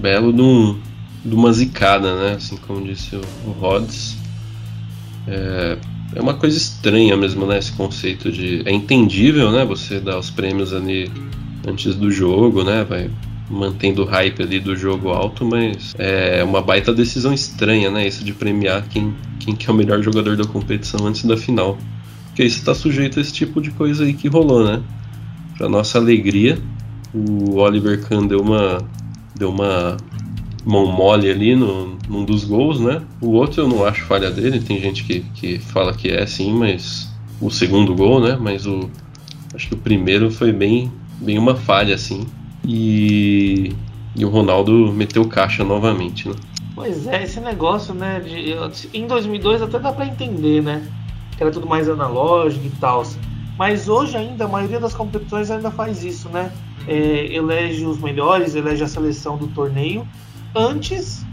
Belo 0.00 0.32
de, 0.32 1.28
de 1.28 1.34
uma 1.34 1.52
zicada, 1.52 2.14
né? 2.16 2.34
Assim 2.36 2.56
como 2.56 2.84
disse 2.84 3.16
o, 3.16 3.22
o 3.46 3.52
Rhodes. 3.52 4.16
É, 5.26 5.78
é 6.14 6.20
uma 6.20 6.34
coisa 6.34 6.56
estranha 6.56 7.16
mesmo, 7.16 7.46
né? 7.46 7.58
Esse 7.58 7.72
conceito 7.72 8.30
de. 8.30 8.62
É 8.66 8.72
entendível, 8.72 9.50
né? 9.50 9.64
Você 9.64 10.00
dar 10.00 10.18
os 10.18 10.30
prêmios 10.30 10.72
ali 10.72 11.10
antes 11.66 11.94
do 11.94 12.10
jogo, 12.10 12.64
né? 12.64 12.84
Vai 12.84 13.10
mantendo 13.48 14.02
o 14.02 14.06
hype 14.06 14.42
ali 14.42 14.58
do 14.58 14.74
jogo 14.74 15.10
alto, 15.10 15.44
mas 15.44 15.94
é 15.98 16.42
uma 16.42 16.62
baita 16.62 16.92
decisão 16.92 17.32
estranha, 17.32 17.90
né? 17.90 18.06
Isso 18.06 18.24
de 18.24 18.32
premiar 18.32 18.82
quem, 18.88 19.14
quem 19.38 19.54
que 19.54 19.68
é 19.68 19.72
o 19.72 19.76
melhor 19.76 20.02
jogador 20.02 20.36
da 20.36 20.44
competição 20.44 21.06
antes 21.06 21.24
da 21.24 21.36
final. 21.36 21.78
Porque 22.26 22.44
isso 22.44 22.58
está 22.58 22.74
sujeito 22.74 23.18
a 23.18 23.22
esse 23.22 23.32
tipo 23.32 23.60
de 23.60 23.70
coisa 23.70 24.04
aí 24.04 24.14
que 24.14 24.26
rolou, 24.26 24.64
né? 24.64 24.82
Pra 25.56 25.68
nossa 25.68 25.98
alegria, 25.98 26.58
o 27.14 27.56
Oliver 27.56 28.02
Kahn 28.06 28.26
deu 28.26 28.40
uma, 28.40 28.78
deu 29.34 29.50
uma 29.50 29.96
mão 30.64 30.86
mole 30.86 31.30
ali 31.30 31.54
no, 31.54 31.98
num 32.08 32.24
dos 32.24 32.44
gols, 32.44 32.80
né? 32.80 33.02
O 33.20 33.30
outro 33.30 33.62
eu 33.62 33.68
não 33.68 33.84
acho 33.84 34.04
falha 34.04 34.30
dele, 34.30 34.60
tem 34.60 34.80
gente 34.80 35.04
que, 35.04 35.20
que 35.34 35.58
fala 35.58 35.92
que 35.92 36.08
é 36.08 36.24
sim, 36.26 36.52
mas 36.54 37.12
o 37.40 37.50
segundo 37.50 37.94
gol, 37.94 38.20
né? 38.20 38.36
Mas 38.40 38.66
o 38.66 38.88
acho 39.54 39.68
que 39.68 39.74
o 39.74 39.78
primeiro 39.78 40.30
foi 40.30 40.52
bem, 40.52 40.90
bem 41.20 41.38
uma 41.38 41.54
falha 41.54 41.94
assim. 41.94 42.26
E, 42.64 43.72
e 44.14 44.24
o 44.24 44.28
Ronaldo 44.28 44.92
meteu 44.92 45.24
caixa 45.26 45.64
novamente, 45.64 46.28
né? 46.28 46.34
Pois 46.74 47.06
é, 47.06 47.22
esse 47.24 47.40
negócio, 47.40 47.92
né? 47.92 48.20
De, 48.20 48.56
em 48.96 49.06
2002 49.06 49.62
até 49.62 49.78
dá 49.78 49.92
para 49.92 50.06
entender, 50.06 50.62
né? 50.62 50.86
Que 51.36 51.42
era 51.42 51.52
tudo 51.52 51.66
mais 51.66 51.88
analógico 51.88 52.66
e 52.66 52.70
tal. 52.80 53.04
Mas 53.58 53.88
hoje 53.88 54.16
ainda 54.16 54.44
a 54.44 54.48
maioria 54.48 54.80
das 54.80 54.94
competições 54.94 55.50
ainda 55.50 55.70
faz 55.70 56.02
isso, 56.04 56.28
né? 56.28 56.52
É, 56.86 57.32
elege 57.32 57.84
os 57.84 57.98
melhores, 57.98 58.54
elege 58.54 58.82
a 58.82 58.88
seleção 58.88 59.36
do 59.36 59.46
torneio 59.48 60.06
antes 60.54 61.24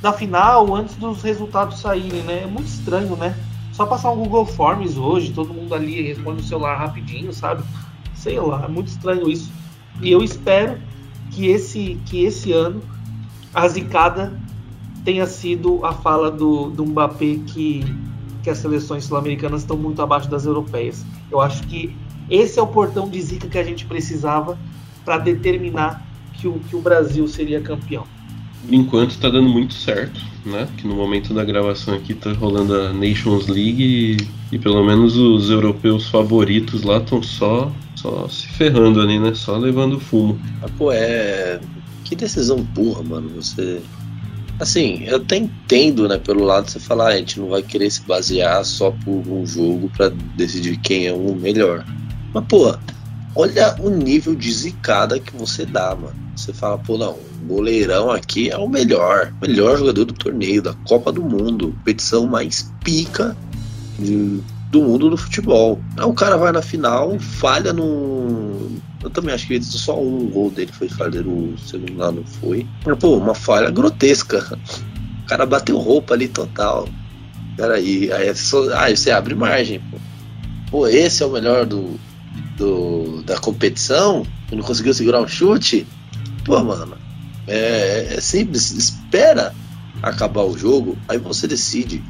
da 0.00 0.12
final, 0.12 0.74
antes 0.74 0.96
dos 0.96 1.22
resultados 1.22 1.80
saírem, 1.80 2.22
né? 2.22 2.42
É 2.42 2.46
muito 2.46 2.66
estranho, 2.66 3.16
né? 3.16 3.36
Só 3.72 3.86
passar 3.86 4.10
um 4.10 4.16
Google 4.16 4.46
Forms 4.46 4.96
hoje, 4.96 5.32
todo 5.32 5.52
mundo 5.52 5.74
ali 5.74 6.02
responde 6.02 6.42
no 6.42 6.46
celular 6.46 6.76
rapidinho, 6.76 7.32
sabe? 7.32 7.62
Sei 8.14 8.38
lá, 8.38 8.64
é 8.64 8.68
muito 8.68 8.88
estranho 8.88 9.28
isso. 9.28 9.50
E 10.00 10.10
eu 10.10 10.22
espero 10.22 10.78
que 11.30 11.46
esse, 11.46 11.98
que 12.06 12.24
esse 12.24 12.52
ano 12.52 12.82
a 13.52 13.66
zicada 13.68 14.38
tenha 15.04 15.26
sido 15.26 15.84
a 15.84 15.92
fala 15.92 16.30
do, 16.30 16.70
do 16.70 16.84
Mbappé 16.86 17.38
que, 17.46 17.84
que 18.44 18.50
as 18.50 18.58
seleções 18.58 19.04
sul-americanas 19.04 19.62
estão 19.62 19.76
muito 19.76 20.00
abaixo 20.02 20.30
das 20.30 20.44
europeias. 20.44 21.04
Eu 21.32 21.40
acho 21.40 21.66
que 21.66 21.96
esse 22.30 22.58
é 22.58 22.62
o 22.62 22.66
portão 22.66 23.08
de 23.08 23.20
zica 23.20 23.48
que 23.48 23.58
a 23.58 23.64
gente 23.64 23.86
precisava 23.86 24.58
para 25.02 25.18
determinar 25.18 26.06
que 26.34 26.46
o, 26.46 26.60
que 26.68 26.76
o 26.76 26.80
Brasil 26.80 27.26
seria 27.26 27.60
campeão. 27.60 28.04
Por 28.64 28.74
enquanto 28.74 29.10
está 29.12 29.30
dando 29.30 29.48
muito 29.48 29.72
certo, 29.72 30.20
né? 30.44 30.68
Que 30.76 30.86
no 30.86 30.94
momento 30.94 31.32
da 31.32 31.42
gravação 31.42 31.94
aqui 31.94 32.12
está 32.12 32.32
rolando 32.32 32.74
a 32.74 32.92
Nations 32.92 33.46
League 33.46 33.82
e, 33.82 34.16
e 34.54 34.58
pelo 34.58 34.84
menos 34.84 35.16
os 35.16 35.50
europeus 35.50 36.08
favoritos 36.08 36.82
lá 36.82 36.98
estão 36.98 37.22
só 37.22 37.72
só 37.94 38.28
se 38.28 38.46
ferrando 38.48 39.00
ali, 39.00 39.18
né? 39.18 39.32
Só 39.34 39.56
levando 39.56 39.98
fumo. 39.98 40.38
Ah, 40.62 40.66
pô, 40.76 40.92
é. 40.92 41.58
Que 42.04 42.14
decisão 42.14 42.58
burra, 42.58 43.02
mano. 43.02 43.30
Você. 43.36 43.80
Assim, 44.58 45.04
eu 45.04 45.16
até 45.16 45.36
entendo, 45.36 46.08
né, 46.08 46.18
pelo 46.18 46.44
lado 46.44 46.70
você 46.70 46.78
falar, 46.78 47.06
ah, 47.06 47.14
a 47.14 47.16
gente 47.16 47.40
não 47.40 47.48
vai 47.48 47.62
querer 47.62 47.90
se 47.90 48.02
basear 48.02 48.64
só 48.64 48.90
por 48.90 49.10
um 49.10 49.44
jogo 49.44 49.90
para 49.96 50.10
decidir 50.36 50.76
quem 50.78 51.06
é 51.06 51.12
o 51.12 51.34
melhor. 51.34 51.84
Mas, 52.32 52.44
pô, 52.46 52.76
olha 53.34 53.74
o 53.80 53.90
nível 53.90 54.34
de 54.34 54.52
zicada 54.52 55.18
que 55.18 55.36
você 55.36 55.66
dá, 55.66 55.94
mano. 55.94 56.14
Você 56.36 56.52
fala, 56.52 56.78
pô, 56.78 56.96
não, 56.96 57.12
o 57.12 57.46
goleirão 57.46 58.10
aqui 58.10 58.50
é 58.50 58.56
o 58.56 58.68
melhor, 58.68 59.32
melhor 59.40 59.78
jogador 59.78 60.04
do 60.04 60.14
torneio, 60.14 60.62
da 60.62 60.74
Copa 60.84 61.12
do 61.12 61.22
Mundo, 61.22 61.68
competição 61.68 62.26
mais 62.26 62.70
pica 62.82 63.36
do 63.98 64.82
mundo 64.82 65.10
do 65.10 65.16
futebol. 65.16 65.80
Aí 65.96 66.04
o 66.04 66.12
cara 66.12 66.36
vai 66.36 66.50
na 66.50 66.62
final, 66.62 67.18
falha 67.18 67.72
no. 67.72 68.70
Eu 69.04 69.10
também 69.10 69.34
acho 69.34 69.46
que 69.46 69.62
só 69.62 70.00
um 70.00 70.26
gol 70.30 70.50
dele 70.50 70.72
foi 70.72 70.88
falha, 70.88 71.20
o 71.20 71.54
segundo 71.58 71.98
lá 71.98 72.10
não 72.10 72.24
foi. 72.24 72.66
Mas, 72.86 72.98
pô, 72.98 73.18
uma 73.18 73.34
falha 73.34 73.70
grotesca. 73.70 74.58
O 75.22 75.26
cara 75.26 75.44
bateu 75.44 75.76
roupa 75.76 76.14
ali 76.14 76.26
total. 76.26 76.88
Peraí, 77.54 78.10
aí, 78.10 78.28
é 78.28 78.34
só, 78.34 78.74
aí 78.74 78.96
você 78.96 79.10
abre 79.10 79.34
margem, 79.34 79.78
pô. 79.90 79.98
Pô, 80.70 80.88
esse 80.88 81.22
é 81.22 81.26
o 81.26 81.30
melhor 81.30 81.66
do, 81.66 82.00
do 82.56 83.22
da 83.24 83.38
competição? 83.38 84.26
Ele 84.50 84.62
não 84.62 84.66
conseguiu 84.66 84.94
segurar 84.94 85.20
um 85.20 85.28
chute? 85.28 85.86
Pô, 86.42 86.64
mano, 86.64 86.96
é, 87.46 88.14
é 88.16 88.20
simples. 88.22 88.70
Espera 88.70 89.54
acabar 90.02 90.44
o 90.44 90.56
jogo, 90.56 90.96
aí 91.06 91.18
você 91.18 91.46
decide. 91.46 92.02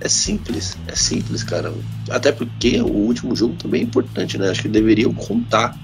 É 0.00 0.08
simples, 0.08 0.78
é 0.86 0.96
simples, 0.96 1.42
cara. 1.42 1.74
Até 2.08 2.32
porque 2.32 2.80
o 2.80 2.88
último 2.88 3.36
jogo 3.36 3.54
também 3.56 3.82
é 3.82 3.84
importante, 3.84 4.38
né? 4.38 4.48
Acho 4.48 4.62
que 4.62 4.68
deveriam 4.68 5.12
contar 5.12 5.78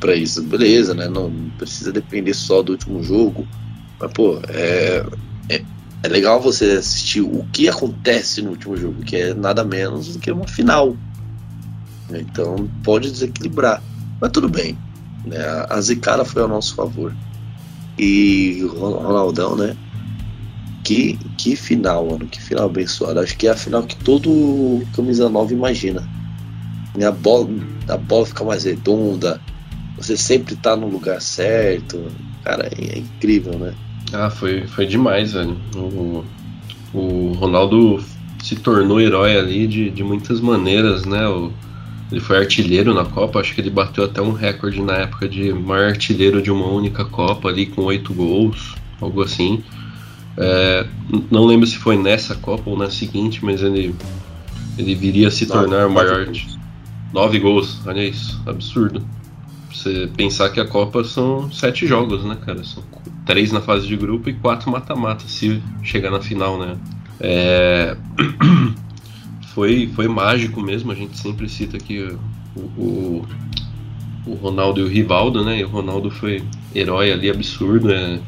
para 0.00 0.14
isso. 0.14 0.42
Beleza, 0.42 0.94
né? 0.94 1.08
Não 1.08 1.30
precisa 1.58 1.92
depender 1.92 2.34
só 2.34 2.62
do 2.62 2.72
último 2.72 3.02
jogo. 3.02 3.46
Mas, 4.00 4.12
pô, 4.12 4.40
é, 4.48 5.04
é, 5.48 5.62
é 6.02 6.08
legal 6.08 6.40
você 6.40 6.72
assistir 6.72 7.20
o 7.20 7.46
que 7.52 7.68
acontece 7.68 8.42
no 8.42 8.50
último 8.50 8.76
jogo, 8.76 9.02
que 9.02 9.16
é 9.16 9.34
nada 9.34 9.64
menos 9.64 10.14
do 10.14 10.18
que 10.18 10.30
uma 10.30 10.46
final. 10.46 10.96
Então 12.10 12.68
pode 12.82 13.10
desequilibrar. 13.10 13.82
Mas 14.20 14.30
tudo 14.30 14.48
bem. 14.48 14.78
Né? 15.24 15.38
A 15.68 15.80
zicada 15.80 16.24
foi 16.24 16.42
ao 16.42 16.48
nosso 16.48 16.74
favor. 16.74 17.14
E 17.98 18.62
o 18.62 18.78
Ronaldão, 18.78 19.56
né? 19.56 19.76
Que, 20.84 21.18
que 21.36 21.56
final, 21.56 22.06
mano. 22.06 22.26
Que 22.26 22.40
final 22.40 22.66
abençoado. 22.66 23.20
Acho 23.20 23.36
que 23.36 23.46
é 23.46 23.50
a 23.50 23.56
final 23.56 23.82
que 23.82 23.96
todo 23.96 24.82
camisa 24.94 25.28
nova 25.28 25.52
imagina. 25.52 26.08
A 27.04 27.10
bola, 27.12 27.48
a 27.88 27.96
bola 27.96 28.26
fica 28.26 28.44
mais 28.44 28.64
redonda. 28.64 29.40
Você 29.96 30.16
sempre 30.16 30.56
tá 30.56 30.76
no 30.76 30.88
lugar 30.88 31.20
certo. 31.20 32.02
Cara, 32.44 32.68
é, 32.78 32.98
incrível, 32.98 33.58
né? 33.58 33.74
Ah, 34.12 34.30
foi, 34.30 34.66
foi 34.66 34.86
demais, 34.86 35.32
velho. 35.32 35.56
O, 35.74 36.24
o 36.94 37.32
Ronaldo 37.32 38.02
se 38.42 38.56
tornou 38.56 39.00
herói 39.00 39.36
ali 39.36 39.66
de, 39.66 39.90
de 39.90 40.04
muitas 40.04 40.40
maneiras, 40.40 41.04
né? 41.04 41.26
O, 41.26 41.52
ele 42.10 42.20
foi 42.20 42.38
artilheiro 42.38 42.94
na 42.94 43.04
Copa, 43.04 43.40
acho 43.40 43.54
que 43.54 43.60
ele 43.60 43.70
bateu 43.70 44.04
até 44.04 44.22
um 44.22 44.32
recorde 44.32 44.80
na 44.80 44.94
época 44.94 45.28
de 45.28 45.52
maior 45.52 45.88
artilheiro 45.88 46.40
de 46.40 46.50
uma 46.50 46.66
única 46.66 47.04
Copa 47.04 47.48
ali 47.48 47.66
com 47.66 47.82
oito 47.82 48.14
gols, 48.14 48.76
algo 49.00 49.22
assim. 49.22 49.62
É, 50.38 50.86
não 51.30 51.46
lembro 51.46 51.66
se 51.66 51.76
foi 51.76 51.96
nessa 51.96 52.36
Copa 52.36 52.70
ou 52.70 52.78
na 52.78 52.90
seguinte, 52.90 53.44
mas 53.44 53.60
ele, 53.62 53.94
ele 54.78 54.94
viria 54.94 55.28
a 55.28 55.30
se 55.30 55.46
tornar 55.46 55.88
o 55.88 55.90
maior. 55.90 56.26
Gols. 56.26 56.55
Nove 57.16 57.38
gols, 57.38 57.80
olha 57.86 58.04
isso, 58.04 58.38
absurdo. 58.44 59.02
Você 59.72 60.06
pensar 60.14 60.50
que 60.50 60.60
a 60.60 60.66
Copa 60.66 61.02
são 61.02 61.50
sete 61.50 61.86
jogos, 61.86 62.22
né, 62.22 62.36
cara? 62.44 62.62
São 62.62 62.82
três 63.24 63.50
na 63.50 63.62
fase 63.62 63.86
de 63.86 63.96
grupo 63.96 64.28
e 64.28 64.34
quatro 64.34 64.70
mata-mata 64.70 65.26
se 65.26 65.62
chegar 65.82 66.10
na 66.10 66.20
final, 66.20 66.58
né? 66.58 66.76
É... 67.18 67.96
foi, 69.54 69.90
foi 69.94 70.06
mágico 70.06 70.60
mesmo, 70.60 70.92
a 70.92 70.94
gente 70.94 71.16
sempre 71.18 71.48
cita 71.48 71.78
aqui 71.78 72.06
o, 72.54 72.60
o, 72.60 73.26
o 74.26 74.34
Ronaldo 74.34 74.80
e 74.80 74.84
o 74.84 74.88
Rivaldo, 74.88 75.42
né? 75.42 75.60
E 75.60 75.64
o 75.64 75.68
Ronaldo 75.68 76.10
foi 76.10 76.44
herói 76.74 77.12
ali 77.12 77.30
absurdo, 77.30 77.90
é 77.90 78.20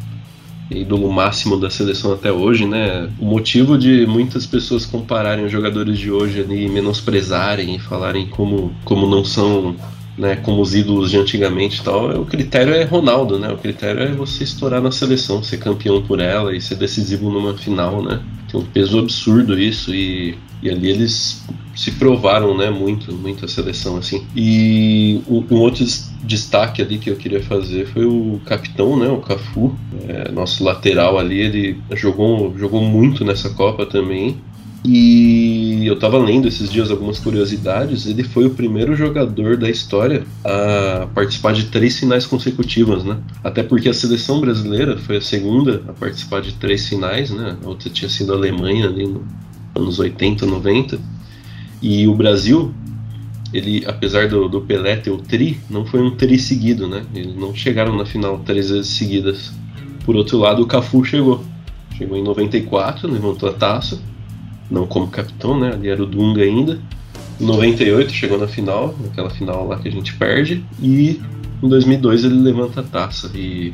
ídolo 0.70 1.10
máximo 1.10 1.56
da 1.56 1.70
seleção 1.70 2.12
até 2.12 2.30
hoje, 2.30 2.66
né? 2.66 3.08
O 3.18 3.24
motivo 3.24 3.78
de 3.78 4.06
muitas 4.06 4.46
pessoas 4.46 4.84
compararem 4.84 5.44
os 5.44 5.52
jogadores 5.52 5.98
de 5.98 6.10
hoje 6.10 6.40
ali, 6.40 6.68
menosprezarem 6.68 7.74
e 7.74 7.78
falarem 7.78 8.26
como, 8.26 8.72
como 8.84 9.06
não 9.06 9.24
são, 9.24 9.76
né, 10.18 10.36
como 10.36 10.60
os 10.60 10.74
ídolos 10.74 11.10
de 11.10 11.16
antigamente 11.16 11.80
e 11.80 11.84
tal, 11.84 12.20
o 12.20 12.26
critério 12.26 12.74
é 12.74 12.82
Ronaldo, 12.82 13.38
né? 13.38 13.52
O 13.52 13.56
critério 13.56 14.02
é 14.02 14.12
você 14.12 14.42
estourar 14.42 14.82
na 14.82 14.90
seleção, 14.90 15.42
ser 15.42 15.58
campeão 15.58 16.02
por 16.02 16.18
ela 16.18 16.54
e 16.54 16.60
ser 16.60 16.74
decisivo 16.74 17.30
numa 17.30 17.56
final, 17.56 18.02
né? 18.02 18.20
Tem 18.50 18.60
um 18.60 18.64
peso 18.64 18.98
absurdo 18.98 19.58
isso 19.58 19.94
e, 19.94 20.36
e 20.60 20.68
ali 20.68 20.90
eles 20.90 21.44
se 21.76 21.92
provaram, 21.92 22.56
né, 22.56 22.68
muito, 22.70 23.14
muito 23.14 23.44
a 23.44 23.48
seleção 23.48 23.96
assim. 23.96 24.26
E 24.34 25.20
um 25.28 25.60
outro 25.60 25.86
destaque 26.24 26.82
ali 26.82 26.98
que 26.98 27.08
eu 27.08 27.14
queria 27.14 27.40
fazer 27.40 27.86
foi 27.86 28.04
o 28.04 28.40
capitão, 28.44 28.98
né, 28.98 29.08
o 29.08 29.18
Cafu, 29.18 29.78
é, 30.08 30.32
nosso 30.32 30.64
lateral 30.64 31.16
ali, 31.16 31.38
ele 31.38 31.80
jogou, 31.94 32.52
jogou 32.58 32.82
muito 32.82 33.24
nessa 33.24 33.50
Copa 33.50 33.86
também. 33.86 34.36
E 34.84 35.84
eu 35.84 35.98
tava 35.98 36.18
lendo 36.18 36.46
esses 36.46 36.70
dias 36.70 36.90
algumas 36.90 37.18
curiosidades. 37.18 38.06
Ele 38.06 38.22
foi 38.22 38.46
o 38.46 38.50
primeiro 38.50 38.94
jogador 38.94 39.56
da 39.56 39.68
história 39.68 40.24
a 40.44 41.08
participar 41.14 41.52
de 41.52 41.64
três 41.66 41.98
finais 41.98 42.24
consecutivas, 42.24 43.04
né? 43.04 43.18
Até 43.42 43.62
porque 43.62 43.88
a 43.88 43.94
seleção 43.94 44.40
brasileira 44.40 44.96
foi 44.96 45.16
a 45.16 45.20
segunda 45.20 45.82
a 45.88 45.92
participar 45.92 46.40
de 46.40 46.54
três 46.54 46.88
finais, 46.88 47.30
né? 47.30 47.56
A 47.62 47.68
outra 47.68 47.90
tinha 47.90 48.08
sido 48.08 48.32
a 48.32 48.36
Alemanha 48.36 48.86
ali 48.86 49.06
nos 49.06 49.22
anos 49.74 49.98
80, 49.98 50.46
90. 50.46 50.98
E 51.82 52.06
o 52.06 52.14
Brasil 52.14 52.72
ele, 53.52 53.84
apesar 53.86 54.28
do, 54.28 54.48
do 54.48 54.60
Pelé 54.60 54.96
ter 54.96 55.10
o 55.10 55.18
tri, 55.18 55.58
não 55.70 55.86
foi 55.86 56.02
um 56.02 56.10
tri 56.10 56.38
seguido, 56.38 56.86
né? 56.86 57.04
Eles 57.14 57.34
não 57.34 57.54
chegaram 57.54 57.96
na 57.96 58.04
final 58.04 58.38
três 58.40 58.70
vezes 58.70 58.88
seguidas. 58.88 59.52
Por 60.04 60.16
outro 60.16 60.38
lado, 60.38 60.62
o 60.62 60.66
Cafu 60.66 61.04
chegou. 61.04 61.42
Chegou 61.96 62.16
em 62.16 62.22
94, 62.22 63.10
levantou 63.10 63.48
a 63.48 63.52
taça, 63.52 64.00
não 64.70 64.86
como 64.86 65.08
capitão, 65.08 65.58
né? 65.58 65.72
Ali 65.72 65.88
era 65.88 66.02
o 66.02 66.06
Dunga 66.06 66.42
ainda. 66.42 66.80
Em 67.40 67.44
98 67.44 68.12
chegou 68.12 68.38
na 68.38 68.48
final, 68.48 68.94
naquela 69.00 69.30
final 69.30 69.66
lá 69.66 69.78
que 69.78 69.88
a 69.88 69.92
gente 69.92 70.14
perde, 70.14 70.64
e 70.80 71.20
em 71.62 71.68
2002 71.68 72.24
ele 72.24 72.34
levanta 72.34 72.80
a 72.80 72.82
taça 72.82 73.30
e 73.34 73.72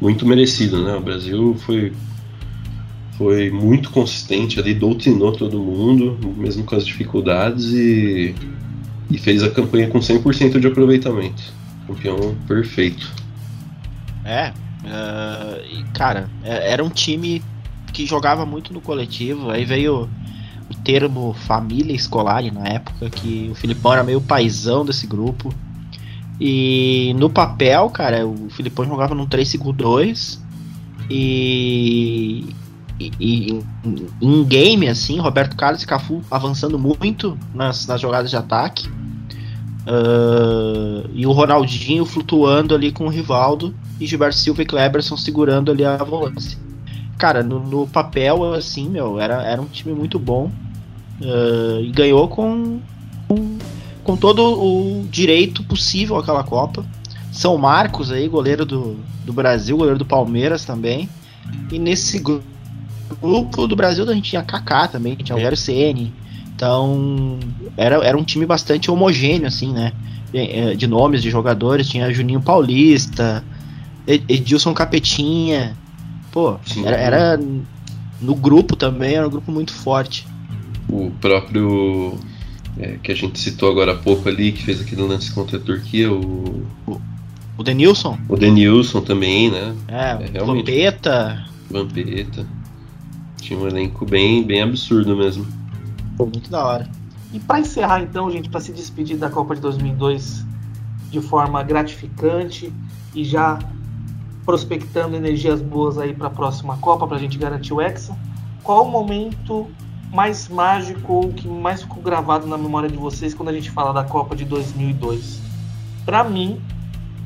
muito 0.00 0.26
merecido, 0.26 0.82
né? 0.82 0.94
O 0.94 1.00
Brasil 1.00 1.56
foi 1.60 1.92
foi 3.18 3.50
muito 3.50 3.90
consistente 3.90 4.60
ali, 4.60 4.72
doutrinou 4.72 5.32
todo 5.32 5.58
mundo, 5.58 6.16
mesmo 6.36 6.62
com 6.62 6.76
as 6.76 6.86
dificuldades 6.86 7.72
e, 7.72 8.32
e 9.10 9.18
fez 9.18 9.42
a 9.42 9.50
campanha 9.50 9.88
com 9.88 9.98
100% 9.98 10.60
de 10.60 10.68
aproveitamento. 10.68 11.42
Campeão 11.88 12.36
perfeito. 12.46 13.12
É, 14.24 14.52
uh, 14.84 15.92
cara, 15.94 16.30
é, 16.44 16.72
era 16.72 16.84
um 16.84 16.88
time 16.88 17.42
que 17.98 18.06
jogava 18.06 18.46
muito 18.46 18.72
no 18.72 18.80
coletivo, 18.80 19.50
aí 19.50 19.64
veio 19.64 20.08
o 20.70 20.74
termo 20.84 21.34
família 21.34 21.92
escolar 21.92 22.44
na 22.52 22.68
época, 22.68 23.10
que 23.10 23.48
o 23.50 23.56
Filipão 23.56 23.92
era 23.92 24.04
meio 24.04 24.20
paizão 24.20 24.84
desse 24.84 25.04
grupo. 25.04 25.52
E 26.40 27.12
no 27.18 27.28
papel, 27.28 27.90
cara, 27.90 28.24
o 28.24 28.48
Filipão 28.50 28.84
jogava 28.84 29.16
num 29.16 29.26
3-5-2 29.26 30.38
e, 31.10 32.46
e, 33.00 33.10
e 33.18 33.64
em 34.22 34.44
game, 34.44 34.86
assim, 34.86 35.18
Roberto 35.18 35.56
Carlos 35.56 35.82
e 35.82 35.86
Cafu 35.86 36.22
avançando 36.30 36.78
muito 36.78 37.36
nas, 37.52 37.84
nas 37.88 38.00
jogadas 38.00 38.30
de 38.30 38.36
ataque. 38.36 38.88
Uh, 39.88 41.10
e 41.12 41.26
o 41.26 41.32
Ronaldinho 41.32 42.04
flutuando 42.04 42.76
ali 42.76 42.92
com 42.92 43.06
o 43.06 43.08
Rivaldo 43.08 43.74
e 43.98 44.06
Gilberto 44.06 44.36
Silva 44.36 44.62
e 44.62 44.66
Kleberson 44.66 45.16
segurando 45.16 45.72
ali 45.72 45.84
a 45.84 45.96
volância. 45.96 46.67
Cara, 47.18 47.42
no, 47.42 47.60
no 47.60 47.86
papel, 47.86 48.54
assim, 48.54 48.88
meu, 48.88 49.20
era, 49.20 49.42
era 49.42 49.60
um 49.60 49.66
time 49.66 49.92
muito 49.92 50.18
bom. 50.18 50.50
Uh, 51.20 51.82
e 51.82 51.90
ganhou 51.90 52.28
com, 52.28 52.78
com 53.26 53.58
com 54.08 54.16
todo 54.16 54.42
o 54.42 55.06
direito 55.10 55.62
possível 55.62 56.16
aquela 56.16 56.42
Copa. 56.42 56.82
São 57.30 57.58
Marcos 57.58 58.10
aí, 58.10 58.26
goleiro 58.26 58.64
do, 58.64 58.96
do 59.22 59.34
Brasil, 59.34 59.76
goleiro 59.76 59.98
do 59.98 60.06
Palmeiras 60.06 60.64
também. 60.64 61.06
E 61.70 61.78
nesse 61.78 62.18
grupo 62.18 63.66
do 63.66 63.76
Brasil 63.76 64.08
a 64.08 64.14
gente 64.14 64.30
tinha 64.30 64.42
Kaká 64.42 64.88
também, 64.88 65.14
tinha 65.14 65.36
o 65.36 65.38
Rogério 65.38 65.58
Ceni. 65.58 66.10
Então 66.56 67.38
era, 67.76 67.96
era 67.96 68.16
um 68.16 68.24
time 68.24 68.46
bastante 68.46 68.90
homogêneo, 68.90 69.46
assim, 69.46 69.74
né? 69.74 69.92
De, 70.32 70.74
de 70.74 70.86
nomes 70.86 71.20
de 71.20 71.28
jogadores, 71.28 71.86
tinha 71.86 72.10
Juninho 72.10 72.40
Paulista, 72.40 73.44
Edilson 74.06 74.72
Capetinha. 74.72 75.76
Pô, 76.38 76.56
era, 76.84 76.96
era 76.96 77.40
no 78.20 78.36
grupo 78.36 78.76
também, 78.76 79.16
era 79.16 79.26
um 79.26 79.30
grupo 79.30 79.50
muito 79.50 79.72
forte. 79.72 80.24
O 80.88 81.10
próprio 81.20 82.16
é, 82.78 82.96
que 83.02 83.10
a 83.10 83.14
gente 83.16 83.40
citou 83.40 83.68
agora 83.68 83.90
há 83.90 83.96
pouco 83.96 84.28
ali, 84.28 84.52
que 84.52 84.62
fez 84.62 84.80
aquele 84.80 85.02
lance 85.02 85.32
contra 85.32 85.56
a 85.56 85.60
Turquia, 85.60 86.12
o. 86.12 86.64
O 87.56 87.62
Denilson? 87.64 88.16
O 88.28 88.36
Denilson 88.36 89.00
também, 89.00 89.50
né? 89.50 89.74
É, 89.88 90.10
é 90.10 90.30
realmente. 90.32 90.70
Vampeta. 90.70 91.44
Vampeta. 91.68 92.46
Tinha 93.40 93.58
um 93.58 93.66
elenco 93.66 94.06
bem, 94.06 94.44
bem 94.44 94.62
absurdo 94.62 95.16
mesmo. 95.16 95.44
Pô, 96.16 96.24
muito 96.24 96.48
da 96.48 96.64
hora. 96.64 96.88
E 97.32 97.40
para 97.40 97.58
encerrar 97.58 98.00
então, 98.00 98.30
gente, 98.30 98.48
para 98.48 98.60
se 98.60 98.70
despedir 98.70 99.16
da 99.16 99.28
Copa 99.28 99.56
de 99.56 99.60
2002 99.60 100.46
de 101.10 101.20
forma 101.20 101.64
gratificante 101.64 102.72
e 103.12 103.24
já 103.24 103.58
prospectando 104.48 105.14
energias 105.14 105.60
boas 105.60 105.98
aí 105.98 106.14
para 106.14 106.28
a 106.28 106.30
próxima 106.30 106.78
Copa, 106.78 107.06
para 107.06 107.18
a 107.18 107.20
gente 107.20 107.36
garantir 107.36 107.74
o 107.74 107.82
Hexa, 107.82 108.16
qual 108.62 108.86
o 108.86 108.90
momento 108.90 109.66
mais 110.10 110.48
mágico 110.48 111.12
ou 111.12 111.28
que 111.34 111.46
mais 111.46 111.82
ficou 111.82 112.02
gravado 112.02 112.46
na 112.46 112.56
memória 112.56 112.88
de 112.88 112.96
vocês 112.96 113.34
quando 113.34 113.50
a 113.50 113.52
gente 113.52 113.70
fala 113.70 113.92
da 113.92 114.04
Copa 114.04 114.34
de 114.34 114.46
2002? 114.46 115.42
Para 116.06 116.24
mim, 116.24 116.62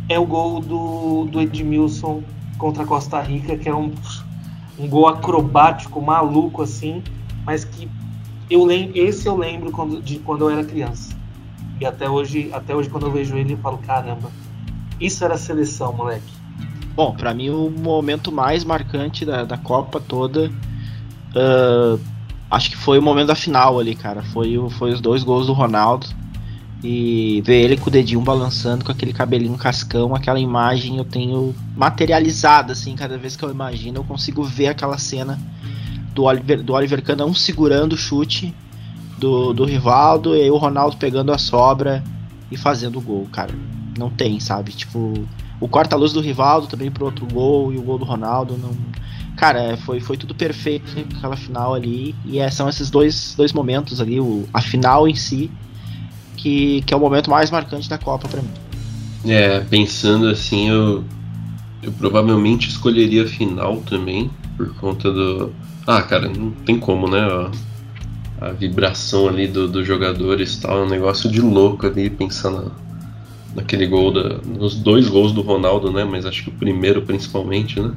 é 0.09 0.19
o 0.19 0.27
gol 0.27 0.61
do, 0.61 1.27
do 1.27 1.41
Edmilson 1.41 2.25
contra 2.59 2.83
a 2.83 2.87
Costa 2.87 3.23
Rica, 3.23 3.57
que 3.57 3.69
é 3.69 3.75
um, 3.75 3.93
um 4.77 4.89
gol 4.89 5.07
acrobático, 5.07 6.03
maluco 6.03 6.61
assim, 6.61 7.05
mas 7.47 7.65
que 7.65 7.89
eu 8.51 8.65
lembro, 8.65 8.99
esse 8.99 9.29
eu 9.29 9.37
lembro 9.37 9.71
quando, 9.71 10.03
de 10.03 10.19
quando 10.19 10.41
eu 10.41 10.51
era 10.51 10.65
criança. 10.65 11.17
E 11.81 11.87
até 11.87 12.11
hoje, 12.11 12.51
até 12.53 12.75
hoje 12.75 12.91
quando 12.91 13.07
eu 13.07 13.13
vejo 13.13 13.37
ele, 13.37 13.53
eu 13.53 13.59
falo, 13.59 13.79
caramba, 13.79 14.29
isso 14.99 15.25
era 15.25 15.39
seleção, 15.39 15.93
moleque. 15.93 16.42
Bom, 16.95 17.15
para 17.15 17.33
mim 17.33 17.51
o 17.51 17.71
momento 17.71 18.31
mais 18.31 18.65
marcante 18.65 19.25
da, 19.25 19.45
da 19.45 19.57
Copa 19.57 20.01
toda 20.01 20.51
uh, 21.35 21.99
acho 22.51 22.71
que 22.71 22.77
foi 22.77 22.99
o 22.99 23.03
momento 23.03 23.29
da 23.29 23.35
final 23.35 23.79
ali, 23.79 23.95
cara. 23.95 24.23
Foi, 24.23 24.59
foi 24.71 24.93
os 24.93 25.01
dois 25.01 25.25
gols 25.25 25.47
do 25.47 25.53
Ronaldo. 25.53 26.07
E 26.85 27.41
ver 27.47 27.63
ele 27.63 27.77
com 27.77 27.89
o 27.89 27.93
dedinho 27.93 28.21
balançando, 28.21 28.85
com 28.85 28.91
aquele 28.91 29.13
cabelinho 29.13 29.57
cascão, 29.57 30.17
aquela 30.17 30.41
imagem 30.41 30.97
eu 30.97 31.05
tenho 31.05 31.55
materializada, 31.77 32.73
assim, 32.73 32.97
cada 32.97 33.17
vez 33.17 33.37
que 33.37 33.45
eu 33.45 33.53
imagino, 33.53 34.01
eu 34.01 34.05
consigo 34.05 34.43
ver 34.43 34.67
aquela 34.67 34.99
cena 34.99 35.39
do 36.13 36.25
Oliver, 36.25 36.61
do 36.61 36.73
Oliver 36.73 37.01
Kahn 37.01 37.25
um 37.25 37.33
segurando 37.33 37.93
o 37.93 37.97
chute 37.97 38.53
do, 39.17 39.53
do 39.53 39.65
Rivaldo 39.65 40.35
e 40.35 40.43
aí 40.43 40.51
o 40.51 40.57
Ronaldo 40.57 40.97
pegando 40.97 41.33
a 41.33 41.39
sobra 41.39 42.03
e 42.51 42.57
fazendo 42.57 42.99
o 42.99 43.01
gol, 43.01 43.29
cara. 43.31 43.55
Não 43.97 44.11
tem, 44.11 44.41
sabe? 44.41 44.73
Tipo, 44.73 45.15
o 45.63 45.69
corta-luz 45.69 46.13
do 46.13 46.21
Rivaldo 46.21 46.67
também 46.67 46.91
pro 46.91 47.05
outro 47.05 47.25
gol 47.25 47.73
e 47.73 47.79
o 47.79 47.83
gol 47.83 47.97
do 47.97 48.05
Ronaldo 48.05 48.59
não 48.59 48.73
cara, 49.37 49.77
foi, 49.77 50.01
foi 50.01 50.17
tudo 50.17 50.35
perfeito 50.35 50.93
aquela 51.17 51.37
final 51.37 51.75
ali. 51.75 52.15
E 52.25 52.39
é, 52.39 52.51
são 52.51 52.69
esses 52.69 52.91
dois, 52.91 53.35
dois 53.37 53.53
momentos 53.53 54.01
ali, 54.01 54.21
o, 54.21 54.47
a 54.53 54.61
final 54.61 55.09
em 55.09 55.15
si, 55.15 55.51
que, 56.37 56.83
que 56.83 56.93
é 56.93 56.97
o 56.97 57.01
momento 57.01 57.31
mais 57.31 57.51
marcante 57.51 57.89
da 57.89 57.99
Copa 57.99 58.29
para 58.29 58.43
mim. 58.43 58.51
É, 59.25 59.61
pensando 59.61 60.29
assim, 60.29 60.69
eu, 60.69 61.05
eu 61.83 61.93
provavelmente 61.93 62.69
escolheria 62.69 63.25
a 63.25 63.29
final 63.29 63.77
também, 63.89 64.31
por 64.57 64.75
conta 64.75 65.13
do. 65.13 65.53
Ah, 65.87 66.03
cara, 66.03 66.29
não 66.29 66.51
tem 66.51 66.79
como, 66.79 67.09
né? 67.09 67.21
A, 67.21 68.49
a 68.49 68.53
vibração 68.53 69.29
ali 69.29 69.47
dos 69.47 69.71
do 69.71 69.85
jogadores 69.85 70.55
e 70.55 70.61
tal, 70.61 70.79
é 70.79 70.83
um 70.85 70.89
negócio 70.89 71.31
de 71.31 71.41
louco 71.41 71.87
ali, 71.87 72.11
pensando 72.11 72.73
naquele 73.55 73.87
gol, 73.87 74.13
da, 74.13 74.39
nos 74.39 74.75
dois 74.75 75.09
gols 75.09 75.33
do 75.33 75.43
Ronaldo, 75.43 75.93
né? 75.93 76.05
Mas 76.05 76.25
acho 76.25 76.45
que 76.45 76.49
o 76.51 76.53
primeiro 76.53 77.03
principalmente, 77.03 77.81
né? 77.81 77.93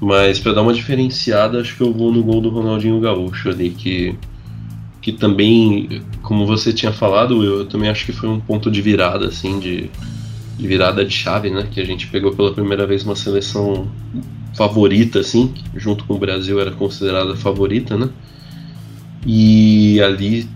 Mas 0.00 0.38
para 0.38 0.52
dar 0.52 0.62
uma 0.62 0.74
diferenciada, 0.74 1.60
acho 1.60 1.76
que 1.76 1.82
eu 1.82 1.92
vou 1.92 2.12
no 2.12 2.22
gol 2.22 2.40
do 2.40 2.50
Ronaldinho 2.50 3.00
Gaúcho 3.00 3.48
ali, 3.48 3.70
que, 3.70 4.14
que 5.00 5.12
também, 5.12 6.02
como 6.22 6.46
você 6.46 6.72
tinha 6.72 6.92
falado, 6.92 7.42
eu, 7.42 7.66
também 7.66 7.88
acho 7.88 8.04
que 8.04 8.12
foi 8.12 8.28
um 8.28 8.38
ponto 8.38 8.70
de 8.70 8.82
virada, 8.82 9.28
assim, 9.28 9.58
de, 9.58 9.90
de 10.58 10.66
virada 10.66 11.04
de 11.04 11.14
chave, 11.14 11.50
né? 11.50 11.66
Que 11.70 11.80
a 11.80 11.84
gente 11.84 12.06
pegou 12.08 12.32
pela 12.34 12.52
primeira 12.52 12.86
vez 12.86 13.04
uma 13.04 13.16
seleção 13.16 13.88
favorita, 14.54 15.20
assim, 15.20 15.54
junto 15.74 16.04
com 16.04 16.14
o 16.14 16.18
Brasil 16.18 16.60
era 16.60 16.70
considerada 16.70 17.34
favorita, 17.36 17.96
né? 17.96 18.08
E 19.24 20.00
ali, 20.02 20.48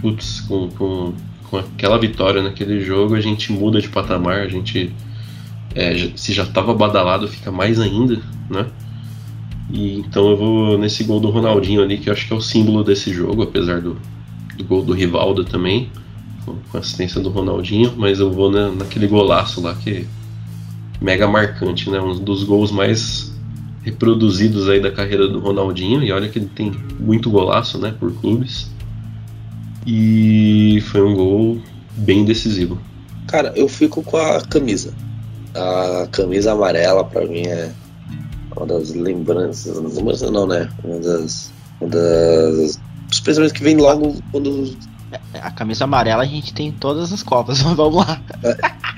putz, 0.00 0.40
com, 0.40 0.68
com, 0.70 1.12
com 1.52 1.58
aquela 1.58 1.98
vitória 1.98 2.42
naquele 2.42 2.80
jogo, 2.80 3.14
a 3.14 3.20
gente 3.20 3.52
muda 3.52 3.78
de 3.78 3.86
patamar, 3.86 4.38
a 4.38 4.48
gente 4.48 4.90
é, 5.74 6.10
se 6.16 6.32
já 6.32 6.44
estava 6.44 6.72
badalado, 6.72 7.28
fica 7.28 7.52
mais 7.52 7.78
ainda, 7.78 8.22
né? 8.48 8.64
E 9.70 9.98
então 9.98 10.30
eu 10.30 10.36
vou 10.38 10.78
nesse 10.78 11.04
gol 11.04 11.20
do 11.20 11.28
Ronaldinho 11.28 11.82
ali, 11.82 11.98
que 11.98 12.08
eu 12.08 12.14
acho 12.14 12.26
que 12.26 12.32
é 12.32 12.36
o 12.36 12.40
símbolo 12.40 12.82
desse 12.82 13.12
jogo, 13.12 13.42
apesar 13.42 13.82
do, 13.82 13.98
do 14.56 14.64
gol 14.64 14.82
do 14.82 14.94
Rivaldo 14.94 15.44
também, 15.44 15.90
com, 16.46 16.56
assistência 16.78 17.20
do 17.20 17.28
Ronaldinho, 17.28 17.92
mas 17.98 18.18
eu 18.18 18.32
vou 18.32 18.50
na, 18.50 18.70
naquele 18.70 19.06
golaço 19.06 19.60
lá 19.60 19.74
que 19.74 20.06
mega 21.02 21.28
marcante, 21.28 21.90
né? 21.90 22.00
Um 22.00 22.18
dos 22.18 22.44
gols 22.44 22.72
mais 22.72 23.30
reproduzidos 23.82 24.70
aí 24.70 24.80
da 24.80 24.90
carreira 24.90 25.28
do 25.28 25.38
Ronaldinho, 25.38 26.02
e 26.02 26.12
olha 26.12 26.30
que 26.30 26.38
ele 26.38 26.48
tem 26.54 26.72
muito 26.98 27.28
golaço, 27.28 27.76
né, 27.76 27.94
por 28.00 28.10
clubes. 28.10 28.72
E 29.86 30.82
foi 30.90 31.02
um 31.02 31.14
gol 31.14 31.60
bem 31.96 32.24
decisivo. 32.24 32.78
Cara, 33.26 33.52
eu 33.56 33.68
fico 33.68 34.02
com 34.02 34.16
a 34.16 34.40
camisa. 34.42 34.92
A 35.54 36.06
camisa 36.10 36.52
amarela 36.52 37.04
para 37.04 37.26
mim 37.26 37.46
é 37.46 37.70
uma 38.56 38.66
das 38.66 38.94
lembranças, 38.94 39.76
lembranças 39.76 40.30
não, 40.30 40.46
né? 40.46 40.68
Uma 40.84 40.98
das, 40.98 41.52
uma 41.80 41.90
das 41.90 42.80
os 43.10 43.20
pensamentos 43.20 43.52
que 43.52 43.62
vem 43.62 43.76
logo 43.76 44.16
quando 44.30 44.74
a 45.34 45.50
camisa 45.50 45.84
amarela 45.84 46.22
a 46.22 46.26
gente 46.26 46.54
tem 46.54 46.68
em 46.68 46.72
todas 46.72 47.12
as 47.12 47.22
copas, 47.22 47.60
vamos 47.62 47.94
lá. 47.94 48.20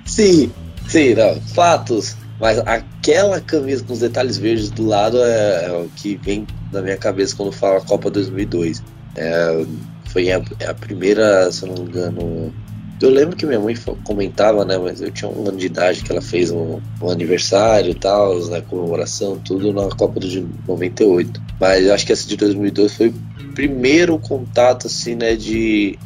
sim, 0.05 0.53
sim, 0.87 1.15
não, 1.15 1.41
fatos. 1.41 2.17
Mas 2.41 2.59
aquela 2.59 3.41
camisa 3.41 3.85
com 3.85 3.93
os 3.93 4.01
detalhes 4.01 4.37
verdes 4.37 4.71
do 4.71 4.87
lado 4.87 5.19
é, 5.23 5.67
é, 5.67 5.73
o 5.73 5.89
que 5.97 6.17
vem 6.17 6.47
na 6.73 6.83
minha 6.83 6.97
cabeça 6.97 7.35
quando 7.37 7.53
falo 7.53 7.81
Copa 7.85 8.11
2002. 8.11 8.83
É, 9.17 9.67
foi 10.15 10.31
a, 10.31 10.41
a 10.71 10.75
primeira, 10.75 11.51
se 11.51 11.65
eu 11.65 11.71
não 11.71 11.83
me 11.83 11.91
engano. 11.91 12.55
Eu 13.03 13.11
lembro 13.11 13.37
que 13.37 13.45
minha 13.45 13.59
mãe 13.59 13.75
comentava, 14.05 14.65
né? 14.65 14.79
Mas 14.79 15.03
eu 15.03 15.11
tinha 15.11 15.29
um 15.29 15.49
ano 15.49 15.59
de 15.59 15.67
idade 15.67 16.05
que 16.05 16.13
ela 16.13 16.23
fez 16.23 16.53
um, 16.53 16.81
um 17.03 17.11
aniversário 17.11 17.91
e 17.91 17.95
tal, 17.95 18.39
né, 18.47 18.61
comemoração, 18.63 19.37
tudo 19.45 19.73
na 19.73 19.89
Copa 19.89 20.21
de 20.21 20.47
98. 20.69 21.43
Mas 21.61 21.85
eu 21.85 21.93
acho 21.93 22.07
que 22.07 22.13
essa 22.13 22.29
de 22.29 22.37
2002 22.37 22.95
foi 22.95 23.09
o 23.09 23.15
primeiro 23.55 24.17
contato, 24.21 24.87
assim, 24.87 25.17
né? 25.17 25.35
De. 25.35 25.99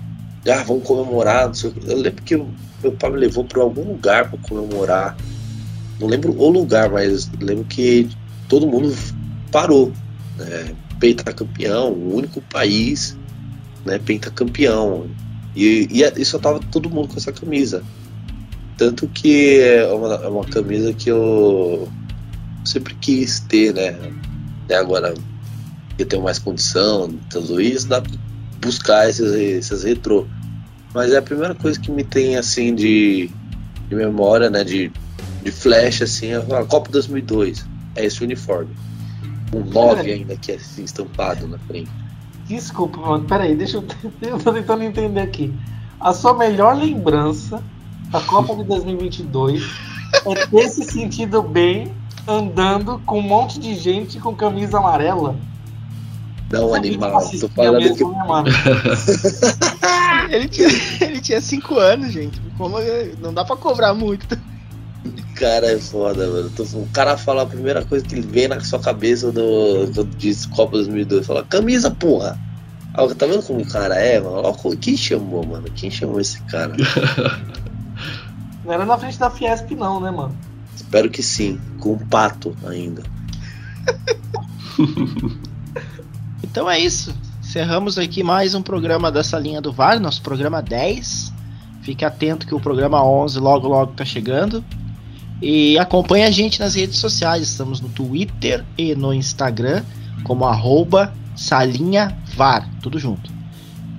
Ah, 0.49 0.65
vamos 0.67 0.85
comemorar. 0.85 1.53
Eu 1.87 1.99
lembro 1.99 2.23
que 2.25 2.35
meu 2.83 2.93
pai 2.99 3.11
me 3.11 3.19
levou 3.19 3.45
para 3.45 3.61
algum 3.61 3.83
lugar 3.83 4.31
para 4.31 4.39
comemorar. 4.39 5.17
Não 6.01 6.09
lembro 6.09 6.35
o 6.35 6.49
lugar, 6.49 6.89
mas 6.91 7.31
lembro 7.39 7.65
que 7.65 8.09
todo 8.49 8.67
mundo 8.67 8.97
parou. 9.53 9.93
Né? 10.39 10.75
Pentacampeão, 10.99 11.93
o 11.93 12.17
único 12.17 12.41
país 12.41 13.17
né, 13.89 13.99
pentacampeão. 13.99 15.09
E, 15.57 15.89
e, 15.91 16.03
e 16.03 16.25
só 16.25 16.39
tava 16.39 16.61
todo 16.61 16.91
mundo 16.91 17.09
com 17.09 17.17
essa 17.17 17.33
camisa. 17.33 17.83
Tanto 18.77 19.09
que 19.09 19.59
é 19.61 19.93
uma, 19.93 20.15
é 20.15 20.29
uma 20.29 20.45
camisa 20.45 20.93
que 20.93 21.11
eu 21.11 21.89
sempre 22.65 22.95
quis 22.95 23.41
ter, 23.41 23.75
né? 23.75 23.97
E 24.69 24.75
agora 24.75 25.15
eu 25.99 26.07
tenho 26.07 26.23
mais 26.23 26.39
condição, 26.39 27.13
tudo 27.31 27.61
isso, 27.61 27.89
dá 27.89 28.01
pra 28.01 28.13
buscar 28.61 29.09
esses, 29.09 29.33
esses 29.33 29.83
retrô. 29.83 30.27
Mas 30.95 31.13
é 31.13 31.17
a 31.17 31.23
primeira 31.23 31.55
coisa 31.55 31.81
que 31.81 31.91
me 31.91 32.05
tem 32.05 32.37
assim 32.37 32.75
de, 32.75 33.31
de 33.89 33.95
memória, 33.95 34.49
né? 34.49 34.63
De, 34.63 34.93
de 35.43 35.51
flash, 35.51 36.03
assim, 36.03 36.29
é 36.29 36.37
a 36.37 36.65
Copa 36.65 36.91
2002. 36.91 37.67
É 37.97 38.05
esse 38.05 38.23
uniforme. 38.23 38.75
Um 39.53 39.65
9 39.65 40.13
ainda 40.13 40.37
que 40.37 40.53
é 40.53 40.57
assim, 40.57 40.85
estampado 40.85 41.49
na 41.49 41.59
frente. 41.59 41.91
Desculpa, 42.49 42.99
mano. 42.99 43.25
Peraí, 43.25 43.55
deixa 43.55 43.77
eu. 43.77 43.85
Eu 44.23 44.39
tô 44.39 44.53
tentando 44.53 44.83
entender 44.83 45.21
aqui. 45.21 45.53
A 46.01 46.13
sua 46.15 46.35
melhor 46.35 46.77
lembrança 46.77 47.63
da 48.11 48.21
Copa 48.21 48.57
de 48.57 48.65
2022 48.65 49.63
é 50.27 50.47
ter 50.47 50.69
se 50.69 50.85
sentido 50.85 51.43
bem 51.43 51.93
andando 52.27 53.01
com 53.05 53.19
um 53.19 53.23
monte 53.23 53.59
de 53.59 53.75
gente 53.75 54.19
com 54.19 54.35
camisa 54.35 54.79
amarela? 54.79 55.37
Não, 56.51 56.75
animal. 56.75 57.23
Tô 57.39 57.49
falando 57.49 57.79
mesmo, 57.79 57.97
que. 57.97 58.05
Né, 58.05 58.49
ele, 60.31 60.49
tinha, 60.49 60.69
ele 61.01 61.21
tinha 61.21 61.41
cinco 61.43 61.77
anos, 61.77 62.11
gente. 62.11 62.41
Como, 62.57 62.79
não 63.21 63.35
dá 63.35 63.45
pra 63.45 63.57
cobrar 63.57 63.93
muito. 63.93 64.27
Cara, 65.35 65.73
é 65.73 65.79
foda, 65.79 66.27
mano. 66.27 66.51
O 66.75 66.89
cara 66.93 67.17
fala 67.17 67.43
a 67.43 67.47
primeira 67.47 67.85
coisa 67.85 68.05
que 68.05 68.21
vem 68.21 68.49
na 68.49 68.61
sua 68.61 68.81
cabeça 68.81 69.31
do, 69.31 69.91
quando 69.95 70.17
diz 70.17 70.47
Copa 70.47 70.73
2002. 70.73 71.27
Fala, 71.27 71.45
camisa, 71.45 71.91
porra. 71.91 72.39
Ah, 72.95 73.07
tá 73.15 73.27
vendo 73.27 73.43
como 73.43 73.61
o 73.61 73.69
cara 73.69 73.95
é, 73.95 74.21
mano? 74.21 74.43
Olha 74.43 74.77
quem 74.77 74.97
chamou, 74.97 75.47
mano? 75.47 75.69
Quem 75.77 75.91
chamou 75.91 76.21
esse 76.21 76.43
cara? 76.43 76.75
Não 78.65 78.73
era 78.73 78.85
na 78.85 78.99
frente 78.99 79.19
da 79.19 79.31
Fiesp, 79.31 79.71
não, 79.75 80.01
né, 80.01 80.11
mano? 80.11 80.37
Espero 80.77 81.09
que 81.09 81.23
sim. 81.23 81.59
Com 81.79 81.93
um 81.93 81.99
pato 81.99 82.55
ainda. 82.67 83.03
então 86.43 86.69
é 86.69 86.79
isso. 86.79 87.15
Encerramos 87.41 87.97
aqui 87.97 88.23
mais 88.23 88.55
um 88.55 88.61
programa 88.61 89.11
dessa 89.11 89.39
linha 89.39 89.61
do 89.61 89.73
VAR, 89.73 89.99
nosso 89.99 90.21
programa 90.21 90.61
10. 90.61 91.33
Fique 91.81 92.05
atento 92.05 92.47
que 92.47 92.55
o 92.55 92.61
programa 92.61 93.03
11 93.03 93.39
logo 93.39 93.69
logo 93.69 93.93
tá 93.93 94.05
chegando. 94.05 94.63
E 95.41 95.79
acompanhe 95.79 96.25
a 96.25 96.31
gente 96.31 96.59
nas 96.59 96.75
redes 96.75 96.99
sociais. 96.99 97.43
Estamos 97.43 97.81
no 97.81 97.89
Twitter 97.89 98.65
e 98.77 98.95
no 98.95 99.15
Instagram 99.15 99.83
como 100.25 100.45
arroba 100.45 101.15
salinhavar, 101.37 102.69
tudo 102.83 102.99
junto. 102.99 103.31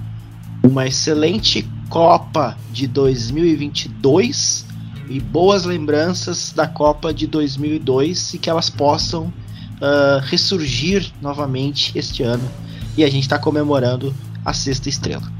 Uma 0.62 0.86
excelente 0.86 1.68
Copa 1.88 2.56
de 2.70 2.86
2022 2.86 4.66
e 5.08 5.18
boas 5.18 5.64
lembranças 5.64 6.52
da 6.52 6.68
Copa 6.68 7.12
de 7.12 7.26
2002 7.26 8.34
e 8.34 8.38
que 8.38 8.48
elas 8.48 8.70
possam 8.70 9.32
uh, 9.80 10.20
ressurgir 10.26 11.12
novamente 11.20 11.96
este 11.98 12.22
ano. 12.22 12.48
E 12.96 13.04
a 13.04 13.10
gente 13.10 13.22
está 13.22 13.38
comemorando 13.38 14.14
a 14.44 14.52
sexta 14.52 14.88
estrela. 14.88 15.39